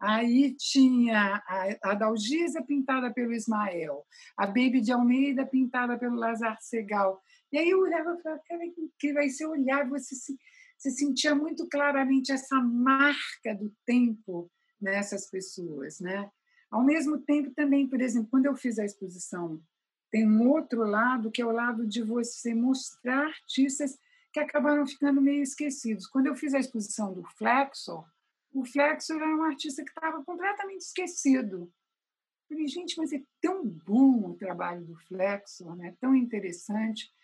[0.04, 4.04] Aí tinha a Adalgisa pintada pelo Ismael,
[4.36, 7.22] a Baby de Almeida pintada pelo Lazar Segal.
[7.54, 9.22] E aí eu olhava e falava, cara, que incrível.
[9.22, 10.36] Aí você olhava, você, se,
[10.76, 14.50] você sentia muito claramente essa marca do tempo
[14.80, 16.00] nessas pessoas.
[16.00, 16.28] Né?
[16.68, 19.62] Ao mesmo tempo, também, por exemplo, quando eu fiz a exposição,
[20.10, 23.96] tem um outro lado, que é o lado de você mostrar artistas
[24.32, 26.08] que acabaram ficando meio esquecidos.
[26.08, 28.04] Quando eu fiz a exposição do Flexor,
[28.52, 31.58] o Flexor era um artista que estava completamente esquecido.
[31.62, 35.94] Eu falei, gente, mas é tão bom o trabalho do Flexor, né?
[36.00, 37.14] tão interessante.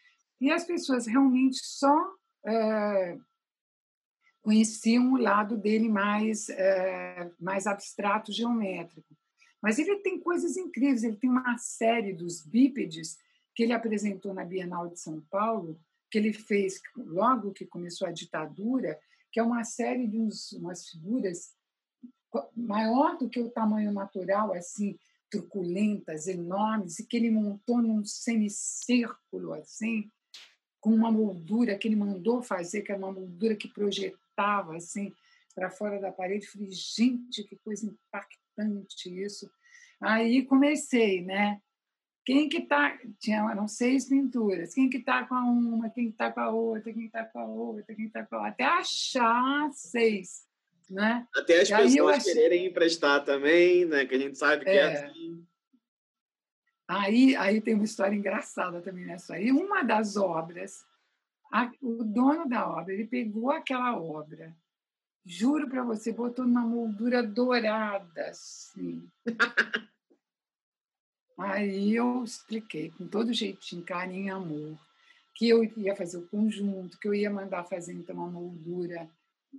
[0.41, 2.15] E as pessoas realmente só
[2.47, 3.19] é,
[4.43, 9.15] conheciam o lado dele mais, é, mais abstrato, geométrico.
[9.63, 11.05] Mas ele tem coisas incríveis.
[11.05, 13.19] Ele tem uma série dos bípedes
[13.55, 15.79] que ele apresentou na Bienal de São Paulo,
[16.11, 18.99] que ele fez logo que começou a ditadura,
[19.31, 21.55] que é uma série de uns, umas figuras
[22.57, 24.99] maior do que o tamanho natural, assim,
[25.31, 30.11] truculentas, enormes, e que ele montou num semicírculo, assim,
[30.81, 35.13] com uma moldura que ele mandou fazer, que era uma moldura que projetava, assim,
[35.55, 36.47] para fora da parede.
[36.47, 39.51] Falei, gente, que coisa impactante isso.
[40.01, 41.61] Aí comecei, né?
[42.25, 44.75] Quem que tá tinha eram seis pinturas.
[44.75, 47.25] Quem que tá com a uma, quem que tá com a outra, quem que tá
[47.25, 50.47] com a outra, quem que tá com a outra, até achar seis,
[50.89, 51.27] né?
[51.35, 52.33] Até as e pessoas achei...
[52.33, 54.07] quererem emprestar também, né?
[54.07, 55.45] Que a gente sabe que é, é assim.
[56.91, 59.53] Aí, aí tem uma história engraçada também nessa aí.
[59.53, 60.85] Uma das obras,
[61.53, 64.53] a, o dono da obra, ele pegou aquela obra,
[65.25, 69.09] juro para você, botou numa moldura dourada, assim.
[71.39, 74.77] Aí eu expliquei com todo jeitinho, carinho e amor,
[75.35, 79.09] que eu ia fazer o conjunto, que eu ia mandar fazer então uma moldura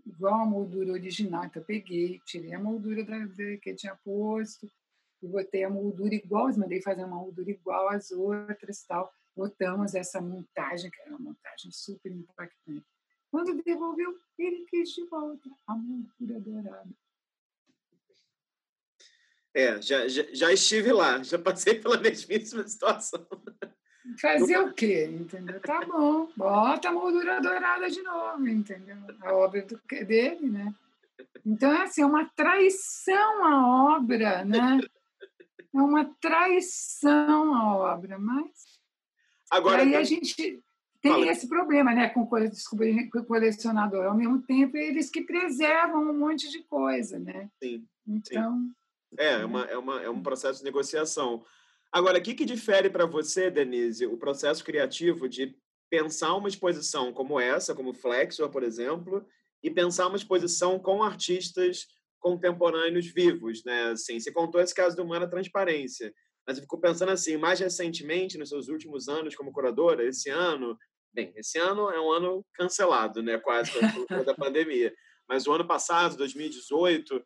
[0.05, 1.45] igual a moldura original.
[1.45, 3.25] Então eu peguei, tirei a moldura da,
[3.57, 4.69] que eu tinha posto
[5.21, 9.13] e botei a moldura igual, mandei fazer uma moldura igual às outras tal.
[9.35, 12.85] Botamos essa montagem, que era uma montagem super impactante.
[13.31, 16.89] Quando devolveu, ele quis de volta a moldura dourada.
[19.53, 23.25] É, já, já, já, estive lá, já passei pela mesmíssima situação.
[24.19, 25.59] Fazer o quê, entendeu?
[25.61, 28.97] Tá bom, bota a moldura dourada de novo, entendeu?
[29.21, 30.73] A obra do, dele, né?
[31.45, 34.79] Então, é assim, é uma traição a obra, né?
[35.73, 38.51] É uma traição a obra, mas...
[39.49, 40.61] Agora, aí a gente
[41.01, 41.27] tem Fala.
[41.27, 44.05] esse problema, né, com o colecionador.
[44.05, 47.49] Ao mesmo tempo, eles que preservam um monte de coisa, né?
[47.61, 47.85] Sim.
[48.07, 48.59] Então...
[48.59, 48.71] Sim.
[49.17, 51.43] É, é, uma, é, uma, é um processo de negociação.
[51.91, 55.53] Agora, o que, que difere para você, Denise, o processo criativo de
[55.89, 59.25] pensar uma exposição como essa, como Flexor, por exemplo,
[59.61, 61.87] e pensar uma exposição com artistas
[62.21, 63.91] contemporâneos vivos, né?
[63.91, 66.13] Assim, você contou esse caso do Humana Transparência,
[66.47, 70.77] mas eu fico pensando assim, mais recentemente, nos seus últimos anos como curadora, esse ano,
[71.13, 73.37] bem, esse ano é um ano cancelado, né?
[73.39, 73.71] Quase
[74.25, 74.93] da pandemia,
[75.27, 77.21] mas o ano passado, 2018,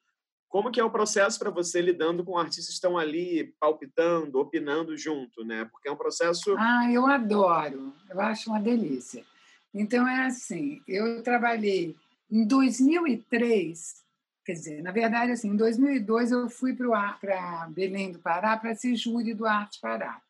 [0.48, 4.98] como que é o processo para você lidando com artistas que estão ali palpitando, opinando
[4.98, 5.66] junto, né?
[5.66, 6.56] Porque é um processo...
[6.58, 7.94] Ah, eu adoro.
[8.10, 9.26] Eu acho uma delícia.
[9.74, 11.94] Então, é assim, eu trabalhei
[12.32, 14.05] em 2003,
[14.46, 18.96] quer dizer, na verdade, assim, em 2002 eu fui para Belém do Pará para ser
[18.96, 20.22] júri do Arte Pará.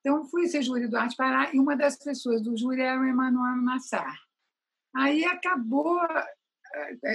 [0.00, 3.04] Então, fui ser júri do Arte Pará e uma das pessoas do júri era o
[3.04, 4.18] Emanuel Nassar.
[4.94, 6.00] Aí acabou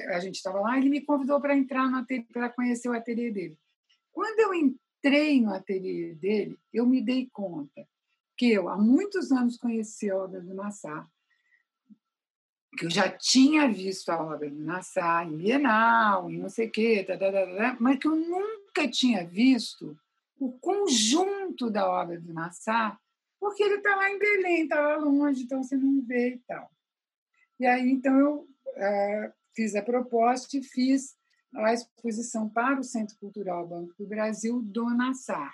[0.10, 3.32] a gente estava lá, ele me convidou para entrar no ateliê, para conhecer o ateliê
[3.32, 3.58] dele.
[4.12, 7.88] Quando eu entrei no ateliê dele, eu me dei conta
[8.38, 10.54] que eu, há muitos anos, conheci a obra do
[12.78, 16.72] que eu já tinha visto a obra do Nassar em Bienal, em não sei o
[16.72, 19.98] quê, tá, tá, tá, mas que eu nunca tinha visto
[20.40, 23.00] o conjunto da obra do Nassar,
[23.40, 26.70] porque ele está lá em Belém, está lá longe, então você não vê e tal.
[27.60, 31.16] E aí, então, eu uh, fiz a proposta e fiz
[31.54, 35.54] a exposição para o Centro Cultural Banco do Brasil do Nassar,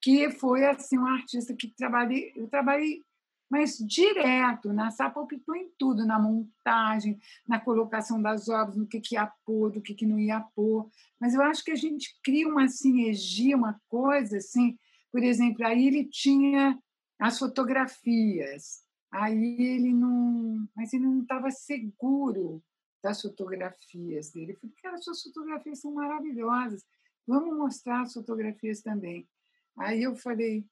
[0.00, 3.02] que foi assim um artista que trabalhei, eu trabalhei
[3.48, 9.14] mas direto, Nassar palpitou em tudo, na montagem, na colocação das obras, no que, que
[9.14, 10.90] ia pôr, do que, que não ia pôr.
[11.20, 14.76] Mas eu acho que a gente cria uma sinergia, uma coisa assim.
[15.12, 16.78] Por exemplo, aí ele tinha
[17.18, 22.62] as fotografias, aí ele não, mas ele não estava seguro
[23.02, 24.52] das fotografias dele.
[24.52, 26.84] Eu falei, cara, suas fotografias são maravilhosas,
[27.26, 29.26] vamos mostrar as fotografias também.
[29.78, 30.66] Aí eu falei,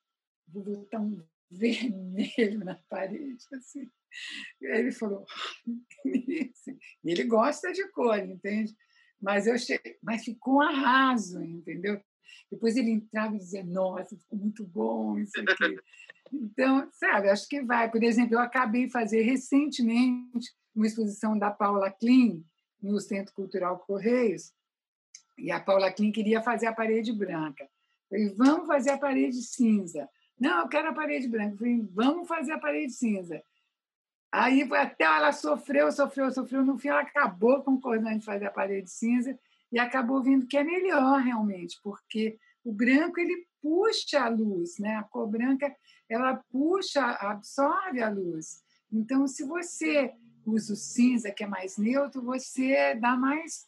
[0.49, 3.91] vou botar um vermelho na parede, assim.
[4.61, 5.25] Ele falou,
[6.05, 6.53] e
[7.05, 8.75] ele gosta de cor, entende?
[9.21, 12.01] Mas, eu cheguei, mas ficou um arraso, entendeu?
[12.51, 15.77] Depois ele entrava e dizia, nossa, ficou muito bom isso aqui.
[16.33, 17.91] Então, sabe, acho que vai.
[17.91, 22.45] Por exemplo, eu acabei de fazer recentemente uma exposição da Paula Klein
[22.83, 24.53] no Centro Cultural Correios,
[25.39, 27.65] e a Paula Klein queria fazer a parede branca.
[27.65, 30.09] Eu falei, vamos fazer a parede cinza.
[30.39, 31.55] Não, eu quero a parede branca.
[31.55, 33.43] Eu falei, vamos fazer a parede cinza.
[34.33, 36.65] Aí até ela sofreu, sofreu, sofreu.
[36.65, 39.39] No fim, ela acabou concordando de fazer a parede cinza
[39.71, 44.97] e acabou vendo que é melhor realmente, porque o branco ele puxa a luz, né?
[44.97, 45.75] A cor branca
[46.09, 48.63] ela puxa, absorve a luz.
[48.93, 50.13] Então, se você
[50.45, 53.67] usa o cinza, que é mais neutro, você dá mais,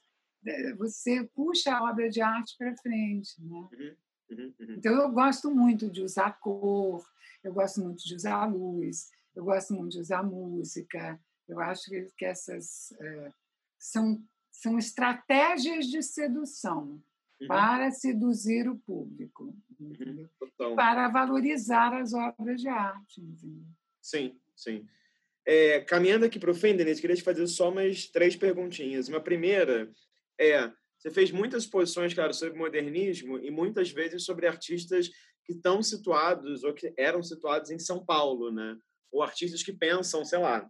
[0.78, 3.68] você puxa a obra de arte para frente, né?
[3.72, 3.96] Uhum,
[4.30, 4.74] uhum, uhum.
[4.76, 7.04] Então, eu gosto muito de usar cor,
[7.42, 11.20] eu gosto muito de usar luz, eu gosto muito de usar música.
[11.48, 13.32] Eu acho que essas é,
[13.78, 14.20] são
[14.60, 17.02] são estratégias de sedução
[17.40, 17.46] uhum.
[17.46, 20.28] para seduzir o público, uhum.
[20.74, 23.20] para valorizar as obras de arte.
[23.20, 23.64] Entendeu?
[24.00, 24.86] Sim, sim.
[25.44, 29.08] É, caminhando aqui para o fim, Denise, queria te fazer só mais três perguntinhas.
[29.08, 29.90] Uma primeira
[30.38, 35.08] é: você fez muitas exposições, claro, sobre modernismo e muitas vezes sobre artistas
[35.44, 38.76] que estão situados ou que eram situados em São Paulo, né?
[39.12, 40.68] Ou artistas que pensam, sei lá,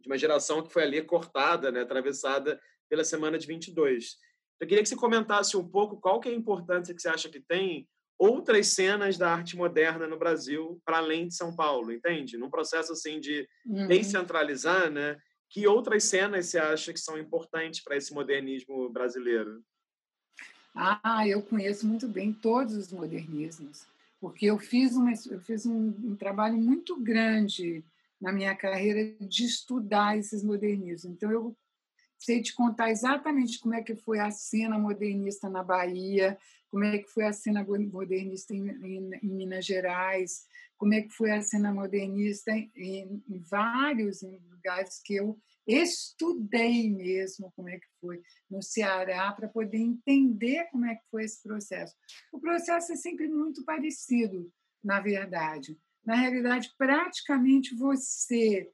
[0.00, 2.58] de uma geração que foi ali cortada, né, atravessada
[2.88, 4.16] pela semana de 22.
[4.58, 7.28] Eu queria que você comentasse um pouco qual que é a importância que você acha
[7.28, 7.86] que tem
[8.18, 12.36] outras cenas da arte moderna no Brasil para além de São Paulo, entende?
[12.36, 13.88] Num processo assim de uhum.
[13.88, 15.16] descentralizar, né?
[15.50, 19.62] Que outras cenas você acha que são importantes para esse modernismo brasileiro?
[20.74, 23.84] Ah, eu conheço muito bem todos os modernismos,
[24.20, 27.84] porque eu fiz, uma, eu fiz um, um trabalho muito grande
[28.20, 31.16] na minha carreira de estudar esses modernismos.
[31.16, 31.56] Então, eu
[32.16, 36.38] sei te contar exatamente como é que foi a cena modernista na Bahia,
[36.70, 40.46] como é que foi a cena modernista em, em, em Minas Gerais,
[40.78, 47.52] como é que foi a cena modernista em, em, vários lugares que eu estudei mesmo
[47.54, 51.94] como é que foi no Ceará para poder entender como é que foi esse processo.
[52.32, 54.50] O processo é sempre muito parecido,
[54.82, 55.78] na verdade.
[56.04, 58.70] Na realidade, praticamente você,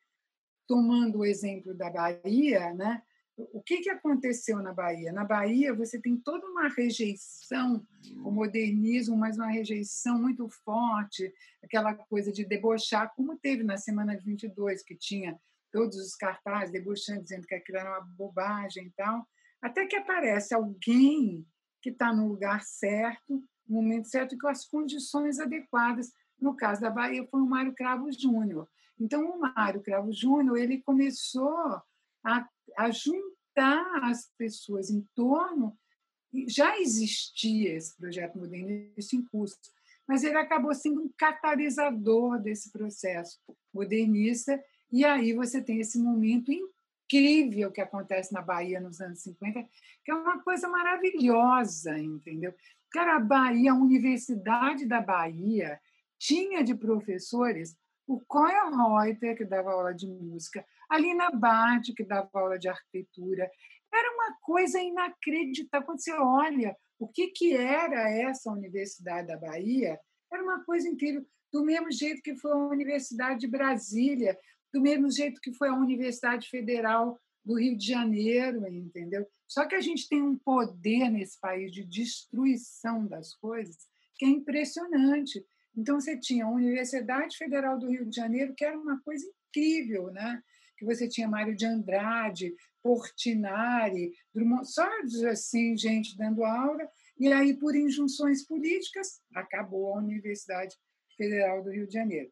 [0.67, 3.03] tomando o exemplo da Bahia, né,
[3.37, 5.13] o que, que aconteceu na Bahia?
[5.13, 7.87] Na Bahia, você tem toda uma rejeição
[8.25, 11.33] ao modernismo, mas uma rejeição muito forte,
[11.63, 15.39] aquela coisa de debochar, como teve na Semana de 22, que tinha
[15.71, 19.27] todos os cartazes debochando, dizendo que aquilo era uma bobagem e tal,
[19.61, 21.47] até que aparece alguém
[21.83, 26.11] que está no lugar certo, no momento certo com as condições adequadas.
[26.41, 28.69] No caso da Bahia, foi o Mário Cravo Júnior.
[28.99, 31.81] Então, o Mário Cravo Júnior ele começou
[32.25, 35.77] a, a juntar as pessoas em torno.
[36.49, 39.57] Já existia esse projeto modernista em curso,
[40.07, 43.39] mas ele acabou sendo um catalisador desse processo
[43.73, 44.63] modernista.
[44.93, 49.67] E aí você tem esse momento incrível que acontece na Bahia nos anos 50,
[50.05, 52.55] que é uma coisa maravilhosa, entendeu?
[52.91, 55.81] Cara, a Bahia, a Universidade da Bahia,
[56.19, 57.77] tinha de professores
[58.07, 62.69] o Coya Reuter, que dava aula de música, a Lina Bard, que dava aula de
[62.69, 63.51] arquitetura.
[63.93, 65.87] Era uma coisa inacreditável.
[65.87, 69.99] Quando você olha o que, que era essa Universidade da Bahia,
[70.33, 71.27] era uma coisa incrível.
[71.53, 74.37] Do mesmo jeito que foi a Universidade de Brasília,
[74.73, 79.27] do mesmo jeito que foi a Universidade Federal do Rio de Janeiro, entendeu?
[79.47, 83.77] Só que a gente tem um poder nesse país de destruição das coisas
[84.17, 85.45] que é impressionante.
[85.77, 90.11] Então, você tinha a Universidade Federal do Rio de Janeiro, que era uma coisa incrível,
[90.11, 90.43] né?
[90.77, 94.89] Que você tinha Mário de Andrade, Portinari, Drummond, só
[95.31, 96.89] assim, gente dando aula,
[97.19, 100.77] e aí, por injunções políticas, acabou a Universidade
[101.17, 102.31] Federal do Rio de Janeiro.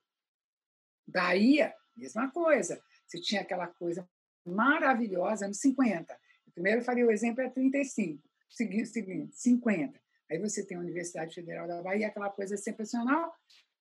[1.07, 2.83] Bahia, mesma coisa.
[3.07, 4.09] Você tinha aquela coisa
[4.45, 6.16] maravilhosa nos 50.
[6.53, 10.01] Primeiro eu falei o exemplo é 35, seguinte, seguinte 50.
[10.31, 13.33] Aí você tem a Universidade Federal da Bahia, aquela coisa sensacional,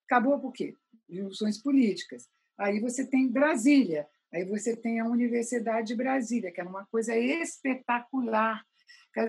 [0.06, 0.76] acabou por quê?
[1.08, 2.28] Junções políticas.
[2.58, 7.16] Aí você tem Brasília, aí você tem a Universidade de Brasília, que era uma coisa
[7.16, 8.64] espetacular.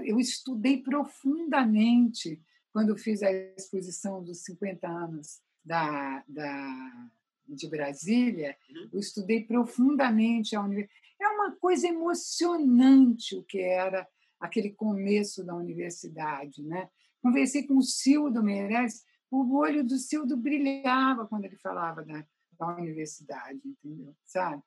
[0.03, 2.41] Eu estudei profundamente
[2.73, 7.09] quando fiz a exposição dos 50 anos da, da,
[7.47, 8.89] de Brasília, uhum.
[8.93, 11.05] eu estudei profundamente a universidade.
[11.21, 14.05] É uma coisa emocionante o que era
[14.39, 16.89] aquele começo da universidade, né?
[17.21, 22.25] Conversei com o Cildo Meirelles, o olho do Cildo brilhava quando ele falava da,
[22.59, 24.13] da universidade, entendeu?
[24.25, 24.61] Sabe?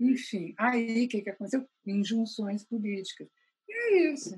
[0.00, 1.68] Enfim, aí o que, que aconteceu?
[1.86, 3.28] Injunções políticas.
[3.68, 4.30] E é isso.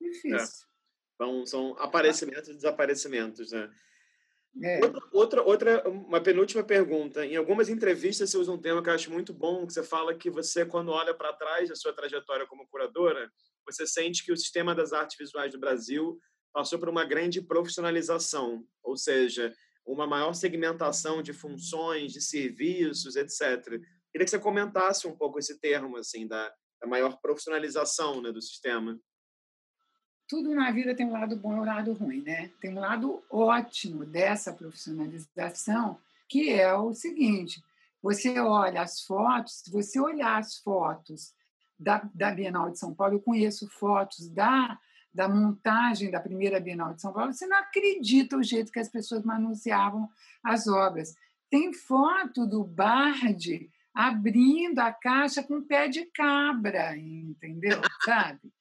[0.00, 0.36] Difícil.
[0.36, 0.76] É.
[1.14, 3.70] Então, são aparecimentos e desaparecimentos, né?
[4.62, 4.80] É.
[4.84, 7.24] Outra, outra, outra, uma penúltima pergunta.
[7.24, 10.14] Em algumas entrevistas você usa um tema que eu acho muito bom, que você fala
[10.14, 13.30] que você, quando olha para trás da sua trajetória como curadora,
[13.66, 16.18] você sente que o sistema das artes visuais do Brasil
[16.52, 19.54] passou por uma grande profissionalização, ou seja,
[19.84, 23.78] uma maior segmentação de funções, de serviços, etc.
[24.16, 28.40] Queria que você comentasse um pouco esse termo, assim, da, da maior profissionalização né, do
[28.40, 28.98] sistema
[30.26, 32.50] tudo na vida tem um lado bom e um lado ruim, né?
[32.60, 37.62] Tem um lado ótimo dessa profissionalização, que é o seguinte:
[38.02, 41.32] você olha as fotos, se você olhar as fotos
[41.78, 44.76] da, da Bienal de São Paulo, eu conheço fotos da,
[45.14, 48.88] da montagem da primeira Bienal de São Paulo, você não acredita o jeito que as
[48.88, 50.08] pessoas manuseavam
[50.42, 51.14] as obras.
[51.48, 57.80] Tem foto do Bard abrindo a caixa com pé de cabra, entendeu?
[58.04, 58.52] Sabe?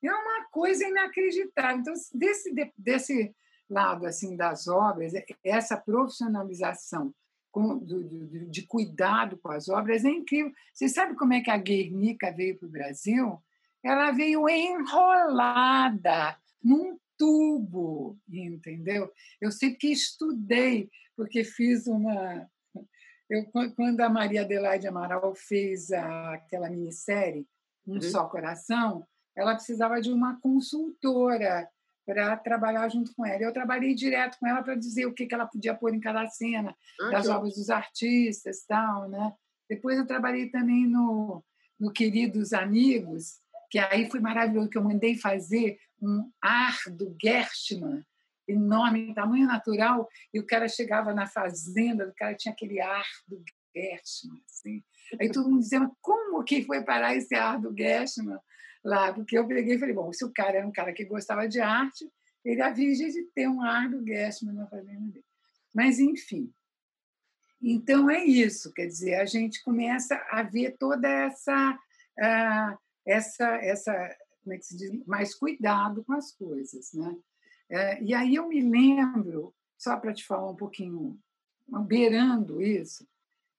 [0.00, 1.80] É uma coisa inacreditável.
[1.80, 3.34] Então, desse, desse
[3.68, 7.12] lado assim das obras, essa profissionalização
[7.50, 10.52] com, do, do, de cuidado com as obras é incrível.
[10.72, 13.42] Você sabe como é que a Guernica veio para o Brasil?
[13.82, 19.10] Ela veio enrolada num tubo, entendeu?
[19.40, 22.48] Eu sei que estudei, porque fiz uma.
[23.28, 23.44] Eu,
[23.74, 27.46] quando a Maria Adelaide Amaral fez a, aquela minissérie
[27.86, 28.02] Um uhum.
[28.02, 31.68] Só Coração, ela precisava de uma consultora
[32.06, 33.42] para trabalhar junto com ela.
[33.42, 36.26] Eu trabalhei direto com ela para dizer o que, que ela podia pôr em cada
[36.28, 39.34] cena, ah, das obras dos artistas tal, né?
[39.68, 41.44] Depois eu trabalhei também no,
[41.78, 48.04] no Queridos Amigos, que aí foi maravilhoso, que eu mandei fazer um ar do Gerstmann,
[48.48, 53.42] enorme, tamanho natural, e o cara chegava na fazenda, o cara tinha aquele ar do
[53.74, 54.82] Gerstmann, assim.
[55.20, 58.38] Aí todo mundo dizia, como que foi parar esse ar do Gerstmann?
[58.86, 61.48] lá, porque eu peguei e falei, bom, se o cara era um cara que gostava
[61.48, 62.08] de arte,
[62.44, 65.24] ele havia de ter um ar do Gershman na fazenda dele.
[65.74, 66.52] Mas, enfim.
[67.60, 74.16] Então, é isso, quer dizer, a gente começa a ver toda essa, uh, essa, essa
[74.42, 77.16] como é que se diz, mais cuidado com as coisas, né?
[77.70, 81.18] Uh, e aí eu me lembro, só para te falar um pouquinho,
[81.86, 83.04] beirando isso,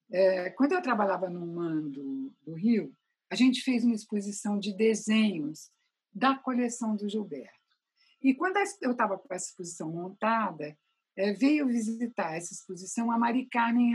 [0.10, 2.94] uh, quando eu trabalhava no MAN do, Rio,
[3.30, 5.70] a gente fez uma exposição de desenhos
[6.14, 7.58] da coleção do Gilberto.
[8.22, 10.78] E quando eu estava com essa exposição montada,
[11.16, 13.94] é, veio visitar essa exposição a Mari Carmen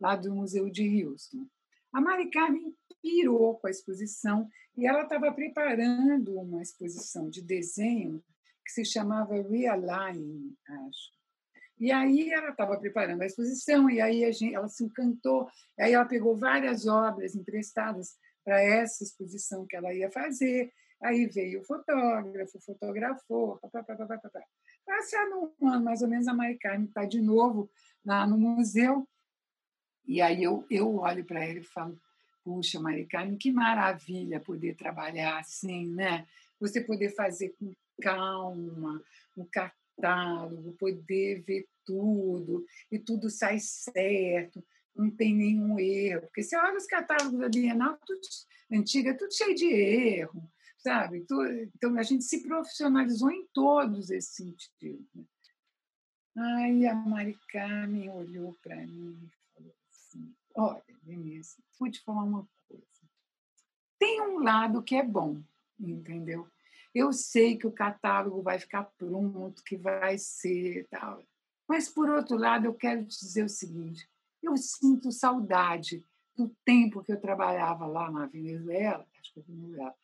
[0.00, 1.46] lá do Museu de Houston.
[1.92, 8.22] A Mari Carmen pirou com a exposição e ela estava preparando uma exposição de desenho
[8.64, 11.20] que se chamava Realign, acho.
[11.78, 16.04] E aí ela estava preparando a exposição, e aí gente, ela se encantou, aí ela
[16.04, 20.70] pegou várias obras emprestadas para essa exposição que ela ia fazer.
[21.02, 23.96] Aí veio o fotógrafo, fotografou, papapá.
[24.84, 27.70] Passado um ano, mais ou menos, a Mari Carmen está de novo
[28.04, 29.08] lá no museu.
[30.06, 31.98] E aí eu, eu olho para ele e falo,
[32.44, 36.26] puxa, Mari Carmen, que maravilha poder trabalhar assim, né?
[36.60, 39.02] Você poder fazer com calma,
[39.36, 44.64] um catálogo, poder ver tudo, e tudo sai certo,
[44.94, 46.22] não tem nenhum erro.
[46.22, 48.20] Porque você olha os catálogos da Bienal, tudo
[48.72, 51.18] antiga, tudo cheio de erro, sabe?
[51.18, 55.06] Então, a gente se profissionalizou em todos esses sentidos.
[55.14, 55.24] Né?
[56.36, 62.24] Aí a Mari Carmen olhou para mim e falou assim, olha, Denise, vou te falar
[62.24, 62.84] uma coisa.
[63.98, 65.42] Tem um lado que é bom,
[65.78, 66.48] entendeu?
[66.94, 71.22] Eu sei que o catálogo vai ficar pronto, que vai ser tal.
[71.68, 74.08] Mas, por outro lado, eu quero te dizer o seguinte:
[74.42, 76.04] eu sinto saudade
[76.36, 79.94] do tempo que eu trabalhava lá na Venezuela, acho que Venezuela.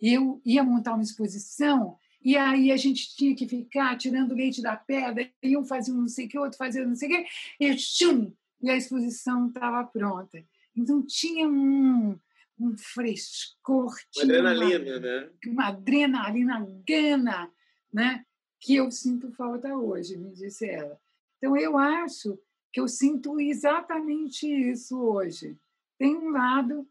[0.00, 4.76] Eu ia montar uma exposição e aí a gente tinha que ficar tirando leite da
[4.76, 7.26] pedra, e um fazia não sei o que, outro fazia não sei o que,
[7.60, 10.44] e, tchum, e a exposição estava pronta.
[10.74, 12.18] Então tinha um,
[12.58, 15.30] um frescor, uma adrenalina, né?
[15.46, 17.50] Uma adrenalina gana,
[17.92, 18.24] né?
[18.60, 20.98] que eu sinto falta hoje, me disse ela.
[21.38, 22.38] Então eu acho
[22.72, 25.56] que eu sinto exatamente isso hoje.
[25.98, 26.88] Tem um lado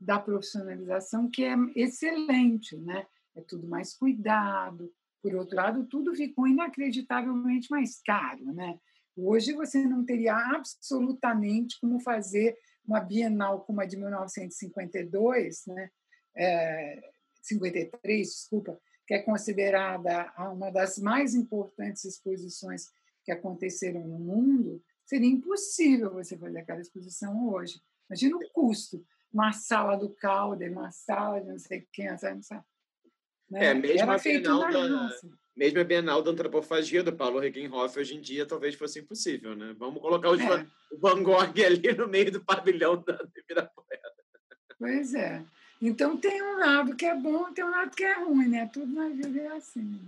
[0.00, 3.06] da profissionalização que é excelente, né?
[3.34, 4.92] É tudo mais cuidado.
[5.20, 8.78] Por outro lado, tudo ficou inacreditavelmente mais caro, né?
[9.16, 12.56] Hoje você não teria absolutamente como fazer
[12.88, 15.90] uma Bienal como a de 1952, né?
[16.36, 17.00] É,
[17.42, 22.88] 53, desculpa, que é considerada uma das mais importantes exposições
[23.24, 27.80] que aconteceram no mundo, Seria impossível você fazer aquela exposição hoje.
[28.10, 29.02] Imagina o custo.
[29.32, 32.42] Uma sala do Calder, uma sala de não sei quem, sabe?
[33.50, 33.66] Né?
[33.66, 35.10] É, mesmo Era a Bienal da,
[35.58, 39.74] mesmo a Bienal da Antropofagia do Paulo Regenhoff hoje em dia talvez fosse impossível, né?
[39.76, 40.64] Vamos colocar os é.
[40.92, 44.12] o Van Gogh ali no meio do pavilhão da Ibirapuera.
[44.78, 45.42] Pois é.
[45.82, 48.70] Então tem um lado que é bom, tem um lado que é ruim, né?
[48.72, 50.00] Tudo na vida é assim.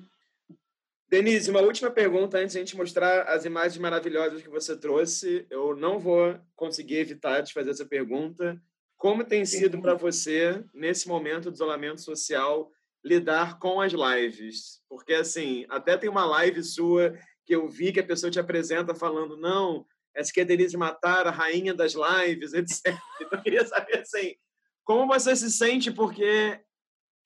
[1.09, 5.45] Denise, uma última pergunta antes de a gente mostrar as imagens maravilhosas que você trouxe.
[5.51, 8.63] Eu não vou conseguir evitar de fazer essa pergunta.
[8.97, 12.71] Como tem sido para você, nesse momento de isolamento social,
[13.05, 14.81] lidar com as lives?
[14.89, 17.15] Porque, assim, até tem uma live sua
[17.45, 21.27] que eu vi que a pessoa te apresenta falando, não, essa aqui é Denise Matar,
[21.27, 22.97] a rainha das lives, etc.
[23.21, 24.35] Então, eu queria saber, assim,
[24.85, 26.61] como você se sente, porque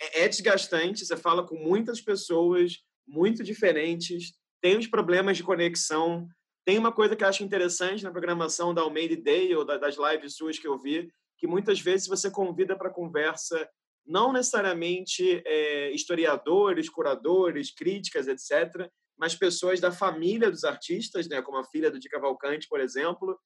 [0.01, 6.27] é, é desgastante, você fala com muitas pessoas, muito diferentes, tem os problemas de conexão.
[6.65, 10.37] Tem uma coisa que eu acho interessante na programação da Almeida Day ou das lives
[10.37, 13.69] suas que eu vi, que muitas vezes você convida para conversa
[14.07, 21.59] não necessariamente é, historiadores, curadores, críticas, etc., mas pessoas da família dos artistas, né, como
[21.59, 23.39] a filha do Di Cavalcante, por exemplo.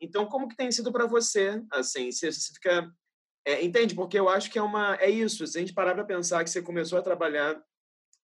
[0.00, 1.60] Então, como que tem sido para você?
[1.72, 2.88] Assim, você, você fica
[3.46, 3.94] é, entende?
[3.94, 5.46] Porque eu acho que é uma é isso.
[5.46, 7.56] Se a gente parar para pensar que você começou a trabalhar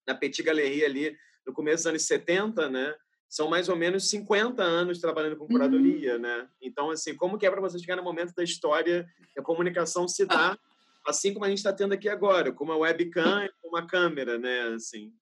[0.04, 1.16] na Petit Galerie ali
[1.46, 2.92] no começo dos anos 70, né?
[3.28, 6.20] São mais ou menos 50 anos trabalhando com curadoria, uhum.
[6.20, 6.48] né?
[6.60, 9.08] Então, assim, como que é para você chegar no momento da história
[9.38, 10.58] a comunicação se dá,
[11.06, 14.38] assim como a gente está tendo aqui agora, com uma webcam e com uma câmera,
[14.38, 14.74] né?
[14.74, 15.12] Assim.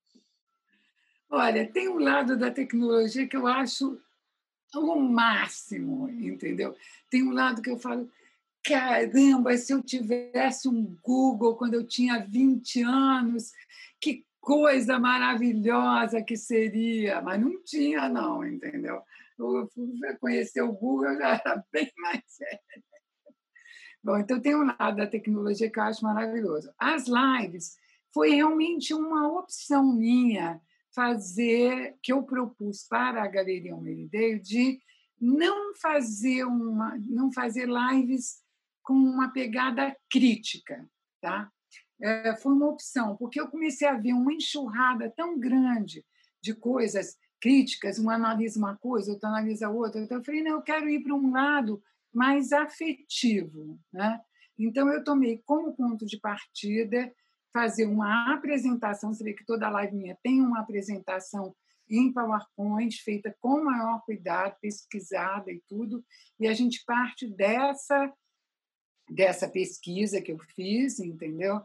[1.28, 4.00] Olha, tem um lado da tecnologia que eu acho
[4.74, 6.76] o máximo, entendeu?
[7.08, 8.10] Tem um lado que eu falo,
[8.62, 13.52] caramba, se eu tivesse um Google quando eu tinha 20 anos,
[14.00, 19.02] que coisa maravilhosa que seria, mas não tinha, não, entendeu?
[19.38, 19.88] Eu fui
[20.20, 22.89] conhecer o Google, eu já era bem mais velha.
[24.02, 26.72] Bom, então tem um lado da tecnologia que eu acho maravilhoso.
[26.78, 27.76] As lives
[28.12, 30.60] foi realmente uma opção minha
[30.94, 34.80] fazer, que eu propus para a Galeria Almeida de
[35.20, 38.42] não fazer uma, não fazer lives
[38.82, 40.88] com uma pegada crítica,
[41.20, 41.50] tá?
[42.00, 46.04] é, foi uma opção, porque eu comecei a ver uma enxurrada tão grande
[46.42, 50.00] de coisas críticas, um analisa uma coisa, outro analisa outra.
[50.00, 53.78] Então, eu falei, não, eu quero ir para um lado mais afetivo.
[53.92, 54.20] Né?
[54.58, 57.12] Então, eu tomei como ponto de partida
[57.52, 61.54] fazer uma apresentação, você vê que toda live minha tem uma apresentação
[61.88, 66.04] em PowerPoint, feita com maior cuidado, pesquisada e tudo,
[66.38, 68.12] e a gente parte dessa
[69.10, 71.60] dessa pesquisa que eu fiz, entendeu?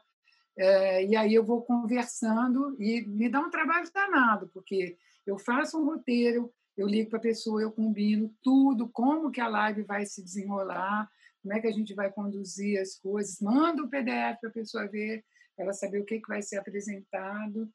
[0.57, 4.97] É, e aí eu vou conversando e me dá um trabalho danado, porque
[5.27, 9.47] eu faço um roteiro, eu ligo para a pessoa, eu combino tudo, como que a
[9.47, 11.09] live vai se desenrolar,
[11.41, 14.87] como é que a gente vai conduzir as coisas, mando o PDF para a pessoa
[14.87, 15.23] ver,
[15.55, 17.71] para ela saber o que, que vai ser apresentado.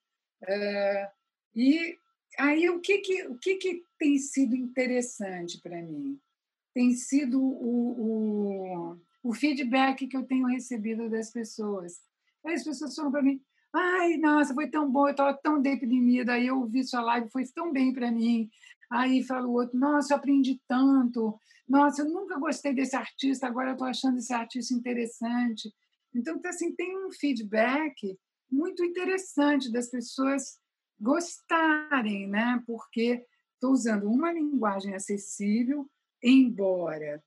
[0.46, 1.10] É,
[1.54, 1.96] e
[2.38, 6.18] aí o que, que, o que, que tem sido interessante para mim?
[6.74, 12.00] Tem sido o, o, o feedback que eu tenho recebido das pessoas
[12.44, 13.40] as pessoas falam para mim:
[13.72, 17.44] ai, nossa, foi tão bom, eu estava tão deprimida, aí eu vi sua live, foi
[17.54, 18.48] tão bem para mim.
[18.90, 21.38] Aí fala o outro: nossa, eu aprendi tanto,
[21.68, 25.72] nossa, eu nunca gostei desse artista, agora eu estou achando esse artista interessante.
[26.14, 28.18] Então, assim, tem um feedback
[28.50, 30.58] muito interessante das pessoas
[30.98, 32.60] gostarem, né?
[32.66, 35.88] Porque estou usando uma linguagem acessível,
[36.22, 37.22] embora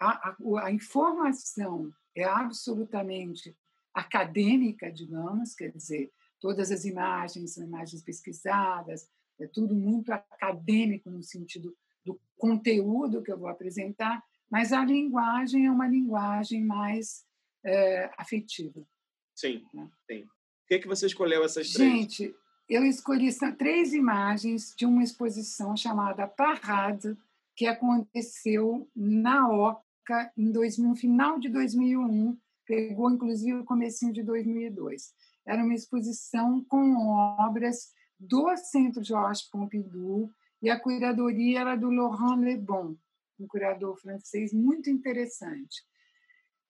[0.00, 3.56] a, a, a informação é absolutamente
[3.94, 9.08] acadêmica, digamos, quer dizer, todas as imagens são imagens pesquisadas,
[9.40, 15.66] é tudo muito acadêmico no sentido do conteúdo que eu vou apresentar, mas a linguagem
[15.66, 17.24] é uma linguagem mais
[17.64, 18.86] é, afetiva.
[19.34, 19.88] Sim, né?
[20.06, 20.22] sim.
[20.22, 21.92] Por que, que você escolheu essas três?
[21.92, 22.34] Gente,
[22.68, 23.28] eu escolhi
[23.58, 27.16] três imagens de uma exposição chamada Parade,
[27.54, 32.36] que aconteceu na OCA em 2000, no final de 2001,
[32.66, 35.12] pegou inclusive o comecinho de 2002.
[35.46, 37.06] Era uma exposição com
[37.38, 37.92] obras
[38.28, 40.30] do Centro Georges Pompidou
[40.62, 42.96] e a curadoria era do Laurent Lebon,
[43.38, 45.84] um curador francês muito interessante.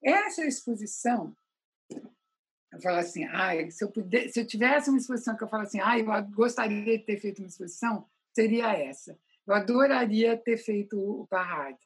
[0.02, 1.34] Essa exposição,
[1.90, 5.62] eu falo assim, ah, se eu puder, se eu tivesse uma exposição que eu falo
[5.62, 9.18] assim, ah, eu gostaria de ter feito uma exposição, seria essa.
[9.46, 11.78] Eu adoraria ter feito o Parade.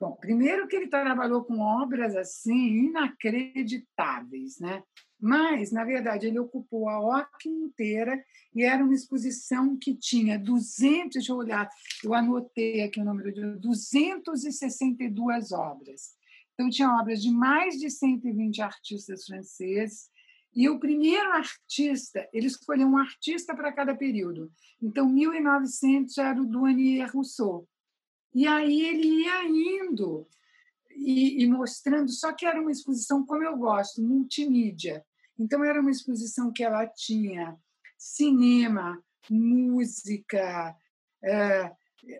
[0.00, 4.82] Bom, primeiro que ele trabalhou com obras assim inacreditáveis, né?
[5.20, 8.24] Mas, na verdade, ele ocupou a OC inteira
[8.54, 11.68] e era uma exposição que tinha 200, deixa eu olhar,
[12.02, 16.14] eu anotei aqui o número de 262 obras.
[16.54, 20.08] Então, tinha obras de mais de 120 artistas franceses
[20.54, 24.50] E o primeiro artista, ele escolheu um artista para cada período.
[24.82, 27.68] Então, 1900 era o Douanier Rousseau.
[28.34, 30.26] E aí ele ia indo
[30.90, 35.04] e, e, mostrando, só que era uma exposição, como eu gosto, multimídia.
[35.40, 37.56] Então, era uma exposição que ela tinha
[37.96, 40.76] cinema, música,
[41.24, 41.72] é,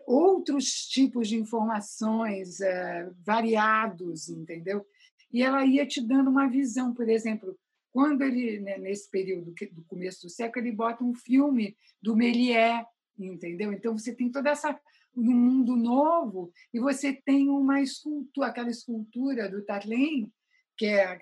[0.07, 4.85] outros tipos de informações é, variados, entendeu?
[5.31, 7.57] E ela ia te dando uma visão, por exemplo,
[7.91, 12.85] quando ele, né, nesse período do começo do século, ele bota um filme do Méliès,
[13.17, 13.71] entendeu?
[13.71, 14.79] Então você tem toda essa
[15.13, 20.31] um mundo novo e você tem uma escultura, aquela escultura do Tarlin,
[20.77, 21.19] que é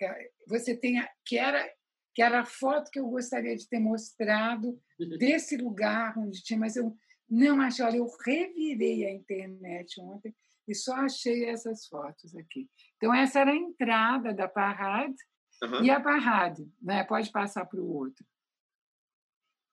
[0.47, 1.67] você tem que era
[2.13, 5.17] que era a foto que eu gostaria de ter mostrado uhum.
[5.17, 6.95] desse lugar onde tinha, mas eu
[7.29, 7.85] não achei.
[7.85, 10.35] Olha, eu revirei a internet ontem
[10.67, 12.69] e só achei essas fotos aqui.
[12.97, 15.15] Então, essa era a entrada da Parade
[15.63, 15.83] uhum.
[15.83, 17.03] e a Parade, né?
[17.03, 18.25] pode passar para o outro.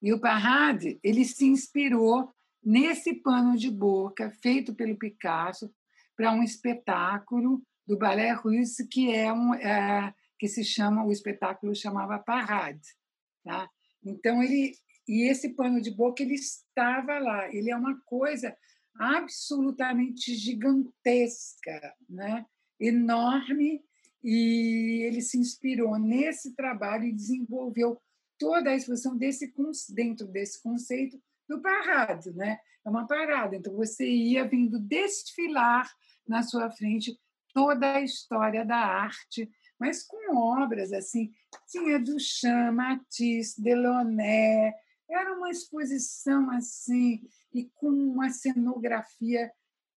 [0.03, 2.33] E o Parade, ele se inspirou
[2.63, 5.73] nesse pano de boca feito pelo Picasso
[6.17, 11.75] para um espetáculo do Ballet Russe que é um é, que se chama o espetáculo
[11.75, 12.89] chamava Parade,
[13.45, 13.69] tá?
[14.05, 14.75] Então ele
[15.09, 17.49] e esse pano de boca ele estava lá.
[17.55, 18.57] Ele é uma coisa
[18.99, 22.45] absolutamente gigantesca, né?
[22.79, 23.83] enorme,
[24.23, 28.01] e ele se inspirou nesse trabalho e desenvolveu
[28.39, 29.53] toda a exposição desse
[29.91, 32.59] dentro desse conceito do parado, né?
[32.85, 33.57] É uma parada.
[33.57, 35.89] Então você ia vindo desfilar
[36.27, 37.19] na sua frente
[37.55, 41.33] toda a história da arte, mas com obras assim,
[41.69, 44.73] tinha Duchamp, Matisse, Delaunay,
[45.09, 47.23] era uma exposição assim
[47.53, 49.51] e com uma cenografia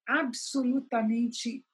[0.07, 1.65] absolutamente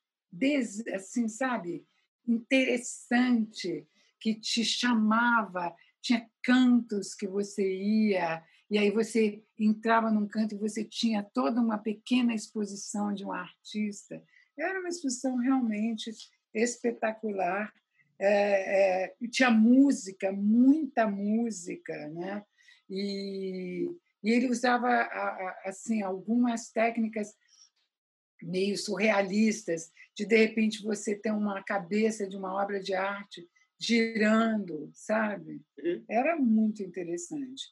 [0.94, 1.86] assim, sabe,
[2.28, 3.88] interessante
[4.20, 10.58] que te chamava, tinha cantos que você ia e aí você entrava num canto e
[10.58, 14.22] você tinha toda uma pequena exposição de um artista.
[14.58, 16.12] Era uma exposição realmente
[16.54, 17.72] espetacular.
[18.20, 22.44] É, é, tinha música, muita música, né?
[22.90, 23.90] E,
[24.24, 24.90] e ele usava
[25.66, 27.34] assim algumas técnicas
[28.42, 33.48] meio surrealistas de de repente você ter uma cabeça de uma obra de arte
[33.80, 35.62] girando, sabe?
[35.84, 36.06] Uhum.
[36.10, 37.64] Era muito interessante.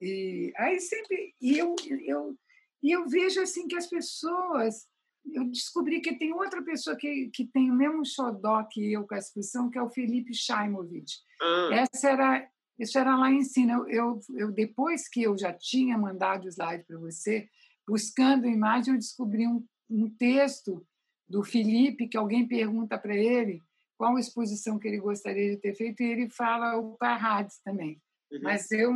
[0.00, 1.74] E aí sempre e eu
[2.04, 2.36] eu
[2.82, 4.86] e eu vejo assim que as pessoas
[5.32, 9.14] eu descobri que tem outra pessoa que, que tem o mesmo xodó que eu com
[9.14, 11.12] a exposição, que é o Felipe Shaimovic.
[11.40, 11.70] Ah.
[11.72, 13.72] Essa era isso era lá em cima.
[13.72, 17.48] Eu, eu, eu, depois que eu já tinha mandado o slide para você,
[17.86, 20.84] buscando imagem, eu descobri um, um texto
[21.28, 23.62] do Felipe que alguém pergunta para ele
[23.96, 28.00] qual exposição que ele gostaria de ter feito e ele fala o Parrades também.
[28.32, 28.40] Uhum.
[28.42, 28.92] Mas eu,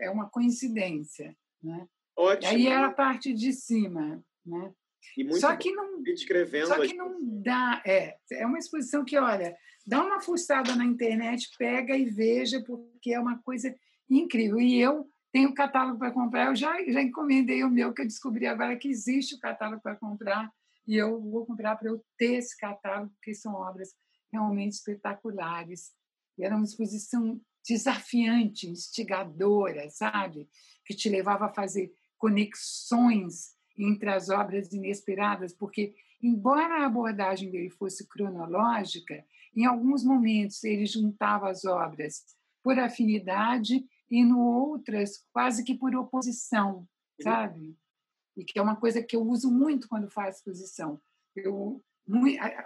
[0.00, 1.86] é uma coincidência, né?
[2.16, 2.52] Ótimo.
[2.52, 4.72] Aí era a parte de cima, né?
[5.38, 6.02] Só que não,
[6.66, 9.56] só que não dá, é, é uma exposição que olha,
[9.86, 13.74] Dá uma fuçada na internet, pega e veja, porque é uma coisa
[14.08, 14.60] incrível.
[14.60, 18.46] E eu tenho catálogo para comprar, eu já, já encomendei o meu, que eu descobri
[18.46, 20.48] agora que existe o catálogo para comprar,
[20.86, 23.90] e eu vou comprar para eu ter esse catálogo, porque são obras
[24.32, 25.92] realmente espetaculares.
[26.38, 30.48] E era uma exposição desafiante, instigadora, sabe?
[30.84, 37.70] Que te levava a fazer conexões entre as obras inesperadas, porque, embora a abordagem dele
[37.70, 39.24] fosse cronológica,
[39.56, 42.24] em alguns momentos, ele juntava as obras
[42.62, 46.86] por afinidade e no outras quase que por oposição,
[47.22, 47.76] sabe?
[48.36, 51.00] E que é uma coisa que eu uso muito quando faço exposição.
[51.34, 51.82] Eu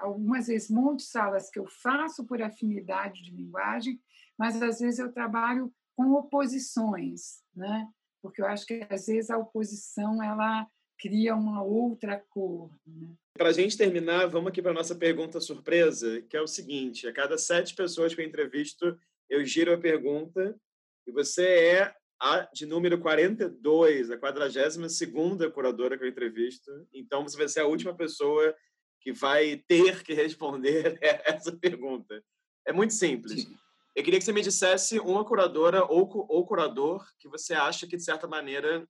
[0.01, 4.01] algumas vezes monto salas que eu faço por afinidade de linguagem,
[4.39, 7.87] mas às vezes eu trabalho com oposições, né?
[8.23, 10.67] Porque eu acho que às vezes a oposição ela
[11.05, 12.71] cria uma outra cor.
[12.87, 13.09] Né?
[13.37, 17.07] Para a gente terminar, vamos aqui para a nossa pergunta surpresa, que é o seguinte:
[17.07, 18.99] a cada sete pessoas que eu entrevisto,
[19.29, 20.59] eu giro a pergunta
[21.07, 26.71] e você é a de número 42, a 42 curadora que eu entrevisto.
[26.95, 28.55] Então, você vai ser a última pessoa
[28.99, 32.25] que vai ter que responder essa pergunta.
[32.67, 33.47] É muito simples.
[33.95, 37.97] Eu queria que você me dissesse uma curadora ou, ou curador que você acha que,
[37.97, 38.89] de certa maneira,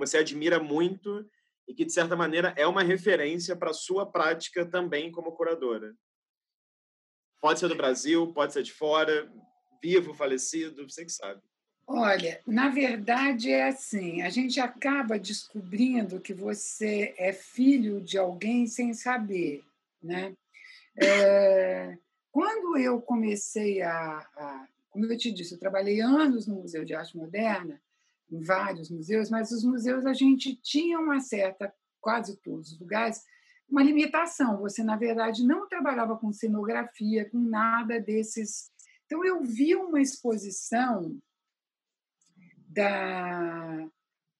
[0.00, 1.24] você admira muito
[1.68, 5.94] e que, de certa maneira, é uma referência para a sua prática também como curadora.
[7.40, 9.32] Pode ser do Brasil, pode ser de fora,
[9.80, 11.40] vivo, falecido, você que sabe.
[11.86, 18.66] Olha, na verdade é assim, a gente acaba descobrindo que você é filho de alguém
[18.66, 19.64] sem saber,
[20.00, 20.34] né?
[20.96, 21.96] É,
[22.30, 26.94] quando eu comecei a, a, como eu te disse, eu trabalhei anos no Museu de
[26.94, 27.80] Arte Moderna,
[28.30, 33.20] em vários museus, mas os museus a gente tinha uma certa, quase todos os lugares,
[33.68, 34.58] uma limitação.
[34.60, 38.70] Você, na verdade, não trabalhava com cenografia, com nada desses.
[39.06, 41.20] Então, eu vi uma exposição
[42.68, 43.88] da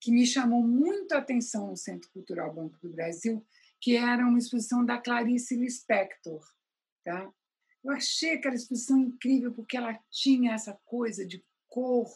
[0.00, 3.46] que me chamou muito a atenção no Centro Cultural Banco do Brasil,
[3.78, 6.42] que era uma exposição da Clarice Lispector.
[7.04, 7.30] Tá?
[7.84, 12.08] Eu achei aquela exposição incrível porque ela tinha essa coisa de cor,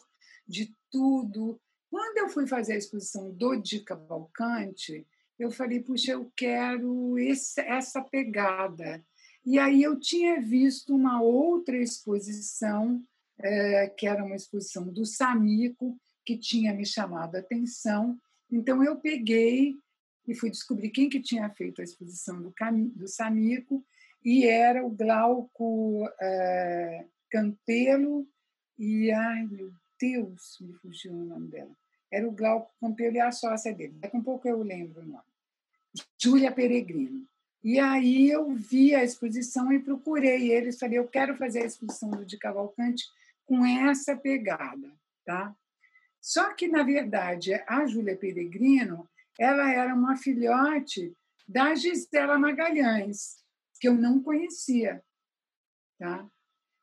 [0.47, 1.61] de tudo.
[1.89, 5.05] Quando eu fui fazer a exposição do Di Cavalcante,
[5.37, 9.03] eu falei, puxa, eu quero esse, essa pegada.
[9.45, 13.03] E aí eu tinha visto uma outra exposição,
[13.39, 18.17] é, que era uma exposição do Samico, que tinha me chamado a atenção.
[18.51, 19.77] Então eu peguei
[20.27, 22.53] e fui descobrir quem que tinha feito a exposição do,
[22.95, 23.85] do Samico,
[24.23, 28.27] e era o Glauco é, Campelo
[28.77, 31.75] e, ai meu Deus, me fugiu o nome dela.
[32.11, 33.93] Era o Glauco Campelo e a sócia dele.
[33.99, 35.23] Daqui a um pouco eu lembro o nome.
[36.17, 37.27] Júlia Peregrino.
[37.63, 42.11] E aí eu vi a exposição e procurei eles, falei, eu quero fazer a exposição
[42.11, 43.05] do de Cavalcante
[43.43, 44.91] com essa pegada,
[45.25, 45.55] tá?
[46.21, 49.09] Só que na verdade a Júlia Peregrino,
[49.39, 51.11] ela era uma filhote
[51.47, 53.37] da Gisela Magalhães,
[53.79, 55.03] que eu não conhecia,
[55.97, 56.25] tá?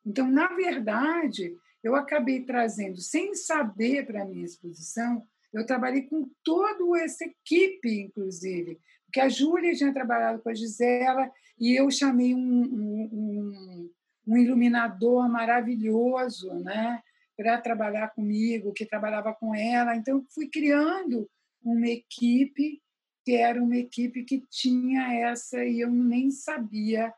[0.05, 6.31] Então, na verdade, eu acabei trazendo, sem saber para a minha exposição, eu trabalhei com
[6.43, 12.35] toda essa equipe, inclusive, porque a Júlia tinha trabalhado com a Gisela e eu chamei
[12.35, 13.91] um, um,
[14.27, 17.03] um iluminador maravilhoso né,
[17.37, 19.95] para trabalhar comigo, que trabalhava com ela.
[19.95, 21.29] Então, fui criando
[21.63, 22.81] uma equipe
[23.25, 27.13] que era uma equipe que tinha essa, e eu nem sabia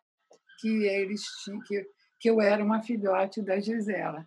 [0.61, 1.87] que eles tinham, que,
[2.21, 4.27] que eu era uma filhote da Gisela.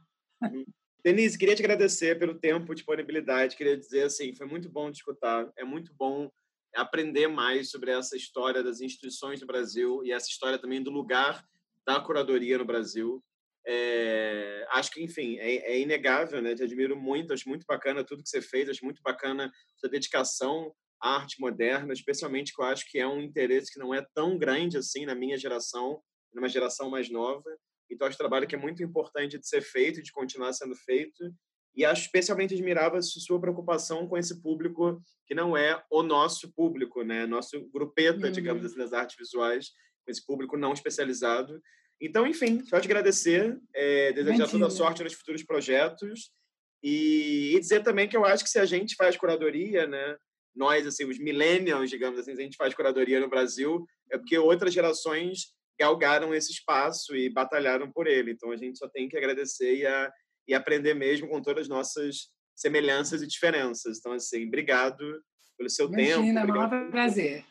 [1.04, 3.56] Denise, queria te agradecer pelo tempo, disponibilidade.
[3.56, 5.50] Queria dizer assim, foi muito bom te escutar.
[5.58, 6.30] É muito bom
[6.76, 11.44] aprender mais sobre essa história das instituições do Brasil e essa história também do lugar
[11.86, 13.24] da curadoria no Brasil.
[13.66, 16.56] É, acho que, enfim, é, é, inegável, né?
[16.56, 20.74] Te admiro muito, acho muito bacana tudo que você fez, acho muito bacana sua dedicação
[21.02, 24.38] à arte moderna, especialmente que eu acho que é um interesse que não é tão
[24.38, 26.02] grande assim na minha geração,
[26.34, 27.50] numa geração mais nova.
[27.90, 31.34] Então, acho um trabalho que é muito importante de ser feito, de continuar sendo feito.
[31.76, 37.04] E acho especialmente admirável sua preocupação com esse público que não é o nosso público,
[37.04, 37.26] né?
[37.26, 38.32] Nosso grupeta, uhum.
[38.32, 39.70] digamos assim, das artes visuais,
[40.04, 41.62] com esse público não especializado.
[42.02, 44.60] Então, enfim, só te agradecer, é, desejar Mentira.
[44.60, 46.32] toda sorte nos futuros projetos
[46.84, 50.16] e, e, dizer também que eu acho que se a gente faz curadoria, né?
[50.56, 54.38] Nós, assim, os millennials, digamos assim, se a gente faz curadoria no Brasil, é porque
[54.38, 58.32] outras gerações galgaram esse espaço e batalharam por ele.
[58.32, 60.12] Então a gente só tem que agradecer e, a,
[60.48, 64.00] e aprender mesmo com todas as nossas semelhanças e diferenças.
[64.00, 65.22] Então, assim, obrigado
[65.58, 66.56] pelo seu Imagina, tempo.
[66.56, 67.46] Imagina, um prazer.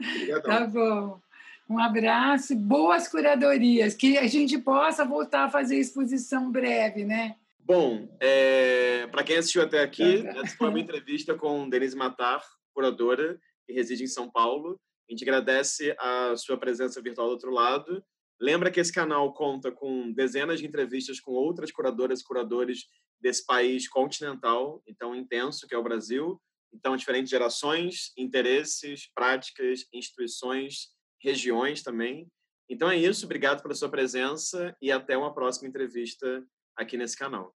[0.00, 0.42] Obrigadão.
[0.42, 1.20] Tá bom.
[1.68, 7.36] Um abraço, boas curadorias, que a gente possa voltar a fazer exposição breve, né?
[7.60, 12.42] Bom, é, para quem assistiu até aqui, essa foi uma entrevista com Denise Matar,
[12.74, 14.78] curadora, que reside em São Paulo.
[15.08, 18.02] A gente agradece a sua presença virtual do outro lado.
[18.40, 22.86] Lembra que esse canal conta com dezenas de entrevistas com outras curadoras e curadores
[23.20, 26.40] desse país continental, então intenso, que é o Brasil.
[26.72, 30.88] Então, diferentes gerações, interesses, práticas, instituições,
[31.22, 32.26] regiões também.
[32.68, 36.44] Então é isso, obrigado pela sua presença e até uma próxima entrevista
[36.76, 37.54] aqui nesse canal.